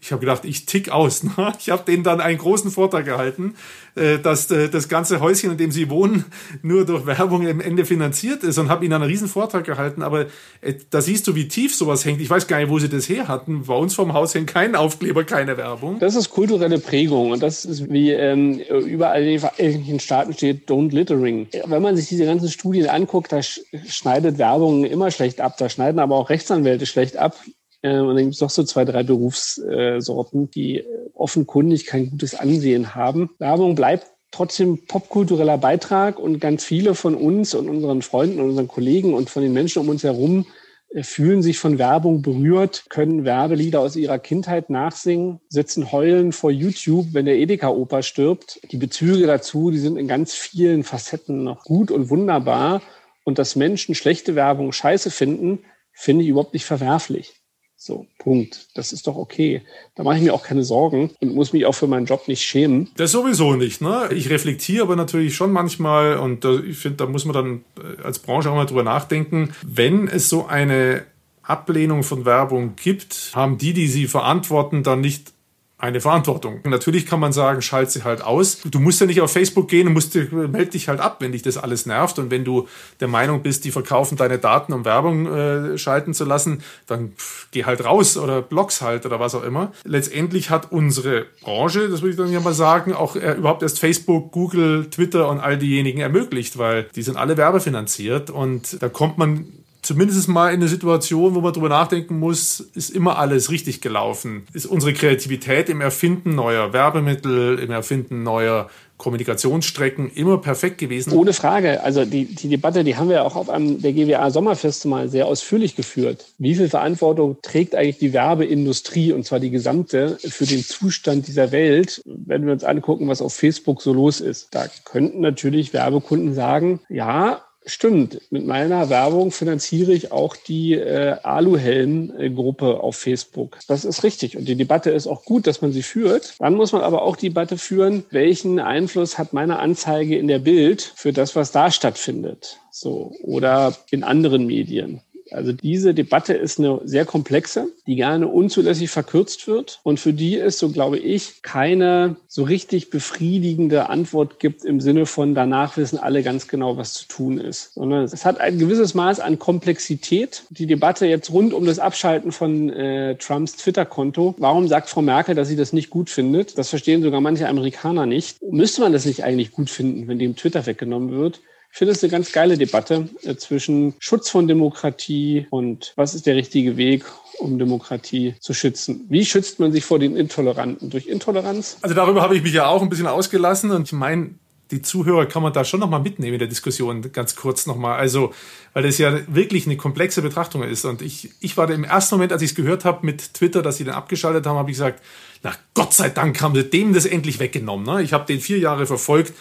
ich 0.00 0.12
habe 0.12 0.20
gedacht, 0.20 0.44
ich 0.44 0.66
tick 0.66 0.90
aus. 0.90 1.22
Ne? 1.38 1.52
Ich 1.58 1.70
habe 1.70 1.84
denen 1.84 2.04
dann 2.04 2.20
einen 2.20 2.38
großen 2.38 2.70
Vortrag 2.70 3.04
gehalten, 3.04 3.54
äh, 3.94 4.18
dass 4.18 4.50
äh, 4.50 4.68
das 4.68 4.88
ganze 4.88 5.20
Häuschen, 5.20 5.50
in 5.52 5.58
dem 5.58 5.70
sie 5.70 5.90
wohnen, 5.90 6.24
nur 6.62 6.84
durch 6.86 7.06
Werbung 7.06 7.46
am 7.46 7.60
Ende 7.60 7.84
finanziert 7.84 8.42
ist 8.44 8.58
und 8.58 8.68
habe 8.68 8.84
ihnen 8.84 8.94
einen 8.94 9.04
riesen 9.04 9.28
Vortrag 9.28 9.64
gehalten. 9.64 10.02
Aber 10.02 10.26
äh, 10.60 10.74
da 10.90 11.00
siehst 11.00 11.26
du, 11.26 11.34
wie 11.34 11.48
tief 11.48 11.74
sowas 11.74 12.04
hängt. 12.04 12.20
Ich 12.20 12.30
weiß 12.30 12.46
gar 12.46 12.58
nicht, 12.58 12.70
wo 12.70 12.78
sie 12.78 12.88
das 12.88 13.08
her 13.08 13.28
hatten. 13.28 13.64
Bei 13.64 13.74
uns 13.74 13.94
vom 13.94 14.14
Haus 14.14 14.34
hängt 14.34 14.48
kein 14.48 14.74
Aufkleber, 14.74 15.24
keine 15.24 15.56
Werbung. 15.56 15.98
Das 15.98 16.14
ist 16.14 16.30
kulturelle 16.30 16.78
Prägung 16.78 17.32
und 17.32 17.42
das 17.42 17.64
ist 17.64 17.90
wie 17.90 18.12
ähm, 18.12 18.58
überall 18.58 19.22
in 19.22 19.28
den 19.28 19.40
Vereinigten 19.40 20.00
Staaten 20.00 20.32
steht 20.32 20.68
Don't 20.70 20.92
Littering. 20.92 21.48
Wenn 21.66 21.82
man 21.82 21.96
sich 21.96 22.08
diese 22.08 22.24
ganzen 22.24 22.48
Studien 22.48 22.88
anguckt, 22.88 23.32
da 23.32 23.42
schneidet 23.42 24.38
Werbung 24.38 24.84
immer 24.84 25.10
schlecht 25.10 25.40
ab. 25.40 25.56
Da 25.58 25.68
schneiden 25.68 25.98
aber 25.98 26.16
auch 26.16 26.30
Rechtsanwälte 26.30 26.86
schlecht 26.86 27.16
ab. 27.16 27.36
Äh, 27.82 27.98
und 27.98 28.16
dann 28.16 28.24
gibt 28.24 28.34
es 28.34 28.40
noch 28.40 28.50
so 28.50 28.64
zwei, 28.64 28.84
drei 28.84 29.02
Berufssorten, 29.02 30.50
die 30.50 30.84
offenkundig 31.14 31.86
kein 31.86 32.10
gutes 32.10 32.34
Ansehen 32.34 32.94
haben. 32.94 33.30
Werbung 33.38 33.74
bleibt 33.74 34.06
trotzdem 34.30 34.84
popkultureller 34.86 35.58
Beitrag 35.58 36.18
und 36.18 36.40
ganz 36.40 36.64
viele 36.64 36.94
von 36.94 37.14
uns 37.14 37.54
und 37.54 37.68
unseren 37.68 38.02
Freunden 38.02 38.40
und 38.40 38.50
unseren 38.50 38.68
Kollegen 38.68 39.14
und 39.14 39.30
von 39.30 39.42
den 39.42 39.52
Menschen 39.52 39.80
um 39.80 39.88
uns 39.88 40.04
herum 40.04 40.46
äh, 40.90 41.02
fühlen 41.02 41.42
sich 41.42 41.58
von 41.58 41.78
Werbung 41.78 42.22
berührt, 42.22 42.84
können 42.90 43.24
Werbelieder 43.24 43.80
aus 43.80 43.96
ihrer 43.96 44.18
Kindheit 44.18 44.70
nachsingen, 44.70 45.40
sitzen 45.48 45.92
heulen 45.92 46.32
vor 46.32 46.50
YouTube, 46.50 47.08
wenn 47.12 47.26
der 47.26 47.36
Edeka-Opa 47.36 48.02
stirbt. 48.02 48.60
Die 48.70 48.76
Bezüge 48.76 49.26
dazu, 49.26 49.70
die 49.70 49.78
sind 49.78 49.96
in 49.96 50.08
ganz 50.08 50.34
vielen 50.34 50.84
Facetten 50.84 51.44
noch 51.44 51.64
gut 51.64 51.90
und 51.90 52.10
wunderbar. 52.10 52.82
Und 53.24 53.38
dass 53.38 53.56
Menschen 53.56 53.94
schlechte 53.94 54.34
Werbung 54.34 54.72
scheiße 54.72 55.10
finden, 55.10 55.64
finde 55.92 56.24
ich 56.24 56.30
überhaupt 56.30 56.54
nicht 56.54 56.64
verwerflich. 56.64 57.37
So, 57.80 58.06
Punkt. 58.18 58.66
Das 58.74 58.92
ist 58.92 59.06
doch 59.06 59.14
okay. 59.14 59.62
Da 59.94 60.02
mache 60.02 60.16
ich 60.16 60.22
mir 60.22 60.34
auch 60.34 60.42
keine 60.42 60.64
Sorgen 60.64 61.12
und 61.20 61.32
muss 61.32 61.52
mich 61.52 61.64
auch 61.64 61.76
für 61.76 61.86
meinen 61.86 62.06
Job 62.06 62.26
nicht 62.26 62.42
schämen. 62.42 62.90
Das 62.96 63.12
sowieso 63.12 63.54
nicht. 63.54 63.80
Ne? 63.80 64.08
Ich 64.12 64.30
reflektiere 64.30 64.82
aber 64.82 64.96
natürlich 64.96 65.36
schon 65.36 65.52
manchmal 65.52 66.16
und 66.16 66.44
ich 66.44 66.76
finde, 66.76 66.96
da 66.96 67.06
muss 67.06 67.24
man 67.24 67.34
dann 67.34 67.64
äh, 67.78 68.02
als 68.02 68.18
Branche 68.18 68.50
auch 68.50 68.56
mal 68.56 68.66
drüber 68.66 68.82
nachdenken, 68.82 69.54
wenn 69.64 70.08
es 70.08 70.28
so 70.28 70.46
eine 70.46 71.04
Ablehnung 71.44 72.02
von 72.02 72.24
Werbung 72.24 72.74
gibt, 72.74 73.30
haben 73.34 73.58
die, 73.58 73.72
die 73.72 73.86
sie 73.86 74.08
verantworten, 74.08 74.82
dann 74.82 75.00
nicht 75.00 75.32
eine 75.78 76.00
Verantwortung. 76.00 76.60
Natürlich 76.64 77.06
kann 77.06 77.20
man 77.20 77.32
sagen, 77.32 77.62
schalt 77.62 77.92
sie 77.92 78.02
halt 78.02 78.20
aus. 78.20 78.58
Du 78.64 78.80
musst 78.80 79.00
ja 79.00 79.06
nicht 79.06 79.20
auf 79.20 79.32
Facebook 79.32 79.68
gehen 79.68 79.92
musst, 79.92 80.16
meld 80.32 80.74
dich 80.74 80.88
halt 80.88 80.98
ab, 80.98 81.18
wenn 81.20 81.30
dich 81.30 81.42
das 81.42 81.56
alles 81.56 81.86
nervt. 81.86 82.18
Und 82.18 82.32
wenn 82.32 82.44
du 82.44 82.66
der 82.98 83.06
Meinung 83.06 83.42
bist, 83.42 83.64
die 83.64 83.70
verkaufen 83.70 84.16
deine 84.16 84.38
Daten, 84.38 84.72
um 84.72 84.84
Werbung 84.84 85.26
äh, 85.26 85.78
schalten 85.78 86.14
zu 86.14 86.24
lassen, 86.24 86.62
dann 86.88 87.12
geh 87.52 87.64
halt 87.64 87.84
raus 87.84 88.16
oder 88.16 88.42
block's 88.42 88.82
halt 88.82 89.06
oder 89.06 89.20
was 89.20 89.36
auch 89.36 89.44
immer. 89.44 89.70
Letztendlich 89.84 90.50
hat 90.50 90.72
unsere 90.72 91.26
Branche, 91.42 91.88
das 91.88 92.02
würde 92.02 92.10
ich 92.10 92.16
dann 92.16 92.32
ja 92.32 92.40
mal 92.40 92.54
sagen, 92.54 92.92
auch 92.92 93.14
äh, 93.14 93.34
überhaupt 93.34 93.62
erst 93.62 93.78
Facebook, 93.78 94.32
Google, 94.32 94.90
Twitter 94.90 95.28
und 95.28 95.38
all 95.38 95.58
diejenigen 95.58 96.00
ermöglicht, 96.00 96.58
weil 96.58 96.88
die 96.96 97.02
sind 97.02 97.16
alle 97.16 97.36
werbefinanziert 97.36 98.30
und 98.30 98.82
da 98.82 98.88
kommt 98.88 99.16
man 99.16 99.46
zumindest 99.82 100.28
mal 100.28 100.48
in 100.48 100.60
eine 100.60 100.68
Situation, 100.68 101.34
wo 101.34 101.40
man 101.40 101.52
drüber 101.52 101.68
nachdenken 101.68 102.18
muss, 102.18 102.60
ist 102.74 102.90
immer 102.90 103.18
alles 103.18 103.50
richtig 103.50 103.80
gelaufen? 103.80 104.46
Ist 104.52 104.66
unsere 104.66 104.92
Kreativität 104.92 105.68
im 105.68 105.80
Erfinden 105.80 106.34
neuer 106.34 106.72
Werbemittel, 106.72 107.58
im 107.58 107.70
Erfinden 107.70 108.22
neuer 108.22 108.68
Kommunikationsstrecken 108.98 110.10
immer 110.10 110.38
perfekt 110.38 110.78
gewesen? 110.78 111.12
Ohne 111.12 111.32
Frage. 111.32 111.82
Also 111.82 112.04
die, 112.04 112.26
die 112.26 112.48
Debatte, 112.48 112.84
die 112.84 112.96
haben 112.96 113.08
wir 113.08 113.24
auch 113.24 113.36
auf 113.36 113.48
einem 113.48 113.80
der 113.80 113.92
GWA 113.92 114.30
Sommerfeste 114.30 114.88
mal 114.88 115.08
sehr 115.08 115.26
ausführlich 115.26 115.76
geführt. 115.76 116.26
Wie 116.38 116.56
viel 116.56 116.68
Verantwortung 116.68 117.38
trägt 117.40 117.74
eigentlich 117.74 117.98
die 117.98 118.12
Werbeindustrie 118.12 119.12
und 119.12 119.24
zwar 119.24 119.40
die 119.40 119.50
gesamte 119.50 120.18
für 120.20 120.46
den 120.46 120.64
Zustand 120.64 121.28
dieser 121.28 121.52
Welt, 121.52 122.02
wenn 122.04 122.44
wir 122.44 122.52
uns 122.52 122.64
angucken, 122.64 123.08
was 123.08 123.22
auf 123.22 123.34
Facebook 123.34 123.80
so 123.80 123.92
los 123.92 124.20
ist? 124.20 124.48
Da 124.50 124.66
könnten 124.84 125.20
natürlich 125.20 125.72
Werbekunden 125.72 126.34
sagen, 126.34 126.80
ja, 126.88 127.42
Stimmt. 127.68 128.22
Mit 128.30 128.46
meiner 128.46 128.88
Werbung 128.88 129.30
finanziere 129.30 129.92
ich 129.92 130.10
auch 130.10 130.36
die 130.36 130.72
äh, 130.72 131.16
Aluhelm-Gruppe 131.22 132.80
auf 132.80 132.96
Facebook. 132.96 133.58
Das 133.68 133.84
ist 133.84 134.02
richtig. 134.04 134.38
Und 134.38 134.48
die 134.48 134.56
Debatte 134.56 134.90
ist 134.90 135.06
auch 135.06 135.24
gut, 135.26 135.46
dass 135.46 135.60
man 135.60 135.72
sie 135.72 135.82
führt. 135.82 136.34
Dann 136.38 136.54
muss 136.54 136.72
man 136.72 136.80
aber 136.80 137.02
auch 137.02 137.16
die 137.16 137.28
Debatte 137.28 137.58
führen, 137.58 138.04
welchen 138.10 138.58
Einfluss 138.58 139.18
hat 139.18 139.34
meine 139.34 139.58
Anzeige 139.58 140.16
in 140.16 140.28
der 140.28 140.38
Bild 140.38 140.94
für 140.96 141.12
das, 141.12 141.36
was 141.36 141.52
da 141.52 141.70
stattfindet. 141.70 142.58
So. 142.70 143.12
Oder 143.22 143.76
in 143.90 144.02
anderen 144.02 144.46
Medien. 144.46 145.02
Also 145.32 145.52
diese 145.52 145.94
Debatte 145.94 146.34
ist 146.34 146.58
eine 146.58 146.80
sehr 146.84 147.04
komplexe, 147.04 147.68
die 147.86 147.96
gerne 147.96 148.28
unzulässig 148.28 148.90
verkürzt 148.90 149.46
wird 149.46 149.80
und 149.82 150.00
für 150.00 150.12
die 150.12 150.38
es, 150.38 150.58
so 150.58 150.70
glaube 150.70 150.98
ich, 150.98 151.42
keine 151.42 152.16
so 152.26 152.42
richtig 152.42 152.90
befriedigende 152.90 153.88
Antwort 153.88 154.40
gibt 154.40 154.64
im 154.64 154.80
Sinne 154.80 155.06
von 155.06 155.34
danach 155.34 155.76
wissen 155.76 155.98
alle 155.98 156.22
ganz 156.22 156.48
genau, 156.48 156.76
was 156.76 156.94
zu 156.94 157.08
tun 157.08 157.38
ist, 157.38 157.74
sondern 157.74 158.04
es 158.04 158.24
hat 158.24 158.40
ein 158.40 158.58
gewisses 158.58 158.94
Maß 158.94 159.20
an 159.20 159.38
Komplexität. 159.38 160.44
Die 160.50 160.66
Debatte 160.66 161.06
jetzt 161.06 161.32
rund 161.32 161.52
um 161.52 161.66
das 161.66 161.78
Abschalten 161.78 162.32
von 162.32 162.70
äh, 162.70 163.16
Trumps 163.16 163.56
Twitter-Konto. 163.56 164.34
Warum 164.38 164.68
sagt 164.68 164.88
Frau 164.88 165.02
Merkel, 165.02 165.34
dass 165.34 165.48
sie 165.48 165.56
das 165.56 165.72
nicht 165.72 165.90
gut 165.90 166.10
findet? 166.10 166.58
Das 166.58 166.68
verstehen 166.68 167.02
sogar 167.02 167.20
manche 167.20 167.48
Amerikaner 167.48 168.06
nicht. 168.06 168.42
Müsste 168.42 168.80
man 168.80 168.92
das 168.92 169.04
nicht 169.04 169.24
eigentlich 169.24 169.52
gut 169.52 169.70
finden, 169.70 170.08
wenn 170.08 170.18
dem 170.18 170.36
Twitter 170.36 170.66
weggenommen 170.66 171.10
wird? 171.10 171.40
Ich 171.70 171.78
finde 171.78 171.92
es 171.92 172.02
eine 172.02 172.10
ganz 172.10 172.32
geile 172.32 172.58
Debatte 172.58 173.08
äh, 173.22 173.36
zwischen 173.36 173.94
Schutz 173.98 174.30
von 174.30 174.48
Demokratie 174.48 175.46
und 175.50 175.92
was 175.96 176.14
ist 176.14 176.26
der 176.26 176.34
richtige 176.34 176.76
Weg, 176.76 177.04
um 177.38 177.58
Demokratie 177.58 178.34
zu 178.40 178.52
schützen. 178.54 179.06
Wie 179.08 179.24
schützt 179.24 179.60
man 179.60 179.70
sich 179.72 179.84
vor 179.84 179.98
den 179.98 180.16
Intoleranten? 180.16 180.90
Durch 180.90 181.06
Intoleranz? 181.06 181.76
Also 181.82 181.94
darüber 181.94 182.22
habe 182.22 182.36
ich 182.36 182.42
mich 182.42 182.52
ja 182.52 182.66
auch 182.66 182.82
ein 182.82 182.88
bisschen 182.88 183.06
ausgelassen 183.06 183.70
und 183.70 183.86
ich 183.86 183.92
meine, 183.92 184.30
die 184.70 184.82
Zuhörer 184.82 185.26
kann 185.26 185.42
man 185.42 185.52
da 185.52 185.64
schon 185.64 185.80
nochmal 185.80 186.00
mitnehmen 186.00 186.34
in 186.34 186.38
der 186.38 186.48
Diskussion, 186.48 187.10
ganz 187.12 187.36
kurz 187.36 187.66
nochmal. 187.66 187.98
Also, 187.98 188.34
weil 188.74 188.82
das 188.82 188.98
ja 188.98 189.18
wirklich 189.26 189.66
eine 189.66 189.76
komplexe 189.76 190.20
Betrachtung 190.20 190.62
ist. 190.62 190.84
Und 190.84 191.00
ich, 191.00 191.30
ich 191.40 191.56
war 191.56 191.70
im 191.70 191.84
ersten 191.84 192.16
Moment, 192.16 192.32
als 192.32 192.42
ich 192.42 192.50
es 192.50 192.54
gehört 192.54 192.84
habe 192.84 193.06
mit 193.06 193.34
Twitter, 193.34 193.62
dass 193.62 193.78
sie 193.78 193.84
den 193.84 193.94
abgeschaltet 193.94 194.46
haben, 194.46 194.56
habe 194.58 194.70
ich 194.70 194.76
gesagt, 194.76 195.02
na 195.42 195.52
Gott 195.72 195.94
sei 195.94 196.10
Dank 196.10 196.40
haben 196.42 196.54
sie 196.54 196.64
dem 196.64 196.92
das 196.92 197.06
endlich 197.06 197.38
weggenommen. 197.38 197.86
Ne? 197.86 198.02
Ich 198.02 198.12
habe 198.12 198.26
den 198.26 198.40
vier 198.40 198.58
Jahre 198.58 198.86
verfolgt 198.86 199.32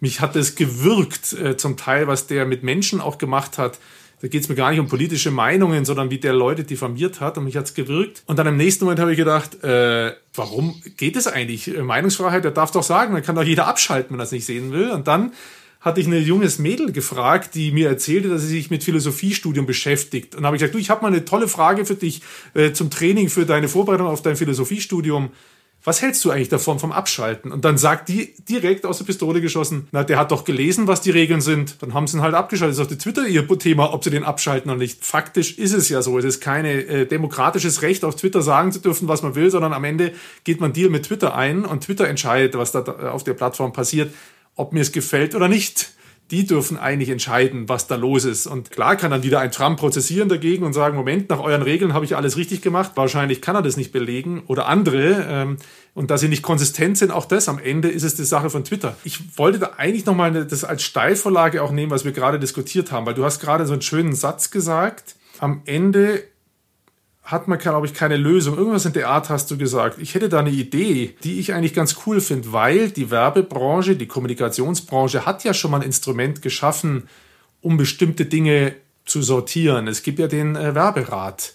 mich 0.00 0.20
hat 0.20 0.36
es 0.36 0.54
gewirkt, 0.54 1.32
äh, 1.32 1.56
zum 1.56 1.76
Teil, 1.76 2.06
was 2.06 2.26
der 2.26 2.46
mit 2.46 2.62
Menschen 2.62 3.00
auch 3.00 3.18
gemacht 3.18 3.58
hat. 3.58 3.78
Da 4.22 4.28
geht 4.28 4.42
es 4.42 4.48
mir 4.48 4.54
gar 4.54 4.70
nicht 4.70 4.80
um 4.80 4.88
politische 4.88 5.30
Meinungen, 5.30 5.84
sondern 5.84 6.10
wie 6.10 6.18
der 6.18 6.32
Leute 6.32 6.64
diffamiert 6.64 7.20
hat 7.20 7.36
und 7.36 7.44
mich 7.44 7.56
hat's 7.56 7.74
gewirkt. 7.74 8.22
Und 8.26 8.38
dann 8.38 8.46
im 8.46 8.56
nächsten 8.56 8.84
Moment 8.84 9.00
habe 9.00 9.12
ich 9.12 9.18
gedacht, 9.18 9.62
äh, 9.62 10.14
warum 10.34 10.80
geht 10.96 11.16
es 11.16 11.26
eigentlich? 11.26 11.68
Äh, 11.68 11.82
Meinungsfreiheit, 11.82 12.42
der 12.42 12.50
darf 12.50 12.70
doch 12.70 12.82
sagen, 12.82 13.12
man 13.12 13.22
kann 13.22 13.34
doch 13.34 13.42
jeder 13.42 13.66
abschalten, 13.66 14.12
wenn 14.12 14.20
er 14.20 14.24
es 14.24 14.32
nicht 14.32 14.46
sehen 14.46 14.72
will. 14.72 14.90
Und 14.90 15.06
dann 15.06 15.32
hatte 15.80 16.00
ich 16.00 16.06
ein 16.06 16.14
junges 16.14 16.58
Mädel 16.58 16.92
gefragt, 16.92 17.54
die 17.54 17.70
mir 17.70 17.88
erzählte, 17.88 18.28
dass 18.28 18.40
sie 18.42 18.48
sich 18.48 18.70
mit 18.70 18.82
Philosophiestudium 18.82 19.66
beschäftigt. 19.66 20.34
Und 20.34 20.46
habe 20.46 20.56
ich 20.56 20.60
gesagt, 20.60 20.74
du, 20.74 20.78
ich 20.78 20.88
habe 20.90 21.02
mal 21.02 21.08
eine 21.08 21.24
tolle 21.24 21.46
Frage 21.46 21.84
für 21.84 21.94
dich 21.94 22.22
äh, 22.54 22.72
zum 22.72 22.90
Training 22.90 23.28
für 23.28 23.44
deine 23.44 23.68
Vorbereitung 23.68 24.06
auf 24.06 24.22
dein 24.22 24.36
Philosophiestudium 24.36 25.30
was 25.86 26.02
hältst 26.02 26.24
du 26.24 26.32
eigentlich 26.32 26.48
davon 26.48 26.80
vom 26.80 26.90
Abschalten? 26.90 27.52
Und 27.52 27.64
dann 27.64 27.78
sagt 27.78 28.08
die 28.08 28.34
direkt 28.48 28.84
aus 28.84 28.98
der 28.98 29.04
Pistole 29.04 29.40
geschossen, 29.40 29.86
na, 29.92 30.02
der 30.02 30.18
hat 30.18 30.32
doch 30.32 30.44
gelesen, 30.44 30.88
was 30.88 31.00
die 31.00 31.12
Regeln 31.12 31.40
sind. 31.40 31.80
Dann 31.80 31.94
haben 31.94 32.08
sie 32.08 32.16
ihn 32.16 32.22
halt 32.22 32.34
abgeschaltet. 32.34 32.72
Das 32.72 32.78
ist 32.78 32.92
auf 32.92 32.96
die 32.96 32.98
Twitter 32.98 33.28
ihr 33.28 33.46
Thema, 33.60 33.94
ob 33.94 34.02
sie 34.02 34.10
den 34.10 34.24
abschalten 34.24 34.68
oder 34.68 34.80
nicht. 34.80 35.04
Faktisch 35.04 35.56
ist 35.58 35.72
es 35.72 35.88
ja 35.88 36.02
so. 36.02 36.18
Es 36.18 36.24
ist 36.24 36.40
kein 36.40 36.64
äh, 36.64 37.06
demokratisches 37.06 37.82
Recht, 37.82 38.04
auf 38.04 38.16
Twitter 38.16 38.42
sagen 38.42 38.72
zu 38.72 38.80
dürfen, 38.80 39.06
was 39.06 39.22
man 39.22 39.36
will, 39.36 39.48
sondern 39.48 39.72
am 39.72 39.84
Ende 39.84 40.12
geht 40.42 40.60
man 40.60 40.72
Deal 40.72 40.90
mit 40.90 41.04
Twitter 41.04 41.36
ein 41.36 41.64
und 41.64 41.84
Twitter 41.84 42.08
entscheidet, 42.08 42.58
was 42.58 42.72
da 42.72 42.80
auf 43.12 43.22
der 43.22 43.34
Plattform 43.34 43.72
passiert, 43.72 44.12
ob 44.56 44.72
mir 44.72 44.80
es 44.80 44.90
gefällt 44.90 45.36
oder 45.36 45.46
nicht 45.46 45.92
die 46.30 46.44
dürfen 46.44 46.76
eigentlich 46.76 47.08
entscheiden, 47.10 47.68
was 47.68 47.86
da 47.86 47.94
los 47.94 48.24
ist. 48.24 48.46
Und 48.46 48.72
klar 48.72 48.96
kann 48.96 49.12
dann 49.12 49.22
wieder 49.22 49.38
ein 49.38 49.52
Trump 49.52 49.78
prozessieren 49.78 50.28
dagegen 50.28 50.64
und 50.64 50.72
sagen, 50.72 50.96
Moment, 50.96 51.30
nach 51.30 51.38
euren 51.38 51.62
Regeln 51.62 51.94
habe 51.94 52.04
ich 52.04 52.16
alles 52.16 52.36
richtig 52.36 52.62
gemacht. 52.62 52.92
Wahrscheinlich 52.96 53.40
kann 53.40 53.54
er 53.54 53.62
das 53.62 53.76
nicht 53.76 53.92
belegen 53.92 54.42
oder 54.48 54.66
andere. 54.66 55.26
Ähm, 55.28 55.56
und 55.94 56.10
da 56.10 56.18
sie 56.18 56.28
nicht 56.28 56.42
konsistent 56.42 56.98
sind, 56.98 57.12
auch 57.12 57.26
das 57.26 57.48
am 57.48 57.58
Ende 57.58 57.88
ist 57.88 58.02
es 58.02 58.16
die 58.16 58.24
Sache 58.24 58.50
von 58.50 58.64
Twitter. 58.64 58.96
Ich 59.04 59.38
wollte 59.38 59.60
da 59.60 59.70
eigentlich 59.76 60.04
nochmal 60.04 60.44
das 60.44 60.64
als 60.64 60.82
Steilvorlage 60.82 61.62
auch 61.62 61.70
nehmen, 61.70 61.92
was 61.92 62.04
wir 62.04 62.12
gerade 62.12 62.40
diskutiert 62.40 62.90
haben, 62.90 63.06
weil 63.06 63.14
du 63.14 63.24
hast 63.24 63.40
gerade 63.40 63.64
so 63.66 63.72
einen 63.72 63.82
schönen 63.82 64.14
Satz 64.14 64.50
gesagt. 64.50 65.14
Am 65.38 65.62
Ende 65.64 66.24
hat 67.26 67.48
man, 67.48 67.58
glaube 67.58 67.86
ich, 67.86 67.92
keine 67.92 68.16
Lösung. 68.16 68.56
Irgendwas 68.56 68.86
in 68.86 68.92
der 68.92 69.08
Art 69.08 69.30
hast 69.30 69.50
du 69.50 69.58
gesagt. 69.58 69.98
Ich 70.00 70.14
hätte 70.14 70.28
da 70.28 70.38
eine 70.38 70.50
Idee, 70.50 71.16
die 71.24 71.40
ich 71.40 71.52
eigentlich 71.52 71.74
ganz 71.74 71.96
cool 72.06 72.20
finde, 72.20 72.52
weil 72.52 72.90
die 72.90 73.10
Werbebranche, 73.10 73.96
die 73.96 74.06
Kommunikationsbranche 74.06 75.26
hat 75.26 75.42
ja 75.42 75.52
schon 75.52 75.72
mal 75.72 75.78
ein 75.78 75.86
Instrument 75.86 76.40
geschaffen, 76.40 77.08
um 77.60 77.76
bestimmte 77.76 78.26
Dinge 78.26 78.76
zu 79.04 79.22
sortieren. 79.22 79.88
Es 79.88 80.04
gibt 80.04 80.20
ja 80.20 80.28
den 80.28 80.54
äh, 80.54 80.76
Werberat, 80.76 81.54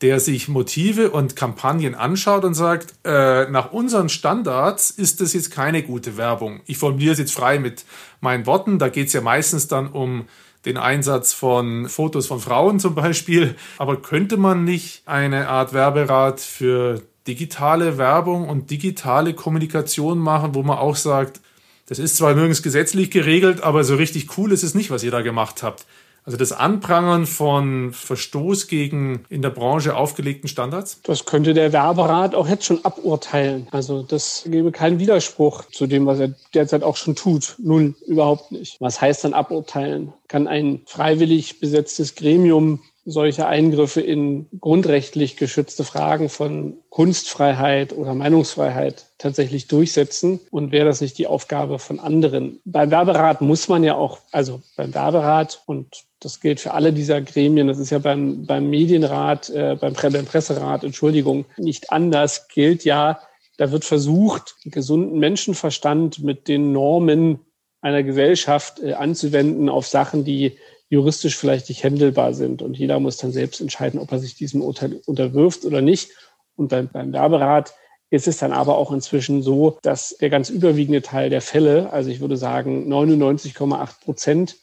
der 0.00 0.20
sich 0.20 0.48
Motive 0.48 1.10
und 1.10 1.36
Kampagnen 1.36 1.94
anschaut 1.94 2.44
und 2.44 2.54
sagt, 2.54 2.94
äh, 3.04 3.50
nach 3.50 3.72
unseren 3.72 4.08
Standards 4.08 4.90
ist 4.90 5.20
das 5.20 5.34
jetzt 5.34 5.50
keine 5.50 5.82
gute 5.82 6.16
Werbung. 6.16 6.62
Ich 6.64 6.78
formuliere 6.78 7.12
es 7.12 7.18
jetzt 7.18 7.34
frei 7.34 7.58
mit 7.58 7.84
meinen 8.22 8.46
Worten. 8.46 8.78
Da 8.78 8.88
geht 8.88 9.08
es 9.08 9.12
ja 9.12 9.20
meistens 9.20 9.68
dann 9.68 9.88
um 9.88 10.24
den 10.64 10.76
Einsatz 10.76 11.32
von 11.32 11.88
Fotos 11.88 12.26
von 12.26 12.40
Frauen 12.40 12.80
zum 12.80 12.94
Beispiel. 12.94 13.54
Aber 13.78 13.96
könnte 13.96 14.36
man 14.36 14.64
nicht 14.64 15.02
eine 15.06 15.48
Art 15.48 15.72
Werberat 15.72 16.40
für 16.40 17.02
digitale 17.26 17.98
Werbung 17.98 18.48
und 18.48 18.70
digitale 18.70 19.34
Kommunikation 19.34 20.18
machen, 20.18 20.54
wo 20.54 20.62
man 20.62 20.78
auch 20.78 20.96
sagt, 20.96 21.40
das 21.86 21.98
ist 21.98 22.16
zwar 22.16 22.34
nirgends 22.34 22.62
gesetzlich 22.62 23.10
geregelt, 23.10 23.62
aber 23.62 23.84
so 23.84 23.96
richtig 23.96 24.38
cool 24.38 24.52
ist 24.52 24.62
es 24.62 24.74
nicht, 24.74 24.90
was 24.90 25.02
ihr 25.02 25.10
da 25.10 25.22
gemacht 25.22 25.62
habt. 25.62 25.86
Also 26.24 26.36
das 26.36 26.52
Anprangern 26.52 27.26
von 27.26 27.92
Verstoß 27.92 28.68
gegen 28.68 29.24
in 29.28 29.42
der 29.42 29.50
Branche 29.50 29.96
aufgelegten 29.96 30.48
Standards? 30.48 31.00
Das 31.02 31.24
könnte 31.24 31.54
der 31.54 31.72
Werberat 31.72 32.34
auch 32.34 32.48
jetzt 32.48 32.64
schon 32.64 32.84
aburteilen. 32.84 33.66
Also 33.70 34.02
das 34.02 34.44
gäbe 34.46 34.70
keinen 34.70 34.98
Widerspruch 34.98 35.64
zu 35.72 35.86
dem, 35.86 36.06
was 36.06 36.20
er 36.20 36.34
derzeit 36.54 36.82
auch 36.82 36.96
schon 36.96 37.16
tut. 37.16 37.56
Null, 37.58 37.94
überhaupt 38.06 38.52
nicht. 38.52 38.80
Was 38.80 39.00
heißt 39.00 39.24
dann 39.24 39.34
aburteilen? 39.34 40.12
Kann 40.28 40.46
ein 40.46 40.82
freiwillig 40.86 41.58
besetztes 41.58 42.14
Gremium 42.14 42.80
solche 43.04 43.46
Eingriffe 43.46 44.00
in 44.00 44.46
grundrechtlich 44.60 45.36
geschützte 45.36 45.84
Fragen 45.84 46.28
von 46.28 46.78
Kunstfreiheit 46.90 47.92
oder 47.92 48.14
Meinungsfreiheit 48.14 49.06
tatsächlich 49.18 49.68
durchsetzen? 49.68 50.40
Und 50.50 50.72
wäre 50.72 50.86
das 50.86 51.00
nicht 51.00 51.18
die 51.18 51.26
Aufgabe 51.26 51.78
von 51.78 51.98
anderen? 51.98 52.60
Beim 52.64 52.90
Werberat 52.90 53.40
muss 53.40 53.68
man 53.68 53.84
ja 53.84 53.94
auch, 53.94 54.18
also 54.32 54.60
beim 54.76 54.94
Werberat 54.94 55.62
und 55.66 56.04
das 56.20 56.40
gilt 56.40 56.60
für 56.60 56.74
alle 56.74 56.92
dieser 56.92 57.20
Gremien, 57.22 57.66
das 57.66 57.78
ist 57.78 57.90
ja 57.90 57.98
beim, 57.98 58.44
beim 58.44 58.68
Medienrat, 58.68 59.48
äh, 59.50 59.76
beim, 59.80 59.94
beim 59.94 60.26
Presserat, 60.26 60.84
Entschuldigung, 60.84 61.46
nicht 61.56 61.90
anders, 61.92 62.48
gilt 62.48 62.84
ja, 62.84 63.20
da 63.56 63.72
wird 63.72 63.84
versucht, 63.84 64.56
gesunden 64.64 65.18
Menschenverstand 65.18 66.22
mit 66.22 66.48
den 66.48 66.72
Normen 66.72 67.40
einer 67.80 68.02
Gesellschaft 68.02 68.80
äh, 68.80 68.92
anzuwenden 68.92 69.68
auf 69.68 69.86
Sachen, 69.86 70.24
die 70.24 70.58
juristisch 70.90 71.36
vielleicht 71.36 71.68
nicht 71.68 71.82
händelbar 71.82 72.34
sind. 72.34 72.60
Und 72.60 72.76
jeder 72.76 73.00
muss 73.00 73.16
dann 73.16 73.32
selbst 73.32 73.60
entscheiden, 73.60 73.98
ob 73.98 74.12
er 74.12 74.18
sich 74.18 74.34
diesem 74.34 74.60
Urteil 74.60 75.00
unterwirft 75.06 75.64
oder 75.64 75.80
nicht. 75.80 76.10
Und 76.56 76.68
beim, 76.68 76.88
beim 76.88 77.12
Werberat 77.12 77.72
ist 78.10 78.26
es 78.26 78.38
dann 78.38 78.52
aber 78.52 78.76
auch 78.76 78.90
inzwischen 78.92 79.42
so, 79.42 79.78
dass 79.82 80.16
der 80.20 80.30
ganz 80.30 80.50
überwiegende 80.50 81.00
Teil 81.00 81.30
der 81.30 81.40
Fälle, 81.40 81.92
also 81.92 82.10
ich 82.10 82.20
würde 82.20 82.36
sagen 82.36 82.92
99,8 82.92 84.00
Prozent, 84.04 84.56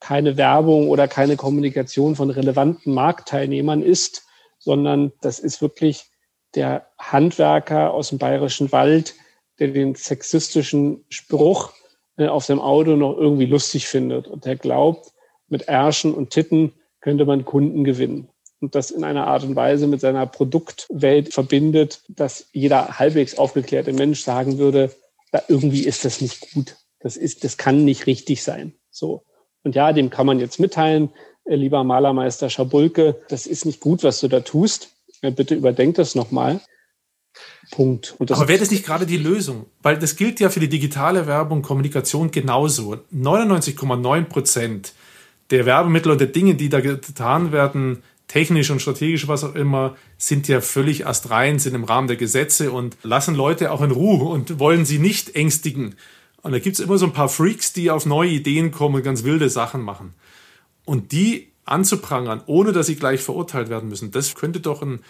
keine 0.00 0.38
Werbung 0.38 0.88
oder 0.88 1.08
keine 1.08 1.36
Kommunikation 1.36 2.16
von 2.16 2.30
relevanten 2.30 2.94
Marktteilnehmern 2.94 3.82
ist, 3.82 4.24
sondern 4.58 5.12
das 5.20 5.38
ist 5.38 5.60
wirklich 5.60 6.06
der 6.54 6.86
Handwerker 6.98 7.92
aus 7.92 8.08
dem 8.08 8.18
bayerischen 8.18 8.72
Wald, 8.72 9.14
der 9.58 9.68
den 9.68 9.94
sexistischen 9.94 11.04
Spruch 11.10 11.72
äh, 12.16 12.28
auf 12.28 12.44
seinem 12.44 12.60
Auto 12.60 12.96
noch 12.96 13.16
irgendwie 13.16 13.46
lustig 13.46 13.86
findet 13.86 14.26
und 14.26 14.46
der 14.46 14.56
glaubt, 14.56 15.12
mit 15.48 15.68
Ärschen 15.68 16.14
und 16.14 16.30
Titten 16.30 16.72
könnte 17.00 17.24
man 17.24 17.44
Kunden 17.44 17.84
gewinnen. 17.84 18.28
Und 18.60 18.74
das 18.74 18.90
in 18.90 19.04
einer 19.04 19.26
Art 19.26 19.44
und 19.44 19.54
Weise 19.54 19.86
mit 19.86 20.00
seiner 20.00 20.26
Produktwelt 20.26 21.32
verbindet, 21.32 22.02
dass 22.08 22.48
jeder 22.52 22.98
halbwegs 22.98 23.36
aufgeklärte 23.36 23.92
Mensch 23.92 24.22
sagen 24.22 24.58
würde, 24.58 24.94
da 25.30 25.42
irgendwie 25.48 25.84
ist 25.84 26.04
das 26.04 26.20
nicht 26.20 26.52
gut. 26.52 26.76
Das 27.00 27.16
ist, 27.16 27.44
das 27.44 27.58
kann 27.58 27.84
nicht 27.84 28.06
richtig 28.06 28.42
sein. 28.42 28.72
So. 28.90 29.22
Und 29.62 29.74
ja, 29.74 29.92
dem 29.92 30.10
kann 30.10 30.26
man 30.26 30.40
jetzt 30.40 30.58
mitteilen, 30.58 31.10
äh, 31.44 31.54
lieber 31.54 31.84
Malermeister 31.84 32.48
Schabulke, 32.50 33.20
das 33.28 33.46
ist 33.46 33.66
nicht 33.66 33.80
gut, 33.80 34.02
was 34.02 34.20
du 34.20 34.28
da 34.28 34.40
tust. 34.40 34.90
Bitte 35.20 35.54
überdenk 35.54 35.96
das 35.96 36.14
nochmal. 36.14 36.60
Punkt. 37.70 38.16
Aber 38.18 38.48
wäre 38.48 38.58
das 38.58 38.70
nicht 38.70 38.84
gerade 38.84 39.06
die 39.06 39.16
Lösung? 39.16 39.66
Weil 39.82 39.98
das 39.98 40.16
gilt 40.16 40.40
ja 40.40 40.48
für 40.50 40.60
die 40.60 40.68
digitale 40.68 41.26
Werbung, 41.26 41.62
Kommunikation 41.62 42.30
genauso. 42.30 42.96
99,9 43.12 44.24
Prozent 44.24 44.92
der 45.50 45.66
Werbemittel 45.66 46.12
und 46.12 46.20
der 46.20 46.28
Dinge, 46.28 46.54
die 46.54 46.68
da 46.68 46.80
getan 46.80 47.52
werden, 47.52 48.02
technisch 48.28 48.70
und 48.70 48.80
strategisch, 48.80 49.28
was 49.28 49.44
auch 49.44 49.54
immer, 49.54 49.96
sind 50.18 50.48
ja 50.48 50.60
völlig 50.60 51.06
astrein, 51.06 51.58
sind 51.58 51.74
im 51.74 51.84
Rahmen 51.84 52.08
der 52.08 52.16
Gesetze 52.16 52.72
und 52.72 52.96
lassen 53.02 53.34
Leute 53.34 53.70
auch 53.70 53.82
in 53.82 53.92
Ruhe 53.92 54.28
und 54.28 54.58
wollen 54.58 54.84
sie 54.84 54.98
nicht 54.98 55.36
ängstigen. 55.36 55.94
Und 56.42 56.52
da 56.52 56.58
gibt 56.58 56.78
es 56.78 56.84
immer 56.84 56.98
so 56.98 57.06
ein 57.06 57.12
paar 57.12 57.28
Freaks, 57.28 57.72
die 57.72 57.90
auf 57.90 58.06
neue 58.06 58.30
Ideen 58.30 58.70
kommen 58.70 58.96
und 58.96 59.02
ganz 59.02 59.24
wilde 59.24 59.48
Sachen 59.48 59.82
machen. 59.82 60.14
Und 60.84 61.12
die 61.12 61.52
anzuprangern, 61.64 62.42
ohne 62.46 62.72
dass 62.72 62.86
sie 62.86 62.96
gleich 62.96 63.20
verurteilt 63.20 63.68
werden 63.68 63.88
müssen, 63.88 64.10
das 64.10 64.34
könnte 64.34 64.60
doch 64.60 64.82
ein 64.82 65.00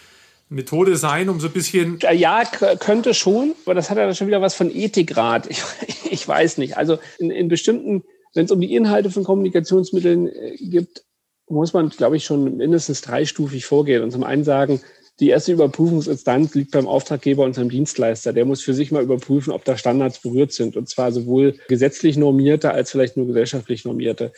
Methode 0.48 0.96
sein, 0.96 1.28
um 1.28 1.40
so 1.40 1.48
ein 1.48 1.52
bisschen. 1.52 1.98
Ja, 2.14 2.44
könnte 2.78 3.14
schon, 3.14 3.54
aber 3.64 3.74
das 3.74 3.90
hat 3.90 3.98
ja 3.98 4.14
schon 4.14 4.28
wieder 4.28 4.40
was 4.40 4.54
von 4.54 4.70
Ethikrat. 4.74 5.46
Ich, 5.50 5.62
ich 6.10 6.26
weiß 6.26 6.58
nicht. 6.58 6.76
Also 6.76 6.98
in, 7.18 7.30
in 7.30 7.48
bestimmten 7.48 8.04
wenn 8.36 8.44
es 8.44 8.50
um 8.52 8.60
die 8.60 8.74
Inhalte 8.74 9.10
von 9.10 9.24
Kommunikationsmitteln 9.24 10.28
äh, 10.28 10.56
gibt, 10.60 11.04
muss 11.48 11.72
man, 11.72 11.88
glaube 11.90 12.16
ich, 12.16 12.24
schon 12.24 12.56
mindestens 12.56 13.00
dreistufig 13.00 13.64
vorgehen. 13.64 14.02
Und 14.02 14.10
zum 14.10 14.24
einen 14.24 14.44
sagen, 14.44 14.80
die 15.20 15.30
erste 15.30 15.52
Überprüfungsinstanz 15.52 16.54
liegt 16.54 16.72
beim 16.72 16.86
Auftraggeber 16.86 17.44
und 17.44 17.54
seinem 17.54 17.70
Dienstleister. 17.70 18.32
Der 18.32 18.44
muss 18.44 18.62
für 18.62 18.74
sich 18.74 18.92
mal 18.92 19.02
überprüfen, 19.02 19.52
ob 19.52 19.64
da 19.64 19.78
Standards 19.78 20.20
berührt 20.20 20.52
sind. 20.52 20.76
Und 20.76 20.88
zwar 20.88 21.12
sowohl 21.12 21.54
gesetzlich 21.68 22.16
normierte 22.18 22.72
als 22.72 22.90
vielleicht 22.90 23.16
nur 23.16 23.26
gesellschaftlich 23.26 23.84
normierte. 23.84 24.32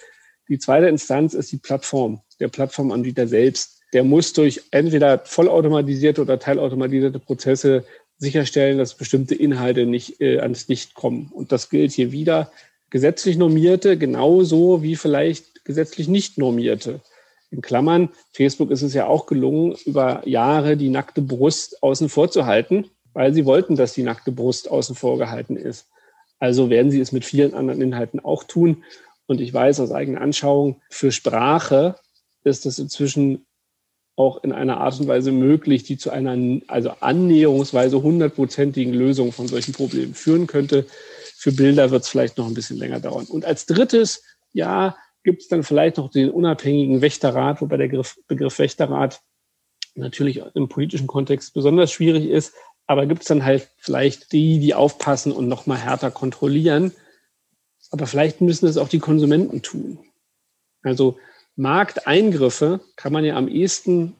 Die 0.48 0.58
zweite 0.58 0.86
Instanz 0.86 1.34
ist 1.34 1.50
die 1.50 1.58
Plattform, 1.58 2.20
der 2.38 2.48
Plattformanbieter 2.48 3.26
selbst. 3.26 3.80
Der 3.92 4.04
muss 4.04 4.32
durch 4.34 4.62
entweder 4.70 5.18
vollautomatisierte 5.24 6.22
oder 6.22 6.38
teilautomatisierte 6.38 7.18
Prozesse 7.18 7.84
sicherstellen, 8.18 8.78
dass 8.78 8.94
bestimmte 8.94 9.34
Inhalte 9.34 9.86
nicht 9.86 10.20
äh, 10.20 10.38
ans 10.40 10.68
Licht 10.68 10.94
kommen. 10.94 11.30
Und 11.32 11.50
das 11.52 11.70
gilt 11.70 11.92
hier 11.92 12.12
wieder 12.12 12.52
gesetzlich 12.90 13.36
normierte 13.36 13.98
genauso 13.98 14.82
wie 14.82 14.96
vielleicht 14.96 15.64
gesetzlich 15.64 16.08
nicht 16.08 16.38
normierte. 16.38 17.00
In 17.50 17.62
Klammern, 17.62 18.10
Facebook 18.32 18.70
ist 18.70 18.82
es 18.82 18.94
ja 18.94 19.06
auch 19.06 19.26
gelungen, 19.26 19.76
über 19.86 20.26
Jahre 20.26 20.76
die 20.76 20.90
nackte 20.90 21.22
Brust 21.22 21.82
außen 21.82 22.08
vor 22.08 22.30
zu 22.30 22.46
halten, 22.46 22.90
weil 23.14 23.32
sie 23.32 23.46
wollten, 23.46 23.76
dass 23.76 23.94
die 23.94 24.02
nackte 24.02 24.32
Brust 24.32 24.70
außen 24.70 24.94
vor 24.94 25.18
gehalten 25.18 25.56
ist. 25.56 25.86
Also 26.38 26.70
werden 26.70 26.90
sie 26.90 27.00
es 27.00 27.12
mit 27.12 27.24
vielen 27.24 27.54
anderen 27.54 27.80
Inhalten 27.80 28.20
auch 28.20 28.44
tun. 28.44 28.84
Und 29.26 29.40
ich 29.40 29.52
weiß 29.52 29.80
aus 29.80 29.92
eigener 29.92 30.20
Anschauung, 30.20 30.80
für 30.88 31.10
Sprache 31.10 31.96
ist 32.44 32.66
es 32.66 32.78
inzwischen 32.78 33.46
auch 34.16 34.42
in 34.42 34.52
einer 34.52 34.78
Art 34.78 34.98
und 35.00 35.06
Weise 35.06 35.32
möglich, 35.32 35.84
die 35.84 35.96
zu 35.96 36.10
einer 36.10 36.60
also 36.66 36.90
annäherungsweise 37.00 38.02
hundertprozentigen 38.02 38.92
Lösung 38.92 39.32
von 39.32 39.46
solchen 39.46 39.72
Problemen 39.72 40.14
führen 40.14 40.46
könnte. 40.46 40.86
Für 41.40 41.52
Bilder 41.52 41.92
wird 41.92 42.02
es 42.02 42.08
vielleicht 42.08 42.36
noch 42.36 42.48
ein 42.48 42.54
bisschen 42.54 42.78
länger 42.78 42.98
dauern. 42.98 43.26
Und 43.26 43.44
als 43.44 43.64
drittes, 43.64 44.24
ja, 44.52 44.96
gibt 45.22 45.42
es 45.42 45.46
dann 45.46 45.62
vielleicht 45.62 45.96
noch 45.96 46.10
den 46.10 46.30
unabhängigen 46.30 47.00
Wächterrat, 47.00 47.60
wobei 47.60 47.76
der 47.76 47.86
Begriff, 47.86 48.18
Begriff 48.26 48.58
Wächterrat 48.58 49.20
natürlich 49.94 50.42
im 50.54 50.68
politischen 50.68 51.06
Kontext 51.06 51.54
besonders 51.54 51.92
schwierig 51.92 52.28
ist. 52.28 52.54
Aber 52.88 53.06
gibt 53.06 53.22
es 53.22 53.28
dann 53.28 53.44
halt 53.44 53.70
vielleicht 53.76 54.32
die, 54.32 54.58
die 54.58 54.74
aufpassen 54.74 55.30
und 55.30 55.46
noch 55.46 55.66
mal 55.66 55.78
härter 55.78 56.10
kontrollieren. 56.10 56.90
Aber 57.92 58.08
vielleicht 58.08 58.40
müssen 58.40 58.66
es 58.66 58.76
auch 58.76 58.88
die 58.88 58.98
Konsumenten 58.98 59.62
tun. 59.62 60.00
Also 60.82 61.18
Markteingriffe 61.54 62.80
kann 62.96 63.12
man 63.12 63.24
ja 63.24 63.36
am 63.36 63.46
ehesten 63.46 64.16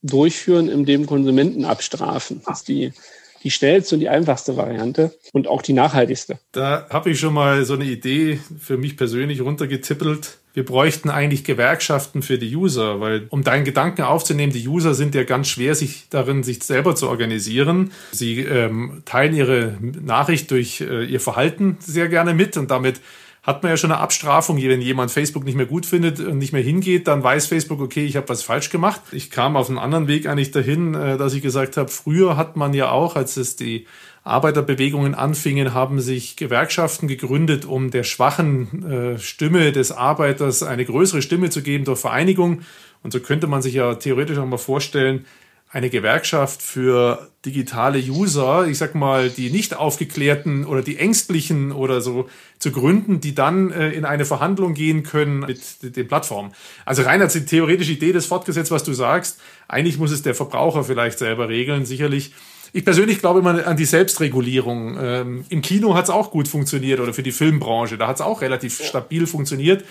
durchführen, 0.00 0.70
indem 0.70 1.04
Konsumenten 1.04 1.66
abstrafen. 1.66 2.40
Das 2.46 2.60
ist 2.60 2.68
die 2.68 2.94
die 3.42 3.50
schnellste 3.50 3.96
und 3.96 4.00
die 4.00 4.08
einfachste 4.08 4.56
Variante 4.56 5.12
und 5.32 5.48
auch 5.48 5.62
die 5.62 5.72
nachhaltigste. 5.72 6.38
Da 6.52 6.86
habe 6.90 7.10
ich 7.10 7.20
schon 7.20 7.34
mal 7.34 7.64
so 7.64 7.74
eine 7.74 7.84
Idee 7.84 8.40
für 8.58 8.76
mich 8.76 8.96
persönlich 8.96 9.40
runtergetippelt. 9.40 10.38
Wir 10.54 10.64
bräuchten 10.64 11.08
eigentlich 11.08 11.44
Gewerkschaften 11.44 12.22
für 12.22 12.38
die 12.38 12.54
User, 12.54 13.00
weil 13.00 13.26
um 13.30 13.42
deinen 13.42 13.64
Gedanken 13.64 14.02
aufzunehmen, 14.02 14.52
die 14.52 14.68
User 14.68 14.92
sind 14.92 15.14
ja 15.14 15.24
ganz 15.24 15.48
schwer 15.48 15.74
sich 15.74 16.08
darin, 16.10 16.42
sich 16.42 16.62
selber 16.62 16.94
zu 16.94 17.08
organisieren. 17.08 17.92
Sie 18.12 18.40
ähm, 18.40 19.02
teilen 19.06 19.34
ihre 19.34 19.78
Nachricht 19.80 20.50
durch 20.50 20.82
äh, 20.82 21.04
ihr 21.04 21.20
Verhalten 21.20 21.78
sehr 21.80 22.08
gerne 22.08 22.34
mit 22.34 22.58
und 22.58 22.70
damit 22.70 23.00
hat 23.42 23.62
man 23.62 23.70
ja 23.70 23.76
schon 23.76 23.90
eine 23.90 24.00
Abstrafung. 24.00 24.56
Wenn 24.56 24.80
jemand 24.80 25.10
Facebook 25.10 25.44
nicht 25.44 25.56
mehr 25.56 25.66
gut 25.66 25.84
findet 25.84 26.20
und 26.20 26.38
nicht 26.38 26.52
mehr 26.52 26.62
hingeht, 26.62 27.08
dann 27.08 27.24
weiß 27.24 27.46
Facebook, 27.46 27.80
okay, 27.80 28.04
ich 28.04 28.16
habe 28.16 28.28
was 28.28 28.42
falsch 28.42 28.70
gemacht. 28.70 29.00
Ich 29.10 29.30
kam 29.30 29.56
auf 29.56 29.68
einen 29.68 29.78
anderen 29.78 30.06
Weg 30.06 30.26
eigentlich 30.26 30.52
dahin, 30.52 30.94
äh, 30.94 31.18
dass 31.18 31.34
ich 31.34 31.42
gesagt 31.42 31.76
habe, 31.76 31.88
früher 31.88 32.36
hat 32.36 32.56
man 32.56 32.72
ja 32.72 32.90
auch, 32.90 33.16
als 33.16 33.36
es 33.36 33.56
die 33.56 33.86
Arbeiterbewegungen 34.24 35.16
anfingen, 35.16 35.74
haben 35.74 36.00
sich 36.00 36.36
Gewerkschaften 36.36 37.08
gegründet, 37.08 37.64
um 37.64 37.90
der 37.90 38.04
schwachen 38.04 38.88
äh, 38.88 39.18
Stimme 39.18 39.72
des 39.72 39.90
Arbeiters 39.90 40.62
eine 40.62 40.84
größere 40.84 41.22
Stimme 41.22 41.50
zu 41.50 41.62
geben 41.62 41.84
durch 41.84 41.98
Vereinigung. 41.98 42.62
Und 43.02 43.12
so 43.12 43.18
könnte 43.18 43.48
man 43.48 43.62
sich 43.62 43.74
ja 43.74 43.96
theoretisch 43.96 44.38
auch 44.38 44.46
mal 44.46 44.58
vorstellen, 44.58 45.24
eine 45.72 45.88
Gewerkschaft 45.88 46.60
für 46.60 47.30
digitale 47.46 47.98
User, 47.98 48.66
ich 48.66 48.76
sag 48.76 48.94
mal, 48.94 49.30
die 49.30 49.50
nicht 49.50 49.74
aufgeklärten 49.74 50.66
oder 50.66 50.82
die 50.82 50.98
ängstlichen 50.98 51.72
oder 51.72 52.02
so 52.02 52.28
zu 52.58 52.72
gründen, 52.72 53.20
die 53.20 53.34
dann 53.34 53.72
äh, 53.72 53.90
in 53.90 54.04
eine 54.04 54.26
Verhandlung 54.26 54.74
gehen 54.74 55.02
können 55.02 55.40
mit 55.40 55.96
den 55.96 56.06
Plattformen. 56.06 56.52
Also 56.84 57.02
rein 57.02 57.22
als 57.22 57.32
die 57.32 57.46
theoretische 57.46 57.92
Idee 57.92 58.12
des 58.12 58.26
fortgesetzt, 58.26 58.70
was 58.70 58.84
du 58.84 58.92
sagst, 58.92 59.40
eigentlich 59.66 59.98
muss 59.98 60.12
es 60.12 60.20
der 60.20 60.34
Verbraucher 60.34 60.84
vielleicht 60.84 61.18
selber 61.18 61.48
regeln, 61.48 61.86
sicherlich. 61.86 62.34
Ich 62.74 62.84
persönlich 62.84 63.20
glaube 63.20 63.40
immer 63.40 63.66
an 63.66 63.76
die 63.76 63.84
Selbstregulierung. 63.86 64.98
Ähm, 65.00 65.44
Im 65.48 65.62
Kino 65.62 65.94
hat 65.94 66.04
es 66.04 66.10
auch 66.10 66.30
gut 66.30 66.48
funktioniert 66.48 67.00
oder 67.00 67.14
für 67.14 67.22
die 67.22 67.32
Filmbranche, 67.32 67.96
da 67.96 68.08
hat 68.08 68.16
es 68.16 68.22
auch 68.22 68.42
relativ 68.42 68.84
stabil 68.84 69.26
funktioniert. 69.26 69.84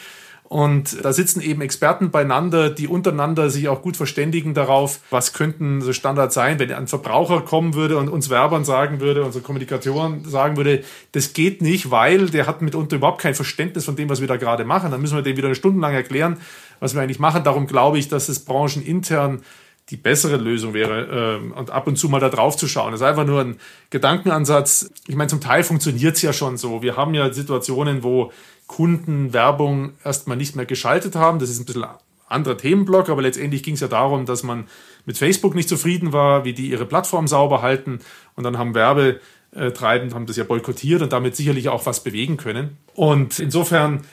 Und 0.51 1.05
da 1.05 1.13
sitzen 1.13 1.39
eben 1.39 1.61
Experten 1.61 2.11
beieinander, 2.11 2.69
die 2.69 2.89
untereinander 2.89 3.49
sich 3.49 3.69
auch 3.69 3.81
gut 3.81 3.95
verständigen 3.95 4.53
darauf, 4.53 4.99
was 5.09 5.31
könnten 5.31 5.79
so 5.79 5.93
Standards 5.93 6.35
sein, 6.35 6.59
wenn 6.59 6.73
ein 6.73 6.89
Verbraucher 6.89 7.39
kommen 7.39 7.73
würde 7.73 7.95
und 7.95 8.09
uns 8.09 8.29
Werbern 8.29 8.65
sagen 8.65 8.99
würde, 8.99 9.23
unsere 9.23 9.45
Kommunikatoren 9.45 10.25
sagen 10.25 10.57
würde, 10.57 10.83
das 11.13 11.31
geht 11.31 11.61
nicht, 11.61 11.89
weil 11.89 12.29
der 12.29 12.47
hat 12.47 12.61
mitunter 12.61 12.97
überhaupt 12.97 13.21
kein 13.21 13.33
Verständnis 13.33 13.85
von 13.85 13.95
dem, 13.95 14.09
was 14.09 14.19
wir 14.19 14.27
da 14.27 14.35
gerade 14.35 14.65
machen. 14.65 14.91
Dann 14.91 14.99
müssen 14.99 15.15
wir 15.15 15.21
dem 15.21 15.37
wieder 15.37 15.55
stundenlang 15.55 15.93
erklären, 15.93 16.35
was 16.81 16.95
wir 16.95 17.01
eigentlich 17.01 17.19
machen. 17.19 17.45
Darum 17.45 17.65
glaube 17.65 17.97
ich, 17.97 18.09
dass 18.09 18.27
es 18.27 18.43
branchenintern 18.43 19.43
die 19.89 19.97
bessere 19.97 20.37
Lösung 20.37 20.73
wäre 20.73 21.39
ähm, 21.41 21.51
und 21.51 21.69
ab 21.69 21.87
und 21.87 21.97
zu 21.97 22.07
mal 22.07 22.19
da 22.19 22.29
drauf 22.29 22.55
zu 22.55 22.67
schauen. 22.67 22.91
Das 22.91 23.01
ist 23.01 23.07
einfach 23.07 23.25
nur 23.25 23.41
ein 23.41 23.59
Gedankenansatz. 23.89 24.89
Ich 25.07 25.15
meine, 25.15 25.27
zum 25.27 25.41
Teil 25.41 25.63
funktioniert 25.63 26.15
es 26.15 26.21
ja 26.21 26.31
schon 26.31 26.57
so. 26.57 26.81
Wir 26.81 26.95
haben 26.95 27.13
ja 27.13 27.33
Situationen, 27.33 28.03
wo 28.03 28.31
Kunden 28.67 29.33
Werbung 29.33 29.93
erstmal 30.03 30.37
nicht 30.37 30.55
mehr 30.55 30.65
geschaltet 30.65 31.15
haben. 31.15 31.39
Das 31.39 31.49
ist 31.49 31.59
ein 31.59 31.65
bisschen 31.65 31.85
anderer 32.31 32.57
Themenblock, 32.57 33.09
aber 33.09 33.21
letztendlich 33.21 33.63
ging 33.63 33.73
es 33.73 33.81
ja 33.81 33.89
darum, 33.89 34.25
dass 34.25 34.43
man 34.43 34.67
mit 35.05 35.17
Facebook 35.17 35.55
nicht 35.55 35.67
zufrieden 35.67 36.13
war, 36.13 36.45
wie 36.45 36.53
die 36.53 36.69
ihre 36.69 36.85
Plattform 36.85 37.27
sauber 37.27 37.61
halten 37.61 37.99
und 38.35 38.45
dann 38.45 38.57
haben 38.57 38.73
Werbetreibend 38.73 40.13
haben 40.13 40.25
das 40.25 40.37
ja 40.37 40.45
boykottiert 40.45 41.01
und 41.01 41.11
damit 41.11 41.35
sicherlich 41.35 41.67
auch 41.67 41.85
was 41.85 42.03
bewegen 42.03 42.37
können. 42.37 42.77
Und 42.93 43.39
insofern 43.39 44.05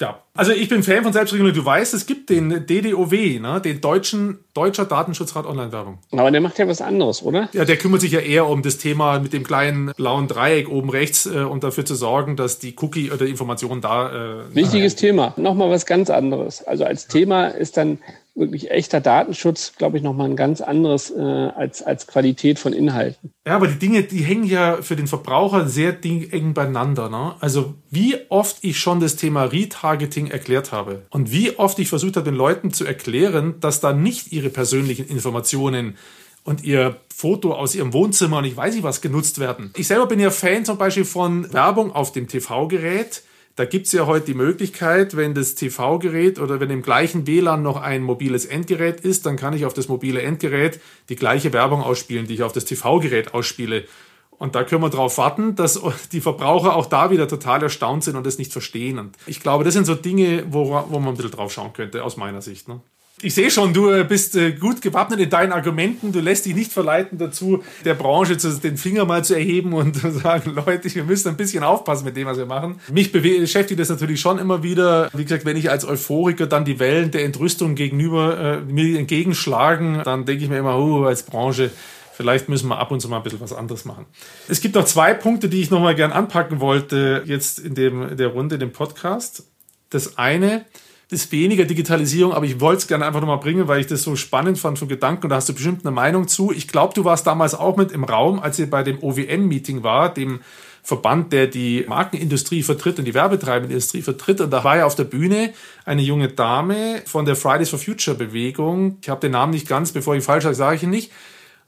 ja, 0.00 0.22
also 0.34 0.52
ich 0.52 0.68
bin 0.68 0.82
Fan 0.82 1.02
von 1.02 1.12
Selbstregulierung. 1.12 1.54
Du 1.54 1.64
weißt, 1.64 1.92
es 1.92 2.06
gibt 2.06 2.30
den 2.30 2.66
DDOW, 2.66 3.12
ne? 3.40 3.60
den 3.62 3.80
deutschen 3.80 4.38
Deutscher 4.54 4.86
Datenschutzrat 4.86 5.46
Online-Werbung. 5.46 5.98
Aber 6.12 6.30
der 6.30 6.40
macht 6.40 6.58
ja 6.58 6.66
was 6.66 6.80
anderes, 6.80 7.22
oder? 7.22 7.48
Ja, 7.52 7.64
der 7.64 7.76
kümmert 7.76 8.00
sich 8.00 8.12
ja 8.12 8.20
eher 8.20 8.46
um 8.46 8.62
das 8.62 8.78
Thema 8.78 9.18
mit 9.18 9.32
dem 9.32 9.44
kleinen 9.44 9.92
blauen 9.96 10.26
Dreieck 10.28 10.68
oben 10.68 10.90
rechts 10.90 11.26
äh, 11.26 11.40
und 11.40 11.62
dafür 11.62 11.84
zu 11.84 11.94
sorgen, 11.94 12.36
dass 12.36 12.58
die 12.58 12.74
Cookie 12.80 13.10
oder 13.10 13.26
Informationen 13.26 13.80
da. 13.80 14.40
Äh, 14.40 14.54
Wichtiges 14.54 14.96
Thema. 14.96 15.34
Nochmal 15.36 15.70
was 15.70 15.86
ganz 15.86 16.10
anderes. 16.10 16.62
Also 16.62 16.84
als 16.84 17.06
Thema 17.06 17.48
ist 17.48 17.76
dann 17.76 17.98
wirklich 18.40 18.70
echter 18.70 19.00
Datenschutz, 19.00 19.74
glaube 19.78 19.96
ich, 19.96 20.02
nochmal 20.02 20.28
ein 20.28 20.34
ganz 20.34 20.60
anderes 20.60 21.10
äh, 21.10 21.20
als, 21.20 21.82
als 21.82 22.08
Qualität 22.08 22.58
von 22.58 22.72
Inhalten. 22.72 23.32
Ja, 23.46 23.54
aber 23.54 23.68
die 23.68 23.78
Dinge, 23.78 24.02
die 24.02 24.22
hängen 24.22 24.44
ja 24.44 24.82
für 24.82 24.96
den 24.96 25.06
Verbraucher 25.06 25.68
sehr 25.68 25.96
eng 26.04 26.54
beieinander. 26.54 27.08
Ne? 27.08 27.34
Also 27.40 27.74
wie 27.90 28.16
oft 28.28 28.58
ich 28.62 28.80
schon 28.80 28.98
das 28.98 29.16
Thema 29.16 29.44
Retargeting 29.44 30.28
erklärt 30.28 30.72
habe 30.72 31.02
und 31.10 31.30
wie 31.30 31.56
oft 31.58 31.78
ich 31.78 31.88
versucht 31.88 32.16
habe, 32.16 32.24
den 32.24 32.34
Leuten 32.34 32.72
zu 32.72 32.84
erklären, 32.84 33.54
dass 33.60 33.80
da 33.80 33.92
nicht 33.92 34.32
ihre 34.32 34.48
persönlichen 34.48 35.06
Informationen 35.06 35.96
und 36.42 36.64
ihr 36.64 36.96
Foto 37.14 37.52
aus 37.54 37.74
ihrem 37.74 37.92
Wohnzimmer 37.92 38.38
und 38.38 38.44
ich 38.44 38.56
weiß 38.56 38.74
nicht 38.74 38.82
was 38.82 39.00
genutzt 39.00 39.38
werden. 39.38 39.72
Ich 39.76 39.86
selber 39.86 40.06
bin 40.06 40.18
ja 40.18 40.30
Fan 40.30 40.64
zum 40.64 40.78
Beispiel 40.78 41.04
von 41.04 41.52
Werbung 41.52 41.92
auf 41.92 42.12
dem 42.12 42.28
TV-Gerät 42.28 43.22
da 43.56 43.64
gibt 43.64 43.86
es 43.86 43.92
ja 43.92 44.06
heute 44.06 44.26
die 44.26 44.34
Möglichkeit, 44.34 45.16
wenn 45.16 45.34
das 45.34 45.54
TV-Gerät 45.54 46.38
oder 46.38 46.60
wenn 46.60 46.70
im 46.70 46.82
gleichen 46.82 47.26
WLAN 47.26 47.62
noch 47.62 47.80
ein 47.80 48.02
mobiles 48.02 48.46
Endgerät 48.46 49.00
ist, 49.00 49.26
dann 49.26 49.36
kann 49.36 49.54
ich 49.54 49.66
auf 49.66 49.74
das 49.74 49.88
mobile 49.88 50.22
Endgerät 50.22 50.80
die 51.08 51.16
gleiche 51.16 51.52
Werbung 51.52 51.82
ausspielen, 51.82 52.26
die 52.26 52.34
ich 52.34 52.42
auf 52.42 52.52
das 52.52 52.64
TV-Gerät 52.64 53.34
ausspiele. 53.34 53.84
Und 54.30 54.54
da 54.54 54.64
können 54.64 54.82
wir 54.82 54.88
darauf 54.88 55.18
warten, 55.18 55.54
dass 55.56 55.80
die 56.12 56.22
Verbraucher 56.22 56.74
auch 56.74 56.86
da 56.86 57.10
wieder 57.10 57.28
total 57.28 57.62
erstaunt 57.62 58.04
sind 58.04 58.16
und 58.16 58.26
das 58.26 58.38
nicht 58.38 58.52
verstehen. 58.52 58.98
Und 58.98 59.16
ich 59.26 59.40
glaube, 59.40 59.64
das 59.64 59.74
sind 59.74 59.84
so 59.84 59.94
Dinge, 59.94 60.44
wo, 60.48 60.70
wo 60.88 60.98
man 60.98 61.10
ein 61.10 61.16
bisschen 61.16 61.32
drauf 61.32 61.52
schauen 61.52 61.72
könnte, 61.72 62.02
aus 62.02 62.16
meiner 62.16 62.40
Sicht. 62.40 62.68
Ne? 62.68 62.80
Ich 63.22 63.34
sehe 63.34 63.50
schon, 63.50 63.74
du 63.74 63.90
äh, 63.90 64.04
bist 64.04 64.34
äh, 64.34 64.52
gut 64.52 64.80
gewappnet 64.80 65.20
in 65.20 65.28
deinen 65.28 65.52
Argumenten. 65.52 66.10
Du 66.10 66.20
lässt 66.20 66.46
dich 66.46 66.54
nicht 66.54 66.72
verleiten 66.72 67.18
dazu, 67.18 67.62
der 67.84 67.92
Branche 67.92 68.36
den 68.36 68.78
Finger 68.78 69.04
mal 69.04 69.22
zu 69.22 69.34
erheben 69.34 69.74
und 69.74 69.96
zu 69.96 70.10
sagen, 70.20 70.54
Leute, 70.54 70.94
wir 70.94 71.04
müssen 71.04 71.28
ein 71.28 71.36
bisschen 71.36 71.62
aufpassen 71.62 72.06
mit 72.06 72.16
dem, 72.16 72.26
was 72.26 72.38
wir 72.38 72.46
machen. 72.46 72.80
Mich 72.90 73.12
beschäftigt 73.12 73.78
das 73.78 73.90
natürlich 73.90 74.20
schon 74.20 74.38
immer 74.38 74.62
wieder. 74.62 75.10
Wie 75.12 75.24
gesagt, 75.24 75.44
wenn 75.44 75.58
ich 75.58 75.70
als 75.70 75.84
Euphoriker 75.84 76.46
dann 76.46 76.64
die 76.64 76.78
Wellen 76.78 77.10
der 77.10 77.24
Entrüstung 77.24 77.74
gegenüber 77.74 78.38
äh, 78.38 78.60
mir 78.60 78.98
entgegenschlagen, 78.98 80.00
dann 80.02 80.24
denke 80.24 80.44
ich 80.44 80.48
mir 80.48 80.58
immer, 80.58 80.78
oh, 80.78 81.04
als 81.04 81.22
Branche, 81.24 81.70
vielleicht 82.14 82.48
müssen 82.48 82.68
wir 82.68 82.78
ab 82.78 82.90
und 82.90 83.00
zu 83.00 83.08
mal 83.10 83.18
ein 83.18 83.22
bisschen 83.22 83.40
was 83.40 83.52
anderes 83.52 83.84
machen. 83.84 84.06
Es 84.48 84.62
gibt 84.62 84.76
noch 84.76 84.86
zwei 84.86 85.12
Punkte, 85.12 85.50
die 85.50 85.60
ich 85.60 85.70
nochmal 85.70 85.94
gern 85.94 86.12
anpacken 86.12 86.60
wollte, 86.60 87.22
jetzt 87.26 87.58
in, 87.58 87.74
dem, 87.74 88.08
in 88.08 88.16
der 88.16 88.28
Runde, 88.28 88.54
in 88.54 88.60
dem 88.60 88.72
Podcast. 88.72 89.44
Das 89.90 90.16
eine, 90.16 90.64
ist 91.10 91.32
weniger 91.32 91.64
Digitalisierung, 91.64 92.32
aber 92.32 92.46
ich 92.46 92.60
wollte 92.60 92.78
es 92.78 92.86
gerne 92.86 93.04
einfach 93.04 93.20
nochmal 93.20 93.38
bringen, 93.38 93.66
weil 93.66 93.80
ich 93.80 93.86
das 93.86 94.02
so 94.02 94.14
spannend 94.14 94.58
fand 94.58 94.78
von 94.78 94.88
Gedanken 94.88 95.24
und 95.24 95.30
da 95.30 95.36
hast 95.36 95.48
du 95.48 95.54
bestimmt 95.54 95.84
eine 95.84 95.90
Meinung 95.94 96.28
zu. 96.28 96.52
Ich 96.52 96.68
glaube, 96.68 96.94
du 96.94 97.04
warst 97.04 97.26
damals 97.26 97.54
auch 97.54 97.76
mit 97.76 97.90
im 97.90 98.04
Raum, 98.04 98.38
als 98.38 98.58
ihr 98.58 98.70
bei 98.70 98.82
dem 98.82 99.02
OWM-Meeting 99.02 99.82
war, 99.82 100.14
dem 100.14 100.40
Verband, 100.82 101.32
der 101.32 101.46
die 101.46 101.84
Markenindustrie 101.86 102.62
vertritt 102.62 102.98
und 102.98 103.04
die 103.04 103.14
werbetreibende 103.14 103.74
Industrie 103.74 104.02
vertritt. 104.02 104.40
Und 104.40 104.50
da 104.50 104.64
war 104.64 104.78
ja 104.78 104.86
auf 104.86 104.94
der 104.94 105.04
Bühne 105.04 105.52
eine 105.84 106.02
junge 106.02 106.28
Dame 106.28 107.02
von 107.06 107.24
der 107.24 107.36
Fridays 107.36 107.70
for 107.70 107.78
Future 107.78 108.16
Bewegung. 108.16 108.98
Ich 109.02 109.08
habe 109.08 109.20
den 109.20 109.32
Namen 109.32 109.52
nicht 109.52 109.68
ganz, 109.68 109.92
bevor 109.92 110.14
ich 110.14 110.24
falsch 110.24 110.44
sage, 110.44 110.54
sage 110.54 110.76
ich 110.76 110.82
ihn 110.82 110.90
nicht. 110.90 111.12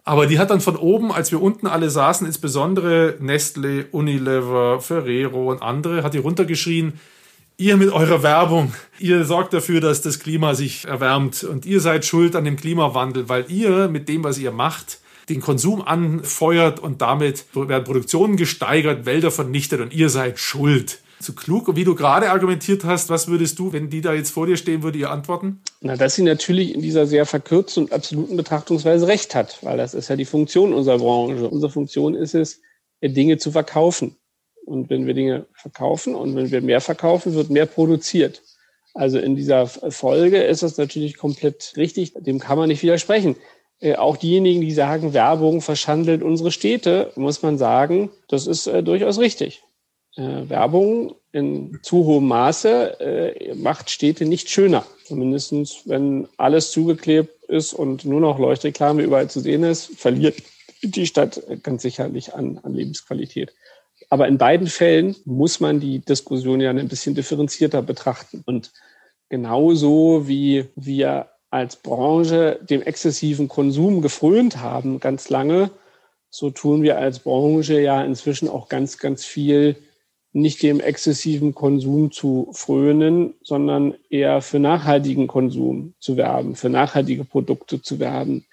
Aber 0.04 0.26
die 0.26 0.38
hat 0.38 0.50
dann 0.50 0.60
von 0.60 0.76
oben, 0.76 1.12
als 1.12 1.30
wir 1.30 1.40
unten 1.40 1.66
alle 1.66 1.90
saßen, 1.90 2.26
insbesondere 2.26 3.16
Nestle, 3.20 3.86
Unilever, 3.92 4.80
Ferrero 4.80 5.50
und 5.50 5.62
andere, 5.62 6.02
hat 6.02 6.14
die 6.14 6.18
runtergeschrien, 6.18 6.94
ihr 7.56 7.76
mit 7.76 7.90
eurer 7.90 8.22
Werbung, 8.22 8.74
ihr 8.98 9.24
sorgt 9.24 9.52
dafür, 9.52 9.80
dass 9.80 10.02
das 10.02 10.18
Klima 10.18 10.54
sich 10.54 10.84
erwärmt 10.84 11.44
und 11.44 11.66
ihr 11.66 11.80
seid 11.80 12.04
schuld 12.04 12.36
an 12.36 12.44
dem 12.44 12.56
Klimawandel, 12.56 13.28
weil 13.28 13.44
ihr 13.48 13.88
mit 13.88 14.08
dem, 14.08 14.24
was 14.24 14.38
ihr 14.38 14.52
macht, 14.52 14.98
den 15.28 15.40
Konsum 15.40 15.82
anfeuert 15.82 16.80
und 16.80 17.00
damit 17.00 17.44
werden 17.54 17.84
Produktionen 17.84 18.36
gesteigert, 18.36 19.06
Wälder 19.06 19.30
vernichtet 19.30 19.80
und 19.80 19.92
ihr 19.92 20.08
seid 20.08 20.38
schuld. 20.38 20.98
So 21.20 21.34
klug, 21.34 21.76
wie 21.76 21.84
du 21.84 21.94
gerade 21.94 22.30
argumentiert 22.30 22.84
hast, 22.84 23.08
was 23.08 23.28
würdest 23.28 23.56
du, 23.60 23.72
wenn 23.72 23.88
die 23.88 24.00
da 24.00 24.12
jetzt 24.12 24.30
vor 24.30 24.46
dir 24.46 24.56
stehen 24.56 24.82
würde, 24.82 24.98
ihr 24.98 25.10
antworten? 25.10 25.60
Na, 25.80 25.96
dass 25.96 26.16
sie 26.16 26.24
natürlich 26.24 26.74
in 26.74 26.82
dieser 26.82 27.06
sehr 27.06 27.26
verkürzten 27.26 27.84
und 27.84 27.92
absoluten 27.92 28.36
Betrachtungsweise 28.36 29.06
recht 29.06 29.36
hat, 29.36 29.58
weil 29.62 29.76
das 29.76 29.94
ist 29.94 30.08
ja 30.08 30.16
die 30.16 30.24
Funktion 30.24 30.72
unserer 30.72 30.98
Branche. 30.98 31.48
Unsere 31.48 31.70
Funktion 31.70 32.16
ist 32.16 32.34
es, 32.34 32.60
Dinge 33.00 33.38
zu 33.38 33.52
verkaufen. 33.52 34.16
Und 34.64 34.90
wenn 34.90 35.06
wir 35.06 35.14
Dinge 35.14 35.46
verkaufen 35.54 36.14
und 36.14 36.36
wenn 36.36 36.50
wir 36.50 36.60
mehr 36.60 36.80
verkaufen, 36.80 37.34
wird 37.34 37.50
mehr 37.50 37.66
produziert. 37.66 38.42
Also 38.94 39.18
in 39.18 39.36
dieser 39.36 39.66
Folge 39.66 40.42
ist 40.42 40.62
das 40.62 40.76
natürlich 40.76 41.16
komplett 41.16 41.72
richtig. 41.76 42.12
Dem 42.14 42.38
kann 42.38 42.58
man 42.58 42.68
nicht 42.68 42.82
widersprechen. 42.82 43.36
Äh, 43.80 43.96
auch 43.96 44.16
diejenigen, 44.16 44.60
die 44.60 44.72
sagen, 44.72 45.14
Werbung 45.14 45.60
verschandelt 45.60 46.22
unsere 46.22 46.52
Städte, 46.52 47.10
muss 47.16 47.42
man 47.42 47.58
sagen, 47.58 48.10
das 48.28 48.46
ist 48.46 48.66
äh, 48.66 48.82
durchaus 48.82 49.18
richtig. 49.18 49.62
Äh, 50.16 50.48
Werbung 50.48 51.16
in 51.32 51.78
zu 51.82 52.04
hohem 52.04 52.28
Maße 52.28 53.00
äh, 53.00 53.54
macht 53.54 53.90
Städte 53.90 54.26
nicht 54.26 54.50
schöner. 54.50 54.84
Zumindestens, 55.04 55.82
wenn 55.86 56.28
alles 56.36 56.70
zugeklebt 56.70 57.44
ist 57.48 57.72
und 57.72 58.04
nur 58.04 58.20
noch 58.20 58.38
Leuchtreklame 58.38 59.02
überall 59.02 59.30
zu 59.30 59.40
sehen 59.40 59.64
ist, 59.64 59.98
verliert 59.98 60.36
die 60.82 61.06
Stadt 61.06 61.42
ganz 61.62 61.82
sicherlich 61.82 62.34
an, 62.34 62.58
an 62.62 62.74
Lebensqualität. 62.74 63.52
Aber 64.12 64.28
in 64.28 64.36
beiden 64.36 64.66
Fällen 64.66 65.16
muss 65.24 65.58
man 65.58 65.80
die 65.80 66.00
Diskussion 66.00 66.60
ja 66.60 66.68
ein 66.68 66.86
bisschen 66.86 67.14
differenzierter 67.14 67.80
betrachten. 67.80 68.42
Und 68.44 68.70
genauso 69.30 70.28
wie 70.28 70.66
wir 70.76 71.30
als 71.48 71.76
Branche 71.76 72.60
dem 72.60 72.82
exzessiven 72.82 73.48
Konsum 73.48 74.02
gefrönt 74.02 74.58
haben 74.58 75.00
ganz 75.00 75.30
lange, 75.30 75.70
so 76.28 76.50
tun 76.50 76.82
wir 76.82 76.98
als 76.98 77.20
Branche 77.20 77.80
ja 77.80 78.02
inzwischen 78.04 78.50
auch 78.50 78.68
ganz, 78.68 78.98
ganz 78.98 79.24
viel 79.24 79.76
nicht 80.34 80.62
dem 80.62 80.80
exzessiven 80.80 81.54
Konsum 81.54 82.12
zu 82.12 82.50
frönen, 82.52 83.32
sondern 83.42 83.94
eher 84.10 84.42
für 84.42 84.58
nachhaltigen 84.58 85.26
Konsum 85.26 85.94
zu 86.00 86.18
werben, 86.18 86.54
für 86.54 86.68
nachhaltige 86.68 87.24
Produkte 87.24 87.80
zu 87.80 87.98
werben, 87.98 88.44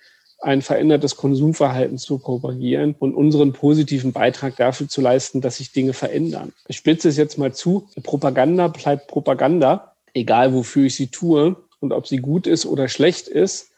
ein 0.41 0.61
verändertes 0.61 1.15
Konsumverhalten 1.15 1.97
zu 1.97 2.17
propagieren 2.17 2.95
und 2.97 3.13
unseren 3.13 3.53
positiven 3.53 4.13
Beitrag 4.13 4.55
dafür 4.55 4.87
zu 4.87 5.01
leisten, 5.01 5.41
dass 5.41 5.57
sich 5.57 5.71
Dinge 5.71 5.93
verändern. 5.93 6.53
Ich 6.67 6.77
spitze 6.77 7.09
es 7.09 7.17
jetzt 7.17 7.37
mal 7.37 7.53
zu. 7.53 7.89
Propaganda 8.03 8.69
bleibt 8.69 9.07
Propaganda, 9.07 9.95
egal 10.13 10.53
wofür 10.53 10.85
ich 10.85 10.95
sie 10.95 11.07
tue. 11.07 11.55
Und 11.81 11.93
ob 11.93 12.07
sie 12.07 12.17
gut 12.17 12.45
ist 12.45 12.65
oder 12.65 12.89
schlecht 12.89 13.27
ist, 13.27 13.69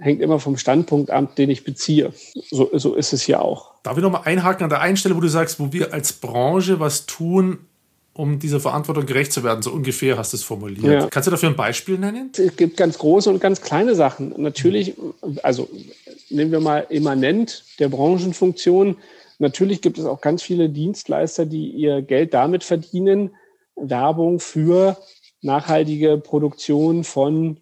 hängt 0.00 0.22
immer 0.22 0.40
vom 0.40 0.56
Standpunkt 0.56 1.10
ab, 1.10 1.36
den 1.36 1.50
ich 1.50 1.64
beziehe. 1.64 2.12
So, 2.50 2.70
so 2.72 2.94
ist 2.94 3.12
es 3.12 3.26
ja 3.26 3.40
auch. 3.40 3.74
Darf 3.82 3.96
ich 3.96 4.02
nochmal 4.02 4.22
einhaken 4.24 4.64
an 4.64 4.70
der 4.70 4.80
einen 4.80 4.96
Stelle, 4.96 5.16
wo 5.16 5.20
du 5.20 5.28
sagst, 5.28 5.60
wo 5.60 5.72
wir 5.72 5.92
als 5.92 6.14
Branche 6.14 6.80
was 6.80 7.06
tun, 7.06 7.66
um 8.12 8.38
dieser 8.38 8.60
Verantwortung 8.60 9.06
gerecht 9.06 9.32
zu 9.32 9.44
werden. 9.44 9.62
So 9.62 9.70
ungefähr 9.70 10.18
hast 10.18 10.32
du 10.32 10.36
es 10.36 10.42
formuliert. 10.42 10.84
Ja. 10.84 11.08
Kannst 11.08 11.26
du 11.26 11.30
dafür 11.30 11.48
ein 11.48 11.56
Beispiel 11.56 11.98
nennen? 11.98 12.32
Es 12.36 12.56
gibt 12.56 12.76
ganz 12.76 12.98
große 12.98 13.30
und 13.30 13.40
ganz 13.40 13.60
kleine 13.60 13.94
Sachen. 13.94 14.34
Natürlich, 14.36 14.94
also 15.42 15.68
nehmen 16.28 16.52
wir 16.52 16.60
mal 16.60 16.86
immanent 16.90 17.64
der 17.78 17.88
Branchenfunktion. 17.88 18.96
Natürlich 19.38 19.80
gibt 19.80 19.98
es 19.98 20.04
auch 20.04 20.20
ganz 20.20 20.42
viele 20.42 20.68
Dienstleister, 20.68 21.46
die 21.46 21.70
ihr 21.70 22.02
Geld 22.02 22.34
damit 22.34 22.64
verdienen, 22.64 23.34
Werbung 23.76 24.40
für 24.40 24.96
nachhaltige 25.42 26.18
Produktion 26.18 27.04
von 27.04 27.58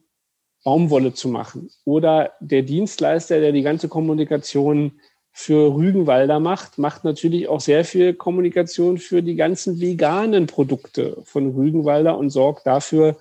Baumwolle 0.64 1.14
zu 1.14 1.28
machen. 1.28 1.70
Oder 1.84 2.32
der 2.40 2.62
Dienstleister, 2.62 3.40
der 3.40 3.52
die 3.52 3.62
ganze 3.62 3.88
Kommunikation 3.88 4.92
für 5.40 5.72
Rügenwalder 5.72 6.40
macht, 6.40 6.78
macht 6.78 7.04
natürlich 7.04 7.46
auch 7.46 7.60
sehr 7.60 7.84
viel 7.84 8.12
Kommunikation 8.12 8.98
für 8.98 9.22
die 9.22 9.36
ganzen 9.36 9.80
veganen 9.80 10.48
Produkte 10.48 11.16
von 11.22 11.54
Rügenwalder 11.54 12.18
und 12.18 12.30
sorgt 12.30 12.66
dafür, 12.66 13.16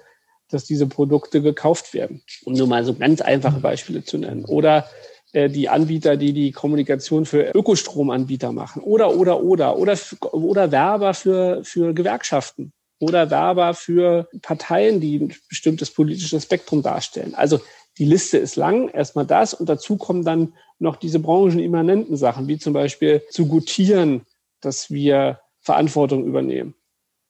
dass 0.49 0.65
diese 0.65 0.87
Produkte 0.87 1.43
gekauft 1.43 1.93
werden. 1.93 2.23
Um 2.43 2.53
nur 2.53 2.65
mal 2.65 2.83
so 2.83 2.95
ganz 2.95 3.21
einfache 3.21 3.59
Beispiele 3.59 4.03
zu 4.03 4.17
nennen. 4.17 4.45
Oder 4.45 4.89
äh, 5.31 5.47
die 5.47 5.69
Anbieter, 5.69 6.17
die 6.17 6.33
die 6.33 6.51
Kommunikation 6.51 7.27
für 7.27 7.51
Ökostromanbieter 7.53 8.51
machen. 8.51 8.81
Oder, 8.81 9.15
oder, 9.15 9.43
oder. 9.43 9.77
Oder, 9.77 9.95
oder 10.31 10.71
Werber 10.71 11.13
für, 11.13 11.63
für 11.63 11.93
Gewerkschaften. 11.93 12.73
Oder 12.97 13.29
Werber 13.29 13.75
für 13.75 14.27
Parteien, 14.41 14.99
die 14.99 15.19
ein 15.19 15.35
bestimmtes 15.49 15.91
politisches 15.91 16.45
Spektrum 16.45 16.81
darstellen. 16.81 17.35
Also 17.35 17.59
die 17.97 18.05
Liste 18.05 18.37
ist 18.37 18.55
lang, 18.55 18.89
erstmal 18.89 19.25
das 19.25 19.53
und 19.53 19.67
dazu 19.67 19.97
kommen 19.97 20.23
dann 20.23 20.53
noch 20.79 20.95
diese 20.95 21.19
branchenimmanenten 21.19 22.15
Sachen, 22.17 22.47
wie 22.47 22.57
zum 22.57 22.73
Beispiel 22.73 23.23
zu 23.29 23.47
gutieren, 23.47 24.25
dass 24.61 24.91
wir 24.91 25.39
Verantwortung 25.61 26.25
übernehmen, 26.25 26.75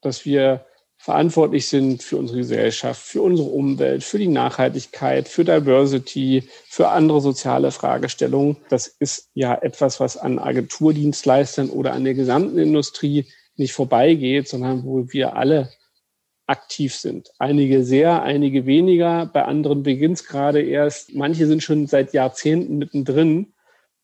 dass 0.01 0.25
wir 0.25 0.65
verantwortlich 0.97 1.67
sind 1.67 2.01
für 2.01 2.17
unsere 2.17 2.39
Gesellschaft, 2.39 3.01
für 3.01 3.21
unsere 3.21 3.49
Umwelt, 3.49 4.03
für 4.03 4.17
die 4.17 4.27
Nachhaltigkeit, 4.27 5.27
für 5.27 5.45
Diversity, 5.45 6.49
für 6.67 6.89
andere 6.89 7.21
soziale 7.21 7.71
Fragestellungen. 7.71 8.57
Das 8.69 8.87
ist 8.87 9.29
ja 9.33 9.55
etwas, 9.55 9.99
was 9.99 10.17
an 10.17 10.39
Agenturdienstleistern 10.39 11.69
oder 11.69 11.93
an 11.93 12.03
der 12.03 12.15
gesamten 12.15 12.57
Industrie 12.57 13.27
nicht 13.55 13.73
vorbeigeht, 13.73 14.47
sondern 14.47 14.83
wo 14.83 15.05
wir 15.11 15.35
alle 15.35 15.69
aktiv 16.47 16.95
sind. 16.95 17.31
Einige 17.39 17.83
sehr, 17.83 18.23
einige 18.23 18.65
weniger. 18.65 19.25
Bei 19.27 19.43
anderen 19.43 19.83
beginnt 19.83 20.17
es 20.17 20.25
gerade 20.25 20.61
erst. 20.61 21.13
Manche 21.13 21.45
sind 21.45 21.61
schon 21.61 21.87
seit 21.87 22.13
Jahrzehnten 22.13 22.77
mittendrin. 22.77 23.53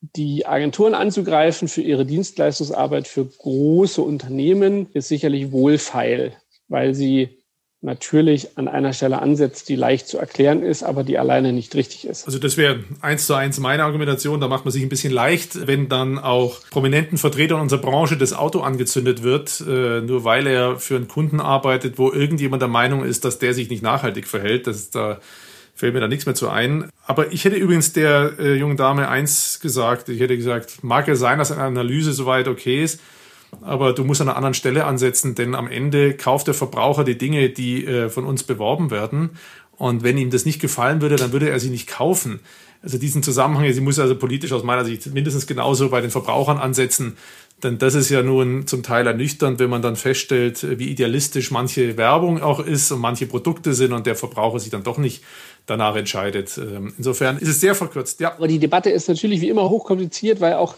Die 0.01 0.45
Agenturen 0.45 0.93
anzugreifen 0.93 1.69
für 1.69 1.81
ihre 1.81 2.05
Dienstleistungsarbeit 2.05 3.07
für 3.07 3.25
große 3.25 4.01
Unternehmen 4.01 4.87
ist 4.93 5.07
sicherlich 5.07 5.53
wohlfeil, 5.53 6.33
weil 6.67 6.93
sie 6.93 7.42
natürlich 7.84 8.57
an 8.57 8.67
einer 8.67 8.93
Stelle 8.93 9.21
ansetzt, 9.21 9.69
die 9.69 9.75
leicht 9.75 10.07
zu 10.07 10.17
erklären 10.17 10.63
ist, 10.63 10.84
aber 10.84 11.03
die 11.03 11.17
alleine 11.17 11.53
nicht 11.53 11.75
richtig 11.75 12.07
ist. 12.07 12.25
Also 12.25 12.39
das 12.39 12.57
wäre 12.57 12.79
eins 13.01 13.27
zu 13.27 13.34
eins 13.34 13.59
meine 13.59 13.84
Argumentation. 13.84 14.39
Da 14.39 14.47
macht 14.47 14.65
man 14.65 14.71
sich 14.71 14.84
ein 14.84 14.89
bisschen 14.89 15.13
leicht, 15.13 15.67
wenn 15.67 15.89
dann 15.89 16.17
auch 16.17 16.61
prominenten 16.69 17.17
Vertretern 17.17 17.59
unserer 17.59 17.81
Branche 17.81 18.17
das 18.17 18.34
Auto 18.34 18.61
angezündet 18.61 19.23
wird, 19.23 19.61
äh, 19.67 20.01
nur 20.01 20.23
weil 20.23 20.47
er 20.47 20.79
für 20.79 20.95
einen 20.95 21.07
Kunden 21.07 21.39
arbeitet, 21.39 21.97
wo 21.97 22.11
irgendjemand 22.11 22.61
der 22.61 22.69
Meinung 22.69 23.03
ist, 23.03 23.25
dass 23.25 23.39
der 23.39 23.53
sich 23.53 23.69
nicht 23.69 23.84
nachhaltig 23.84 24.27
verhält. 24.27 24.65
Das 24.67 24.77
ist 24.77 24.95
da 24.95 25.19
fällt 25.75 25.93
mir 25.93 25.99
da 25.99 26.07
nichts 26.07 26.25
mehr 26.25 26.36
zu 26.36 26.49
ein. 26.49 26.89
Aber 27.05 27.34
ich 27.34 27.45
hätte 27.45 27.55
übrigens 27.55 27.93
der 27.93 28.34
äh, 28.39 28.53
jungen 28.55 28.77
Dame 28.77 29.09
eins 29.09 29.59
gesagt. 29.59 30.07
Ich 30.09 30.19
hätte 30.19 30.38
gesagt, 30.38 30.84
mag 30.84 31.07
ja 31.07 31.15
sein, 31.15 31.39
dass 31.39 31.51
eine 31.51 31.63
Analyse 31.63 32.13
soweit 32.13 32.47
okay 32.47 32.84
ist, 32.84 33.01
aber 33.62 33.93
du 33.93 34.04
musst 34.04 34.22
an 34.22 34.28
einer 34.28 34.38
anderen 34.38 34.54
Stelle 34.54 34.86
ansetzen, 34.86 35.36
denn 35.36 35.56
am 35.56 35.68
Ende 35.68 36.16
kauft 36.16 36.47
der 36.47 36.54
Verbraucher 36.54 37.04
die 37.04 37.18
Dinge, 37.18 37.49
die 37.49 37.86
äh, 37.86 38.10
von 38.10 38.26
uns 38.26 38.43
beworben 38.43 38.91
werden. 38.91 39.32
Und 39.78 40.04
wenn 40.04 40.18
ihm 40.18 40.30
das 40.30 40.45
nicht 40.45 40.62
gefallen 40.62 41.01
würde, 41.01 41.16
dann 41.16 41.32
würde 41.32 41.49
er 41.49 41.60
sie 41.60 41.70
nicht 41.70 41.88
kaufen. 41.88 42.39
Also 42.84 42.97
diesen 42.97 43.24
Zusammenhang, 43.24 43.72
sie 43.72 43.82
muss 43.82 43.97
also 43.97 44.16
politisch 44.16 44.51
aus 44.51 44.64
meiner 44.64 44.84
Sicht 44.84 45.06
mindestens 45.14 45.47
genauso 45.47 45.89
bei 45.89 46.01
den 46.01 46.12
Verbrauchern 46.12 46.58
ansetzen. 46.58 47.18
Denn 47.64 47.78
das 47.78 47.95
ist 47.95 48.10
ja 48.10 48.22
nun 48.24 48.68
zum 48.68 48.84
Teil 48.84 49.08
ernüchternd, 49.08 49.58
wenn 49.60 49.70
man 49.70 49.82
dann 49.82 49.95
feststellt, 49.95 50.78
wie 50.80 50.89
idealistisch 50.89 51.49
manche 51.49 51.95
Werbung 51.95 52.41
auch 52.41 52.60
ist 52.60 52.91
und 52.91 52.99
manche 52.99 53.26
Produkte 53.26 53.74
sind 53.74 53.93
und 53.93 54.06
der 54.06 54.16
Verbraucher 54.16 54.60
sich 54.60 54.70
dann 54.70 54.84
doch 54.84 54.97
nicht 54.97 55.24
danach 55.66 55.95
entscheidet. 55.95 56.58
Ähm, 56.58 56.93
insofern 56.97 57.38
ist 57.38 57.47
es 57.47 57.62
sehr 57.62 57.74
verkürzt, 57.74 58.20
ja. 58.20 58.36
Aber 58.36 58.49
die 58.49 58.60
Debatte 58.60 58.89
ist 58.89 59.08
natürlich 59.08 59.39
wie 59.39 59.47
immer 59.47 59.70
hochkompliziert, 59.70 60.41
weil 60.41 60.56
auch 60.56 60.76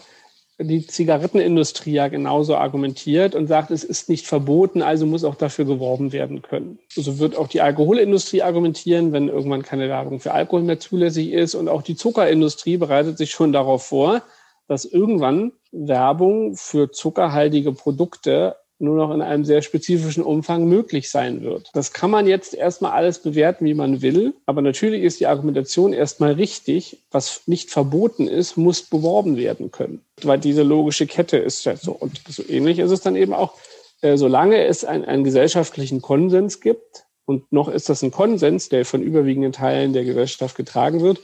die 0.58 0.86
Zigarettenindustrie 0.86 1.92
ja 1.92 2.08
genauso 2.08 2.56
argumentiert 2.56 3.34
und 3.34 3.46
sagt, 3.46 3.70
es 3.70 3.84
ist 3.84 4.08
nicht 4.08 4.26
verboten, 4.26 4.80
also 4.80 5.04
muss 5.04 5.24
auch 5.24 5.34
dafür 5.34 5.66
geworben 5.66 6.12
werden 6.12 6.40
können. 6.40 6.78
So 6.88 7.18
wird 7.18 7.36
auch 7.36 7.48
die 7.48 7.60
Alkoholindustrie 7.60 8.42
argumentieren, 8.42 9.12
wenn 9.12 9.28
irgendwann 9.28 9.62
keine 9.62 9.88
Werbung 9.88 10.18
für 10.18 10.32
Alkohol 10.32 10.62
mehr 10.62 10.80
zulässig 10.80 11.32
ist. 11.32 11.54
Und 11.54 11.68
auch 11.68 11.82
die 11.82 11.96
Zuckerindustrie 11.96 12.78
bereitet 12.78 13.18
sich 13.18 13.30
schon 13.32 13.52
darauf 13.52 13.84
vor, 13.84 14.22
dass 14.66 14.86
irgendwann 14.86 15.52
Werbung 15.72 16.56
für 16.56 16.90
zuckerhaltige 16.90 17.72
Produkte 17.72 18.56
nur 18.78 18.96
noch 18.96 19.14
in 19.14 19.22
einem 19.22 19.44
sehr 19.44 19.62
spezifischen 19.62 20.22
Umfang 20.22 20.66
möglich 20.66 21.10
sein 21.10 21.42
wird. 21.42 21.70
Das 21.72 21.92
kann 21.92 22.10
man 22.10 22.26
jetzt 22.26 22.54
erstmal 22.54 22.92
alles 22.92 23.20
bewerten, 23.20 23.64
wie 23.64 23.74
man 23.74 24.02
will, 24.02 24.34
aber 24.44 24.62
natürlich 24.62 25.02
ist 25.02 25.20
die 25.20 25.26
Argumentation 25.26 25.92
erstmal 25.92 26.32
richtig. 26.32 26.98
Was 27.10 27.42
nicht 27.46 27.70
verboten 27.70 28.28
ist, 28.28 28.56
muss 28.56 28.82
beworben 28.82 29.36
werden 29.36 29.70
können. 29.70 30.02
Weil 30.22 30.38
diese 30.38 30.62
logische 30.62 31.06
Kette 31.06 31.38
ist 31.38 31.64
ja 31.64 31.76
so. 31.76 31.92
Und 31.92 32.20
so 32.28 32.42
ähnlich 32.46 32.78
ist 32.78 32.90
es 32.90 33.00
dann 33.00 33.16
eben 33.16 33.32
auch, 33.32 33.54
äh, 34.02 34.16
solange 34.16 34.64
es 34.64 34.84
ein, 34.84 35.04
einen 35.04 35.24
gesellschaftlichen 35.24 36.02
Konsens 36.02 36.60
gibt, 36.60 37.06
und 37.26 37.50
noch 37.52 37.68
ist 37.68 37.88
das 37.88 38.02
ein 38.02 38.12
Konsens, 38.12 38.68
der 38.68 38.84
von 38.84 39.02
überwiegenden 39.02 39.52
Teilen 39.52 39.92
der 39.92 40.04
Gesellschaft 40.04 40.56
getragen 40.56 41.00
wird, 41.02 41.20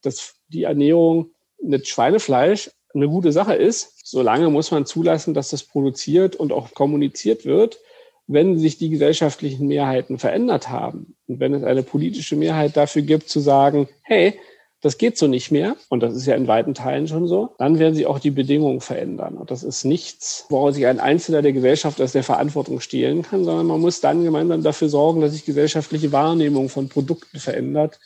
dass 0.00 0.34
die 0.48 0.62
Ernährung 0.62 1.30
mit 1.62 1.86
Schweinefleisch 1.86 2.70
eine 2.94 3.08
gute 3.08 3.32
Sache 3.32 3.54
ist, 3.54 4.00
solange 4.04 4.50
muss 4.50 4.70
man 4.70 4.86
zulassen, 4.86 5.34
dass 5.34 5.50
das 5.50 5.62
produziert 5.62 6.36
und 6.36 6.52
auch 6.52 6.74
kommuniziert 6.74 7.44
wird. 7.44 7.78
Wenn 8.26 8.58
sich 8.58 8.78
die 8.78 8.90
gesellschaftlichen 8.90 9.66
Mehrheiten 9.66 10.18
verändert 10.18 10.68
haben 10.68 11.16
und 11.26 11.40
wenn 11.40 11.54
es 11.54 11.64
eine 11.64 11.82
politische 11.82 12.36
Mehrheit 12.36 12.76
dafür 12.76 13.02
gibt, 13.02 13.28
zu 13.28 13.40
sagen, 13.40 13.88
hey, 14.02 14.38
das 14.82 14.98
geht 14.98 15.16
so 15.16 15.28
nicht 15.28 15.52
mehr, 15.52 15.76
und 15.88 16.02
das 16.02 16.14
ist 16.14 16.26
ja 16.26 16.34
in 16.34 16.48
weiten 16.48 16.74
Teilen 16.74 17.06
schon 17.06 17.28
so, 17.28 17.54
dann 17.58 17.78
werden 17.78 17.94
sich 17.94 18.06
auch 18.06 18.18
die 18.18 18.32
Bedingungen 18.32 18.80
verändern. 18.80 19.36
Und 19.36 19.52
das 19.52 19.62
ist 19.62 19.84
nichts, 19.84 20.44
woraus 20.48 20.74
sich 20.74 20.86
ein 20.86 20.98
Einzelner 20.98 21.40
der 21.40 21.52
Gesellschaft 21.52 22.00
aus 22.00 22.12
der 22.12 22.24
Verantwortung 22.24 22.80
stehlen 22.80 23.22
kann, 23.22 23.44
sondern 23.44 23.66
man 23.66 23.80
muss 23.80 24.00
dann 24.00 24.24
gemeinsam 24.24 24.62
dafür 24.62 24.88
sorgen, 24.88 25.20
dass 25.20 25.32
sich 25.32 25.44
gesellschaftliche 25.44 26.10
Wahrnehmung 26.10 26.68
von 26.68 26.88
Produkten 26.88 27.38
verändert, 27.38 28.00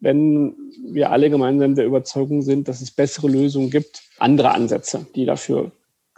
wenn 0.00 0.54
wir 0.82 1.10
alle 1.10 1.30
gemeinsam 1.30 1.74
der 1.74 1.86
Überzeugung 1.86 2.42
sind, 2.42 2.68
dass 2.68 2.80
es 2.80 2.90
bessere 2.90 3.28
Lösungen 3.28 3.70
gibt, 3.70 4.02
andere 4.18 4.52
Ansätze, 4.52 5.06
die 5.14 5.26
dafür 5.26 5.70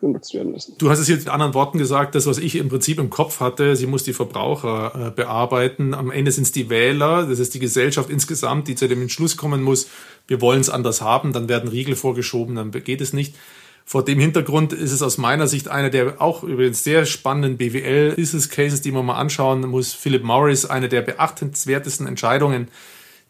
genutzt 0.03 0.35
werden 0.35 0.53
müssen. 0.53 0.75
Du 0.79 0.91
hast 0.91 0.99
es 0.99 1.09
jetzt 1.09 1.25
in 1.27 1.31
anderen 1.31 1.55
Worten 1.55 1.79
gesagt, 1.79 2.15
das, 2.15 2.27
was 2.27 2.39
ich 2.39 2.57
im 2.57 2.69
Prinzip 2.69 2.99
im 2.99 3.09
Kopf 3.09 3.41
hatte, 3.41 3.77
sie 3.77 3.87
muss 3.87 4.05
die 4.05 4.13
Verbraucher 4.13 5.09
äh, 5.09 5.11
bearbeiten. 5.11 5.95
Am 5.95 6.11
Ende 6.11 6.33
sind 6.33 6.45
es 6.45 6.53
die 6.53 6.69
Wähler, 6.69 7.27
das 7.27 7.39
ist 7.39 7.55
die 7.55 7.61
Gesellschaft 7.61 8.11
insgesamt, 8.11 8.69
die 8.69 8.75
zu 8.75 8.89
dem 8.89 9.01
Entschluss 9.01 9.37
kommen 9.37 9.63
muss, 9.63 9.89
wir 10.27 10.41
wollen 10.41 10.61
es 10.61 10.71
anders 10.71 11.01
haben, 11.03 11.33
dann 11.33 11.49
werden 11.49 11.69
Riegel 11.69 11.97
vorgeschoben, 11.97 12.57
dann 12.57 12.71
geht 12.73 13.01
es 13.01 13.13
nicht. 13.13 13.35
Vor 13.85 14.05
dem 14.05 14.19
Hintergrund 14.19 14.73
ist 14.73 14.93
es 14.93 15.03
aus 15.03 15.19
meiner 15.19 15.49
Sicht 15.49 15.69
einer 15.69 15.91
der 15.91 16.21
auch 16.21 16.45
übrigens 16.45 16.85
sehr 16.85 17.05
spannenden 17.05 17.57
BWL-Business 17.57 18.49
Cases, 18.49 18.81
die 18.81 18.93
man 18.93 19.05
mal 19.05 19.17
anschauen 19.17 19.61
muss. 19.63 19.93
Philip 19.93 20.23
Morris, 20.23 20.65
eine 20.65 20.89
der 20.89 21.03
beachtenswertesten 21.03 22.07
Entscheidungen 22.07 22.69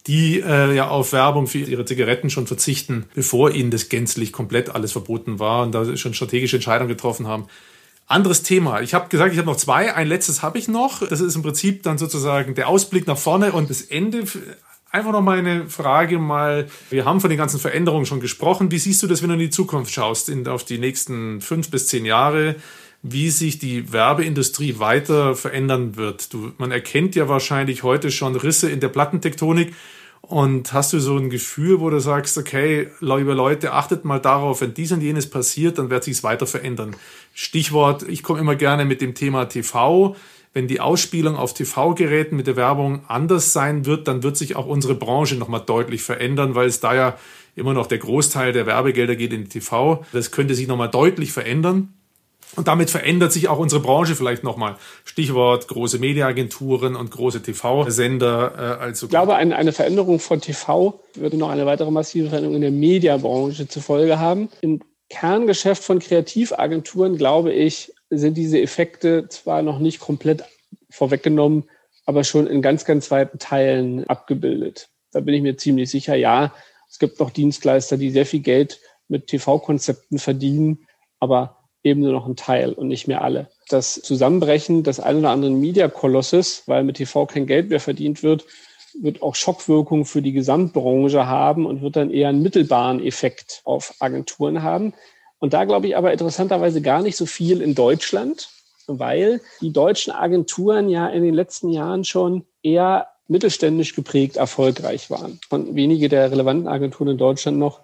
die 0.06 0.40
äh, 0.40 0.74
ja 0.74 0.88
auf 0.88 1.12
Werbung 1.12 1.46
für 1.46 1.58
ihre 1.58 1.84
Zigaretten 1.84 2.30
schon 2.30 2.46
verzichten, 2.46 3.06
bevor 3.14 3.52
ihnen 3.52 3.70
das 3.70 3.88
gänzlich 3.88 4.32
komplett 4.32 4.70
alles 4.70 4.92
verboten 4.92 5.38
war 5.38 5.62
und 5.62 5.72
da 5.72 5.96
schon 5.96 6.14
strategische 6.14 6.56
Entscheidungen 6.56 6.88
getroffen 6.88 7.26
haben. 7.26 7.46
Anderes 8.06 8.42
Thema. 8.42 8.82
Ich 8.82 8.94
habe 8.94 9.08
gesagt, 9.08 9.32
ich 9.32 9.38
habe 9.38 9.48
noch 9.48 9.56
zwei. 9.56 9.94
Ein 9.94 10.08
letztes 10.08 10.42
habe 10.42 10.58
ich 10.58 10.68
noch. 10.68 11.06
Das 11.06 11.20
ist 11.20 11.36
im 11.36 11.42
Prinzip 11.42 11.82
dann 11.82 11.98
sozusagen 11.98 12.54
der 12.54 12.68
Ausblick 12.68 13.06
nach 13.06 13.16
vorne 13.16 13.52
und 13.52 13.70
das 13.70 13.80
Ende. 13.80 14.24
Einfach 14.90 15.12
noch 15.12 15.22
mal 15.22 15.38
eine 15.38 15.70
Frage 15.70 16.18
mal. 16.18 16.68
Wir 16.90 17.06
haben 17.06 17.20
von 17.20 17.30
den 17.30 17.38
ganzen 17.38 17.58
Veränderungen 17.58 18.04
schon 18.04 18.20
gesprochen. 18.20 18.70
Wie 18.70 18.78
siehst 18.78 19.02
du 19.02 19.06
das, 19.06 19.22
wenn 19.22 19.28
du 19.28 19.34
in 19.34 19.40
die 19.40 19.50
Zukunft 19.50 19.92
schaust, 19.92 20.28
in, 20.28 20.46
auf 20.46 20.64
die 20.64 20.78
nächsten 20.78 21.40
fünf 21.40 21.70
bis 21.70 21.86
zehn 21.86 22.04
Jahre? 22.04 22.56
Wie 23.02 23.30
sich 23.30 23.58
die 23.58 23.92
Werbeindustrie 23.92 24.78
weiter 24.78 25.34
verändern 25.34 25.96
wird. 25.96 26.32
Du, 26.32 26.52
man 26.58 26.70
erkennt 26.70 27.16
ja 27.16 27.28
wahrscheinlich 27.28 27.82
heute 27.82 28.10
schon 28.10 28.36
Risse 28.36 28.70
in 28.70 28.80
der 28.80 28.88
Plattentektonik. 28.88 29.74
Und 30.20 30.72
hast 30.72 30.92
du 30.92 31.00
so 31.00 31.16
ein 31.16 31.30
Gefühl, 31.30 31.80
wo 31.80 31.90
du 31.90 32.00
sagst, 32.00 32.38
okay, 32.38 32.88
liebe 33.00 33.34
Leute, 33.34 33.72
achtet 33.72 34.04
mal 34.04 34.20
darauf, 34.20 34.60
wenn 34.60 34.72
dies 34.72 34.92
und 34.92 35.00
jenes 35.00 35.28
passiert, 35.28 35.78
dann 35.78 35.90
wird 35.90 36.04
sich's 36.04 36.22
weiter 36.22 36.46
verändern. 36.46 36.94
Stichwort, 37.34 38.04
ich 38.04 38.22
komme 38.22 38.38
immer 38.38 38.54
gerne 38.54 38.84
mit 38.84 39.00
dem 39.00 39.14
Thema 39.14 39.46
TV. 39.46 40.14
Wenn 40.54 40.68
die 40.68 40.80
Ausspielung 40.80 41.34
auf 41.34 41.54
TV-Geräten 41.54 42.36
mit 42.36 42.46
der 42.46 42.56
Werbung 42.56 43.02
anders 43.08 43.52
sein 43.52 43.84
wird, 43.84 44.06
dann 44.06 44.22
wird 44.22 44.36
sich 44.36 44.54
auch 44.54 44.66
unsere 44.66 44.94
Branche 44.94 45.34
nochmal 45.34 45.62
deutlich 45.66 46.02
verändern, 46.02 46.54
weil 46.54 46.68
es 46.68 46.78
da 46.78 46.94
ja 46.94 47.16
immer 47.56 47.74
noch 47.74 47.86
der 47.86 47.98
Großteil 47.98 48.52
der 48.52 48.66
Werbegelder 48.66 49.16
geht 49.16 49.32
in 49.32 49.44
die 49.44 49.48
TV. 49.48 50.04
Das 50.12 50.30
könnte 50.30 50.54
sich 50.54 50.68
nochmal 50.68 50.90
deutlich 50.90 51.32
verändern. 51.32 51.94
Und 52.54 52.68
damit 52.68 52.90
verändert 52.90 53.32
sich 53.32 53.48
auch 53.48 53.58
unsere 53.58 53.80
Branche 53.80 54.14
vielleicht 54.14 54.44
nochmal. 54.44 54.76
Stichwort 55.04 55.68
große 55.68 55.98
Mediaagenturen 55.98 56.96
und 56.96 57.10
große 57.10 57.42
TV-Sender. 57.42 58.78
Äh, 58.78 58.82
also 58.82 59.06
ich 59.06 59.10
glaube, 59.10 59.36
eine, 59.36 59.56
eine 59.56 59.72
Veränderung 59.72 60.18
von 60.18 60.40
TV 60.40 61.00
würde 61.14 61.36
noch 61.38 61.48
eine 61.48 61.64
weitere 61.64 61.90
massive 61.90 62.28
Veränderung 62.28 62.56
in 62.56 62.62
der 62.62 62.70
Mediabranche 62.70 63.68
zur 63.68 63.82
Folge 63.82 64.18
haben. 64.18 64.48
Im 64.60 64.80
Kerngeschäft 65.08 65.82
von 65.82 65.98
Kreativagenturen, 65.98 67.16
glaube 67.16 67.52
ich, 67.52 67.92
sind 68.10 68.36
diese 68.36 68.60
Effekte 68.60 69.28
zwar 69.28 69.62
noch 69.62 69.78
nicht 69.78 70.00
komplett 70.00 70.44
vorweggenommen, 70.90 71.64
aber 72.04 72.24
schon 72.24 72.46
in 72.46 72.62
ganz, 72.62 72.84
ganz 72.84 73.10
weiten 73.10 73.38
Teilen 73.38 74.06
abgebildet. 74.08 74.88
Da 75.12 75.20
bin 75.20 75.34
ich 75.34 75.42
mir 75.42 75.56
ziemlich 75.56 75.90
sicher, 75.90 76.14
ja, 76.14 76.54
es 76.90 76.98
gibt 76.98 77.20
noch 77.20 77.30
Dienstleister, 77.30 77.96
die 77.96 78.10
sehr 78.10 78.26
viel 78.26 78.40
Geld 78.40 78.80
mit 79.08 79.28
TV-Konzepten 79.28 80.18
verdienen, 80.18 80.86
aber 81.20 81.61
eben 81.84 82.00
nur 82.00 82.12
noch 82.12 82.26
ein 82.26 82.36
Teil 82.36 82.72
und 82.72 82.88
nicht 82.88 83.08
mehr 83.08 83.22
alle. 83.22 83.48
Das 83.68 83.94
Zusammenbrechen 83.94 84.82
des 84.82 85.00
ein 85.00 85.16
oder 85.16 85.30
anderen 85.30 85.60
Media-Kolosses, 85.60 86.64
weil 86.66 86.84
mit 86.84 86.96
TV 86.96 87.26
kein 87.26 87.46
Geld 87.46 87.70
mehr 87.70 87.80
verdient 87.80 88.22
wird, 88.22 88.44
wird 89.00 89.22
auch 89.22 89.34
Schockwirkungen 89.34 90.04
für 90.04 90.22
die 90.22 90.32
Gesamtbranche 90.32 91.26
haben 91.26 91.66
und 91.66 91.82
wird 91.82 91.96
dann 91.96 92.10
eher 92.10 92.28
einen 92.28 92.42
mittelbaren 92.42 93.04
Effekt 93.04 93.62
auf 93.64 93.94
Agenturen 94.00 94.62
haben. 94.62 94.92
Und 95.38 95.54
da 95.54 95.64
glaube 95.64 95.88
ich 95.88 95.96
aber 95.96 96.12
interessanterweise 96.12 96.82
gar 96.82 97.02
nicht 97.02 97.16
so 97.16 97.26
viel 97.26 97.62
in 97.62 97.74
Deutschland, 97.74 98.48
weil 98.86 99.40
die 99.60 99.72
deutschen 99.72 100.12
Agenturen 100.12 100.88
ja 100.88 101.08
in 101.08 101.22
den 101.22 101.34
letzten 101.34 101.70
Jahren 101.70 102.04
schon 102.04 102.44
eher 102.62 103.08
mittelständisch 103.28 103.94
geprägt 103.94 104.36
erfolgreich 104.36 105.10
waren. 105.10 105.40
Und 105.48 105.74
wenige 105.74 106.08
der 106.08 106.30
relevanten 106.30 106.68
Agenturen 106.68 107.10
in 107.10 107.18
Deutschland 107.18 107.58
noch 107.58 107.80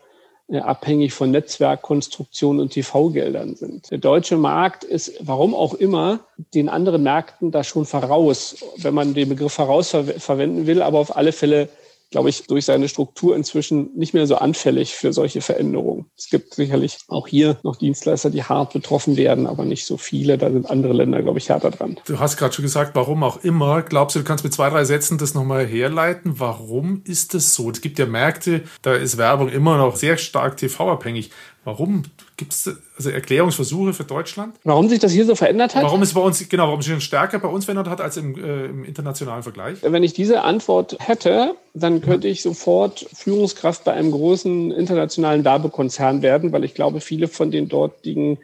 abhängig 0.50 1.12
von 1.12 1.30
Netzwerkkonstruktion 1.30 2.58
und 2.60 2.72
TV-Geldern 2.72 3.54
sind. 3.54 3.90
Der 3.90 3.98
deutsche 3.98 4.36
Markt 4.36 4.82
ist, 4.82 5.12
warum 5.20 5.54
auch 5.54 5.74
immer, 5.74 6.20
den 6.54 6.68
anderen 6.68 7.02
Märkten 7.02 7.50
da 7.50 7.64
schon 7.64 7.84
voraus, 7.84 8.56
wenn 8.76 8.94
man 8.94 9.14
den 9.14 9.28
Begriff 9.28 9.52
voraus 9.52 9.90
verwenden 9.90 10.66
will, 10.66 10.80
aber 10.80 10.98
auf 10.98 11.16
alle 11.16 11.32
Fälle 11.32 11.68
glaube 12.10 12.30
ich, 12.30 12.46
durch 12.46 12.64
seine 12.64 12.88
Struktur 12.88 13.36
inzwischen 13.36 13.90
nicht 13.94 14.14
mehr 14.14 14.26
so 14.26 14.36
anfällig 14.36 14.94
für 14.94 15.12
solche 15.12 15.40
Veränderungen. 15.40 16.06
Es 16.16 16.28
gibt 16.30 16.54
sicherlich 16.54 16.98
auch 17.08 17.28
hier 17.28 17.58
noch 17.62 17.76
Dienstleister, 17.76 18.30
die 18.30 18.42
hart 18.42 18.72
betroffen 18.72 19.16
werden, 19.16 19.46
aber 19.46 19.64
nicht 19.64 19.84
so 19.84 19.96
viele. 19.96 20.38
Da 20.38 20.50
sind 20.50 20.70
andere 20.70 20.94
Länder, 20.94 21.22
glaube 21.22 21.38
ich, 21.38 21.48
härter 21.48 21.70
dran. 21.70 21.98
Du 22.06 22.18
hast 22.18 22.36
gerade 22.36 22.54
schon 22.54 22.64
gesagt, 22.64 22.94
warum 22.94 23.22
auch 23.22 23.44
immer. 23.44 23.82
Glaubst 23.82 24.16
du, 24.16 24.20
du 24.20 24.24
kannst 24.24 24.44
mit 24.44 24.54
zwei, 24.54 24.70
drei 24.70 24.84
Sätzen 24.84 25.18
das 25.18 25.34
nochmal 25.34 25.66
herleiten? 25.66 26.40
Warum 26.40 27.02
ist 27.04 27.34
das 27.34 27.54
so? 27.54 27.70
Es 27.70 27.80
gibt 27.80 27.98
ja 27.98 28.06
Märkte, 28.06 28.62
da 28.82 28.94
ist 28.94 29.18
Werbung 29.18 29.48
immer 29.48 29.76
noch 29.76 29.96
sehr 29.96 30.16
stark 30.16 30.56
TV-abhängig. 30.56 31.30
Warum 31.64 32.04
gibt 32.36 32.52
es 32.52 32.70
also 32.96 33.10
Erklärungsversuche 33.10 33.92
für 33.92 34.04
Deutschland? 34.04 34.56
Warum 34.64 34.88
sich 34.88 35.00
das 35.00 35.12
hier 35.12 35.26
so 35.26 35.34
verändert 35.34 35.74
hat? 35.74 35.82
Warum 35.82 36.02
es 36.02 36.14
bei 36.14 36.20
uns, 36.20 36.48
genau, 36.48 36.68
warum 36.68 36.80
es 36.80 36.86
sich 36.86 37.04
stärker 37.04 37.38
bei 37.38 37.48
uns 37.48 37.66
verändert 37.66 37.88
hat 37.88 38.00
als 38.00 38.16
im, 38.16 38.42
äh, 38.42 38.66
im 38.66 38.84
internationalen 38.84 39.42
Vergleich? 39.42 39.78
Wenn 39.82 40.02
ich 40.02 40.14
diese 40.14 40.42
Antwort 40.42 40.96
hätte, 40.98 41.56
dann 41.74 42.00
könnte 42.00 42.28
ich 42.28 42.42
sofort 42.42 43.06
Führungskraft 43.12 43.84
bei 43.84 43.92
einem 43.92 44.12
großen 44.12 44.70
internationalen 44.70 45.44
Werbekonzern 45.44 46.22
werden, 46.22 46.52
weil 46.52 46.64
ich 46.64 46.74
glaube, 46.74 47.00
viele 47.00 47.28
von 47.28 47.50
den 47.50 47.68
dortigen 47.68 48.38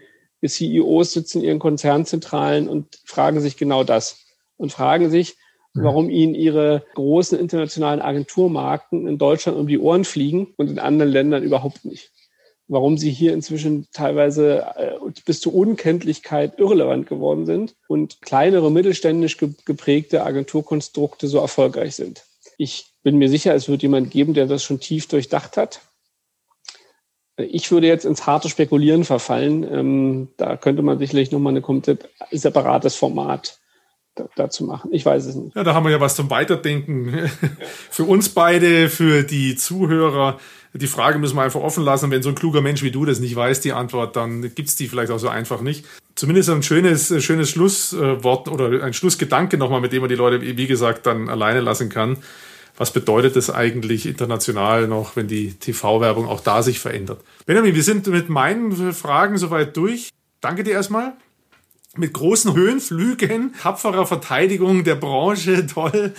CEOs 0.46 1.12
sitzen 1.12 1.38
in 1.38 1.44
ihren 1.44 1.58
Konzernzentralen 1.58 2.68
und 2.68 2.98
fragen 3.06 3.40
sich 3.40 3.56
genau 3.56 3.84
das 3.84 4.18
und 4.58 4.72
fragen 4.72 5.08
sich, 5.08 5.36
warum 5.72 6.10
ihnen 6.10 6.34
ihre 6.34 6.84
großen 6.94 7.38
internationalen 7.38 8.02
Agenturmarken 8.02 9.08
in 9.08 9.18
Deutschland 9.18 9.58
um 9.58 9.66
die 9.66 9.78
Ohren 9.78 10.04
fliegen 10.04 10.48
und 10.56 10.68
in 10.68 10.78
anderen 10.78 11.10
Ländern 11.10 11.42
überhaupt 11.42 11.84
nicht 11.84 12.13
warum 12.68 12.96
sie 12.96 13.10
hier 13.10 13.32
inzwischen 13.32 13.86
teilweise 13.92 14.66
äh, 14.76 14.92
bis 15.24 15.40
zur 15.40 15.54
Unkenntlichkeit 15.54 16.58
irrelevant 16.58 17.06
geworden 17.06 17.46
sind 17.46 17.74
und 17.88 18.22
kleinere 18.22 18.70
mittelständisch 18.70 19.36
geprägte 19.36 20.24
Agenturkonstrukte 20.24 21.28
so 21.28 21.38
erfolgreich 21.38 21.94
sind. 21.94 22.24
Ich 22.56 22.92
bin 23.02 23.18
mir 23.18 23.28
sicher, 23.28 23.54
es 23.54 23.68
wird 23.68 23.82
jemand 23.82 24.10
geben, 24.10 24.34
der 24.34 24.46
das 24.46 24.62
schon 24.62 24.80
tief 24.80 25.08
durchdacht 25.08 25.56
hat. 25.56 25.80
Ich 27.36 27.70
würde 27.72 27.88
jetzt 27.88 28.04
ins 28.04 28.26
harte 28.26 28.48
Spekulieren 28.48 29.04
verfallen. 29.04 29.64
Ähm, 29.64 30.28
da 30.36 30.56
könnte 30.56 30.82
man 30.82 30.98
sicherlich 30.98 31.32
nochmal 31.32 31.56
ein 31.56 31.62
komplett 31.62 32.08
separates 32.30 32.94
Format 32.94 33.58
dazu 34.36 34.64
machen. 34.64 34.90
Ich 34.92 35.04
weiß 35.04 35.26
es 35.26 35.34
nicht. 35.34 35.56
Ja, 35.56 35.64
da 35.64 35.74
haben 35.74 35.84
wir 35.84 35.90
ja 35.90 36.00
was 36.00 36.14
zum 36.14 36.30
Weiterdenken. 36.30 37.28
für 37.90 38.04
uns 38.04 38.28
beide, 38.28 38.88
für 38.88 39.24
die 39.24 39.56
Zuhörer. 39.56 40.38
Die 40.76 40.88
Frage 40.88 41.18
müssen 41.20 41.36
wir 41.36 41.42
einfach 41.42 41.60
offen 41.60 41.84
lassen. 41.84 42.10
Wenn 42.10 42.22
so 42.22 42.28
ein 42.28 42.34
kluger 42.34 42.60
Mensch 42.60 42.82
wie 42.82 42.90
du 42.90 43.04
das 43.04 43.20
nicht 43.20 43.36
weiß, 43.36 43.60
die 43.60 43.72
Antwort, 43.72 44.16
dann 44.16 44.54
gibt's 44.54 44.74
die 44.74 44.88
vielleicht 44.88 45.12
auch 45.12 45.18
so 45.18 45.28
einfach 45.28 45.60
nicht. 45.60 45.84
Zumindest 46.16 46.50
ein 46.50 46.64
schönes, 46.64 47.14
schönes 47.24 47.50
Schlusswort 47.50 48.48
oder 48.48 48.82
ein 48.82 48.92
Schlussgedanke 48.92 49.56
nochmal, 49.56 49.80
mit 49.80 49.92
dem 49.92 50.00
man 50.00 50.08
die 50.08 50.16
Leute, 50.16 50.40
wie 50.42 50.66
gesagt, 50.66 51.06
dann 51.06 51.28
alleine 51.28 51.60
lassen 51.60 51.90
kann. 51.90 52.18
Was 52.76 52.92
bedeutet 52.92 53.36
das 53.36 53.50
eigentlich 53.50 54.04
international 54.04 54.88
noch, 54.88 55.14
wenn 55.14 55.28
die 55.28 55.52
TV-Werbung 55.52 56.26
auch 56.26 56.40
da 56.40 56.62
sich 56.62 56.80
verändert? 56.80 57.20
Benjamin, 57.46 57.74
wir 57.74 57.82
sind 57.84 58.08
mit 58.08 58.28
meinen 58.28 58.92
Fragen 58.92 59.38
soweit 59.38 59.76
durch. 59.76 60.10
Danke 60.40 60.64
dir 60.64 60.72
erstmal 60.72 61.12
mit 61.96 62.12
großen 62.12 62.54
Höhenflügen, 62.54 63.54
tapferer 63.60 64.06
Verteidigung 64.06 64.82
der 64.82 64.96
Branche, 64.96 65.66
toll. 65.72 66.14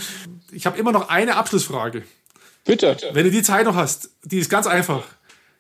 Ich 0.51 0.65
habe 0.65 0.77
immer 0.77 0.93
noch 0.93 1.09
eine 1.09 1.35
Abschlussfrage. 1.35 2.03
Bitte. 2.65 2.97
Wenn 3.13 3.23
du 3.23 3.31
die 3.31 3.43
Zeit 3.43 3.65
noch 3.65 3.75
hast, 3.75 4.09
die 4.23 4.39
ist 4.39 4.49
ganz 4.49 4.67
einfach. 4.67 5.03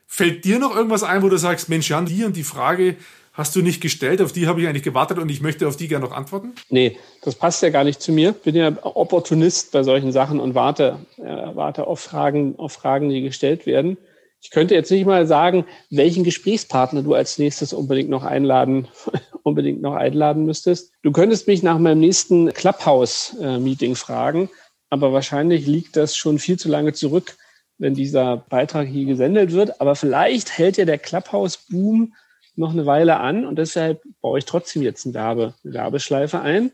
Fällt 0.07 0.43
dir 0.43 0.59
noch 0.59 0.75
irgendwas 0.75 1.03
ein, 1.03 1.21
wo 1.23 1.29
du 1.29 1.37
sagst, 1.37 1.69
Mensch, 1.69 1.89
Jan, 1.89 2.05
die 2.05 2.23
und 2.23 2.35
die 2.35 2.43
Frage 2.43 2.95
hast 3.33 3.55
du 3.55 3.61
nicht 3.61 3.81
gestellt, 3.81 4.21
auf 4.21 4.31
die 4.31 4.47
habe 4.47 4.61
ich 4.61 4.67
eigentlich 4.67 4.83
gewartet 4.83 5.19
und 5.19 5.29
ich 5.29 5.41
möchte 5.41 5.67
auf 5.67 5.75
die 5.75 5.87
gerne 5.87 6.05
noch 6.05 6.13
antworten? 6.13 6.53
Nee, 6.69 6.97
das 7.21 7.35
passt 7.35 7.61
ja 7.61 7.69
gar 7.69 7.83
nicht 7.83 8.01
zu 8.01 8.11
mir. 8.11 8.31
Bin 8.31 8.55
ja 8.55 8.71
Opportunist 8.81 9.71
bei 9.71 9.83
solchen 9.83 10.11
Sachen 10.11 10.39
und 10.39 10.55
warte, 10.55 10.99
äh, 11.17 11.23
warte 11.23 11.85
auf 11.85 11.99
Fragen, 11.99 12.57
auf 12.57 12.73
Fragen, 12.73 13.09
die 13.09 13.21
gestellt 13.21 13.65
werden. 13.65 13.97
Ich 14.41 14.51
könnte 14.51 14.75
jetzt 14.75 14.91
nicht 14.91 15.05
mal 15.05 15.27
sagen, 15.27 15.65
welchen 15.89 16.23
Gesprächspartner 16.23 17.01
du 17.01 17.13
als 17.13 17.37
nächstes 17.37 17.73
unbedingt 17.73 18.09
noch 18.09 18.23
einladen, 18.23 18.87
unbedingt 19.43 19.81
noch 19.81 19.95
einladen 19.95 20.45
müsstest. 20.45 20.93
Du 21.03 21.11
könntest 21.11 21.47
mich 21.47 21.61
nach 21.61 21.77
meinem 21.77 21.99
nächsten 21.99 22.53
Clubhouse-Meeting 22.53 23.93
äh, 23.93 23.95
fragen 23.95 24.49
aber 24.89 25.13
wahrscheinlich 25.13 25.65
liegt 25.67 25.95
das 25.95 26.15
schon 26.15 26.39
viel 26.39 26.57
zu 26.57 26.69
lange 26.69 26.93
zurück, 26.93 27.37
wenn 27.77 27.93
dieser 27.93 28.37
Beitrag 28.37 28.87
hier 28.87 29.05
gesendet 29.05 29.51
wird. 29.51 29.81
Aber 29.81 29.95
vielleicht 29.95 30.57
hält 30.57 30.77
ja 30.77 30.85
der 30.85 30.97
Clubhouse-Boom 30.97 32.13
noch 32.55 32.71
eine 32.71 32.85
Weile 32.85 33.17
an 33.17 33.45
und 33.45 33.57
deshalb 33.57 34.01
baue 34.21 34.39
ich 34.39 34.45
trotzdem 34.45 34.81
jetzt 34.81 35.05
eine, 35.05 35.13
Werbe, 35.13 35.53
eine 35.63 35.73
Werbeschleife 35.73 36.39
ein. 36.39 36.71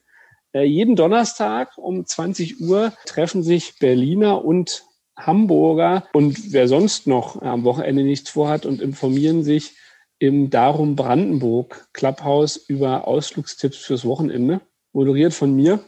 Äh, 0.53 0.64
jeden 0.64 0.95
Donnerstag 0.95 1.78
um 1.78 2.05
20 2.05 2.62
Uhr 2.62 2.93
treffen 3.05 3.41
sich 3.41 3.80
Berliner 3.80 4.43
und 4.43 4.84
Hamburger 5.18 6.07
und 6.14 6.51
wer 6.53 6.68
sonst 6.68 7.07
noch 7.07 7.41
am 7.41 7.64
Wochenende 7.64 8.03
nichts 8.03 8.30
vorhat 8.30 8.66
und 8.66 8.82
informieren 8.82 9.43
sich 9.43 9.74
im 10.20 10.49
Darum 10.49 10.95
Brandenburg 10.95 11.88
Clubhouse 11.93 12.57
über 12.57 13.07
Ausflugstipps 13.07 13.78
fürs 13.78 14.05
Wochenende, 14.05 14.62
moderiert 14.93 15.34
von 15.34 15.55
mir. 15.55 15.84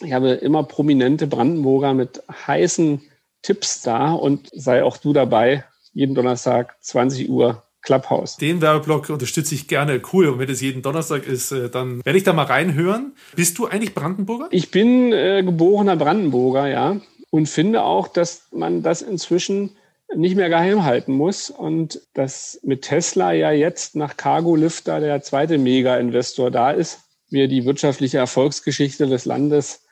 Ich 0.00 0.12
habe 0.12 0.30
immer 0.30 0.62
prominente 0.62 1.26
Brandenburger 1.26 1.94
mit 1.94 2.22
heißen 2.46 3.02
Tipps 3.42 3.82
da 3.82 4.12
und 4.12 4.48
sei 4.52 4.84
auch 4.84 4.96
du 4.96 5.12
dabei. 5.12 5.64
Jeden 5.92 6.14
Donnerstag 6.14 6.76
20 6.80 7.28
Uhr 7.28 7.62
Clubhouse. 7.82 8.36
Den 8.36 8.60
Werbeblock 8.60 9.08
unterstütze 9.08 9.54
ich 9.54 9.68
gerne. 9.68 10.00
Cool. 10.12 10.28
Und 10.28 10.38
wenn 10.38 10.50
es 10.50 10.60
jeden 10.60 10.82
Donnerstag 10.82 11.26
ist, 11.26 11.52
äh, 11.52 11.70
dann 11.70 12.04
werde 12.04 12.18
ich 12.18 12.24
da 12.24 12.32
mal 12.32 12.44
reinhören. 12.44 13.12
Bist 13.34 13.58
du 13.58 13.66
eigentlich 13.66 13.94
Brandenburger? 13.94 14.48
Ich 14.50 14.70
bin 14.70 15.12
äh, 15.12 15.42
geborener 15.42 15.96
Brandenburger, 15.96 16.68
ja. 16.68 17.00
Und 17.30 17.48
finde 17.48 17.82
auch, 17.82 18.08
dass 18.08 18.48
man 18.52 18.82
das 18.82 19.02
inzwischen 19.02 19.70
nicht 20.14 20.36
mehr 20.36 20.48
geheim 20.48 20.84
halten 20.84 21.12
muss 21.12 21.50
und 21.50 22.00
dass 22.14 22.60
mit 22.62 22.82
Tesla 22.82 23.32
ja 23.32 23.52
jetzt 23.52 23.94
nach 23.94 24.16
Cargo 24.16 24.56
Lifter 24.56 25.00
der 25.00 25.22
zweite 25.22 25.58
Mega-Investor 25.58 26.50
da 26.50 26.70
ist, 26.70 27.00
wir 27.30 27.46
die 27.48 27.66
wirtschaftliche 27.66 28.18
Erfolgsgeschichte 28.18 29.06
des 29.06 29.26
Landes 29.26 29.82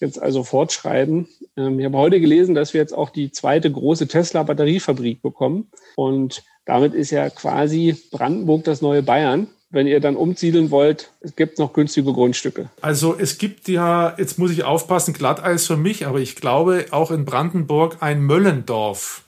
jetzt 0.00 0.20
also 0.20 0.44
fortschreiben. 0.44 1.28
Ähm, 1.56 1.78
ich 1.78 1.84
habe 1.84 1.98
heute 1.98 2.20
gelesen, 2.20 2.54
dass 2.54 2.74
wir 2.74 2.80
jetzt 2.80 2.92
auch 2.94 3.10
die 3.10 3.30
zweite 3.32 3.70
große 3.70 4.08
Tesla-Batteriefabrik 4.08 5.22
bekommen. 5.22 5.68
Und 5.96 6.42
damit 6.64 6.94
ist 6.94 7.10
ja 7.10 7.30
quasi 7.30 7.96
Brandenburg 8.10 8.64
das 8.64 8.82
neue 8.82 9.02
Bayern. 9.02 9.48
Wenn 9.70 9.86
ihr 9.86 10.00
dann 10.00 10.16
umsiedeln 10.16 10.70
wollt, 10.70 11.10
es 11.20 11.34
gibt 11.34 11.58
noch 11.58 11.72
günstige 11.72 12.12
Grundstücke. 12.12 12.70
Also 12.80 13.16
es 13.18 13.36
gibt 13.36 13.68
ja, 13.68 14.14
jetzt 14.16 14.38
muss 14.38 14.52
ich 14.52 14.62
aufpassen, 14.62 15.12
Glatteis 15.12 15.66
für 15.66 15.76
mich, 15.76 16.06
aber 16.06 16.20
ich 16.20 16.36
glaube 16.36 16.86
auch 16.92 17.10
in 17.10 17.24
Brandenburg 17.24 17.96
ein 18.00 18.22
Möllendorf. 18.22 19.22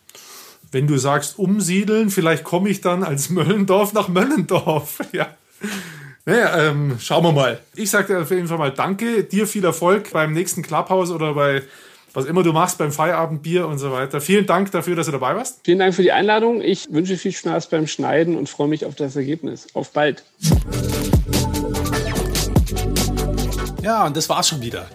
Wenn 0.71 0.87
du 0.87 0.97
sagst 0.97 1.39
umsiedeln, 1.39 2.11
vielleicht 2.11 2.45
komme 2.45 2.69
ich 2.69 2.81
dann 2.81 3.03
als 3.03 3.31
Möllendorf 3.31 3.93
nach 3.93 4.09
Möllendorf. 4.09 5.01
Ja. 5.13 5.29
Naja, 6.29 6.69
ähm, 6.69 6.99
schauen 7.01 7.25
wir 7.25 7.33
mal. 7.33 7.59
Ich 7.75 7.89
sage 7.89 8.13
dir 8.13 8.21
auf 8.21 8.31
jeden 8.31 8.49
Fall 8.49 8.59
mal 8.59 8.71
Danke, 8.71 9.25
dir 9.25 9.47
viel 9.47 9.65
Erfolg 9.65 10.13
beim 10.13 10.35
nächsten 10.35 10.61
Clubhouse 10.61 11.11
oder 11.11 11.33
bei 11.33 11.63
was 12.13 12.27
immer 12.27 12.43
du 12.43 12.53
machst 12.53 12.77
beim 12.77 12.93
Feierabendbier 12.93 13.67
und 13.67 13.79
so 13.79 13.93
weiter. 13.93 14.21
Vielen 14.21 14.45
Dank 14.45 14.71
dafür, 14.71 14.95
dass 14.95 15.07
du 15.07 15.13
dabei 15.13 15.35
warst. 15.35 15.61
Vielen 15.65 15.79
Dank 15.79 15.95
für 15.95 16.03
die 16.03 16.13
Einladung. 16.13 16.61
Ich 16.61 16.93
wünsche 16.93 17.17
viel 17.17 17.33
Spaß 17.33 17.69
beim 17.71 17.87
Schneiden 17.87 18.37
und 18.37 18.47
freue 18.47 18.69
mich 18.69 18.85
auf 18.85 18.95
das 18.95 19.17
Ergebnis. 19.17 19.69
Auf 19.73 19.91
bald. 19.93 20.23
Ja, 23.83 24.05
und 24.05 24.15
das 24.15 24.29
war's 24.29 24.51
schon 24.51 24.61
wieder. 24.61 24.87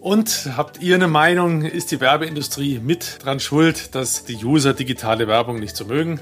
Und 0.00 0.48
habt 0.56 0.82
ihr 0.82 0.96
eine 0.96 1.06
Meinung? 1.06 1.62
Ist 1.62 1.92
die 1.92 2.00
Werbeindustrie 2.00 2.80
mit 2.80 3.18
dran 3.22 3.38
schuld, 3.38 3.94
dass 3.94 4.24
die 4.24 4.44
User 4.44 4.74
digitale 4.74 5.28
Werbung 5.28 5.60
nicht 5.60 5.76
so 5.76 5.84
mögen? 5.84 6.18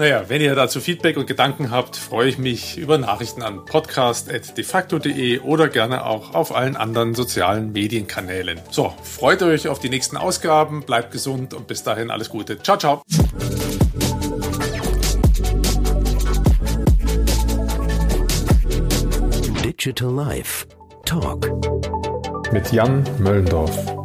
Naja, 0.00 0.24
wenn 0.28 0.40
ihr 0.40 0.54
dazu 0.54 0.80
Feedback 0.80 1.18
und 1.18 1.26
Gedanken 1.26 1.70
habt, 1.70 1.94
freue 1.94 2.26
ich 2.26 2.38
mich 2.38 2.78
über 2.78 2.96
Nachrichten 2.96 3.42
an 3.42 3.66
podcast.defacto.de 3.66 5.40
oder 5.40 5.68
gerne 5.68 6.06
auch 6.06 6.32
auf 6.32 6.54
allen 6.56 6.74
anderen 6.74 7.14
sozialen 7.14 7.72
Medienkanälen. 7.72 8.58
So, 8.70 8.94
freut 9.02 9.42
euch 9.42 9.68
auf 9.68 9.78
die 9.78 9.90
nächsten 9.90 10.16
Ausgaben, 10.16 10.84
bleibt 10.84 11.12
gesund 11.12 11.52
und 11.52 11.66
bis 11.66 11.82
dahin 11.82 12.10
alles 12.10 12.30
Gute. 12.30 12.58
Ciao, 12.62 12.78
ciao. 12.78 13.02
Digital 19.62 20.14
Life 20.14 20.66
Talk 21.04 21.46
mit 22.54 22.72
Jan 22.72 23.04
Möllendorf. 23.18 23.99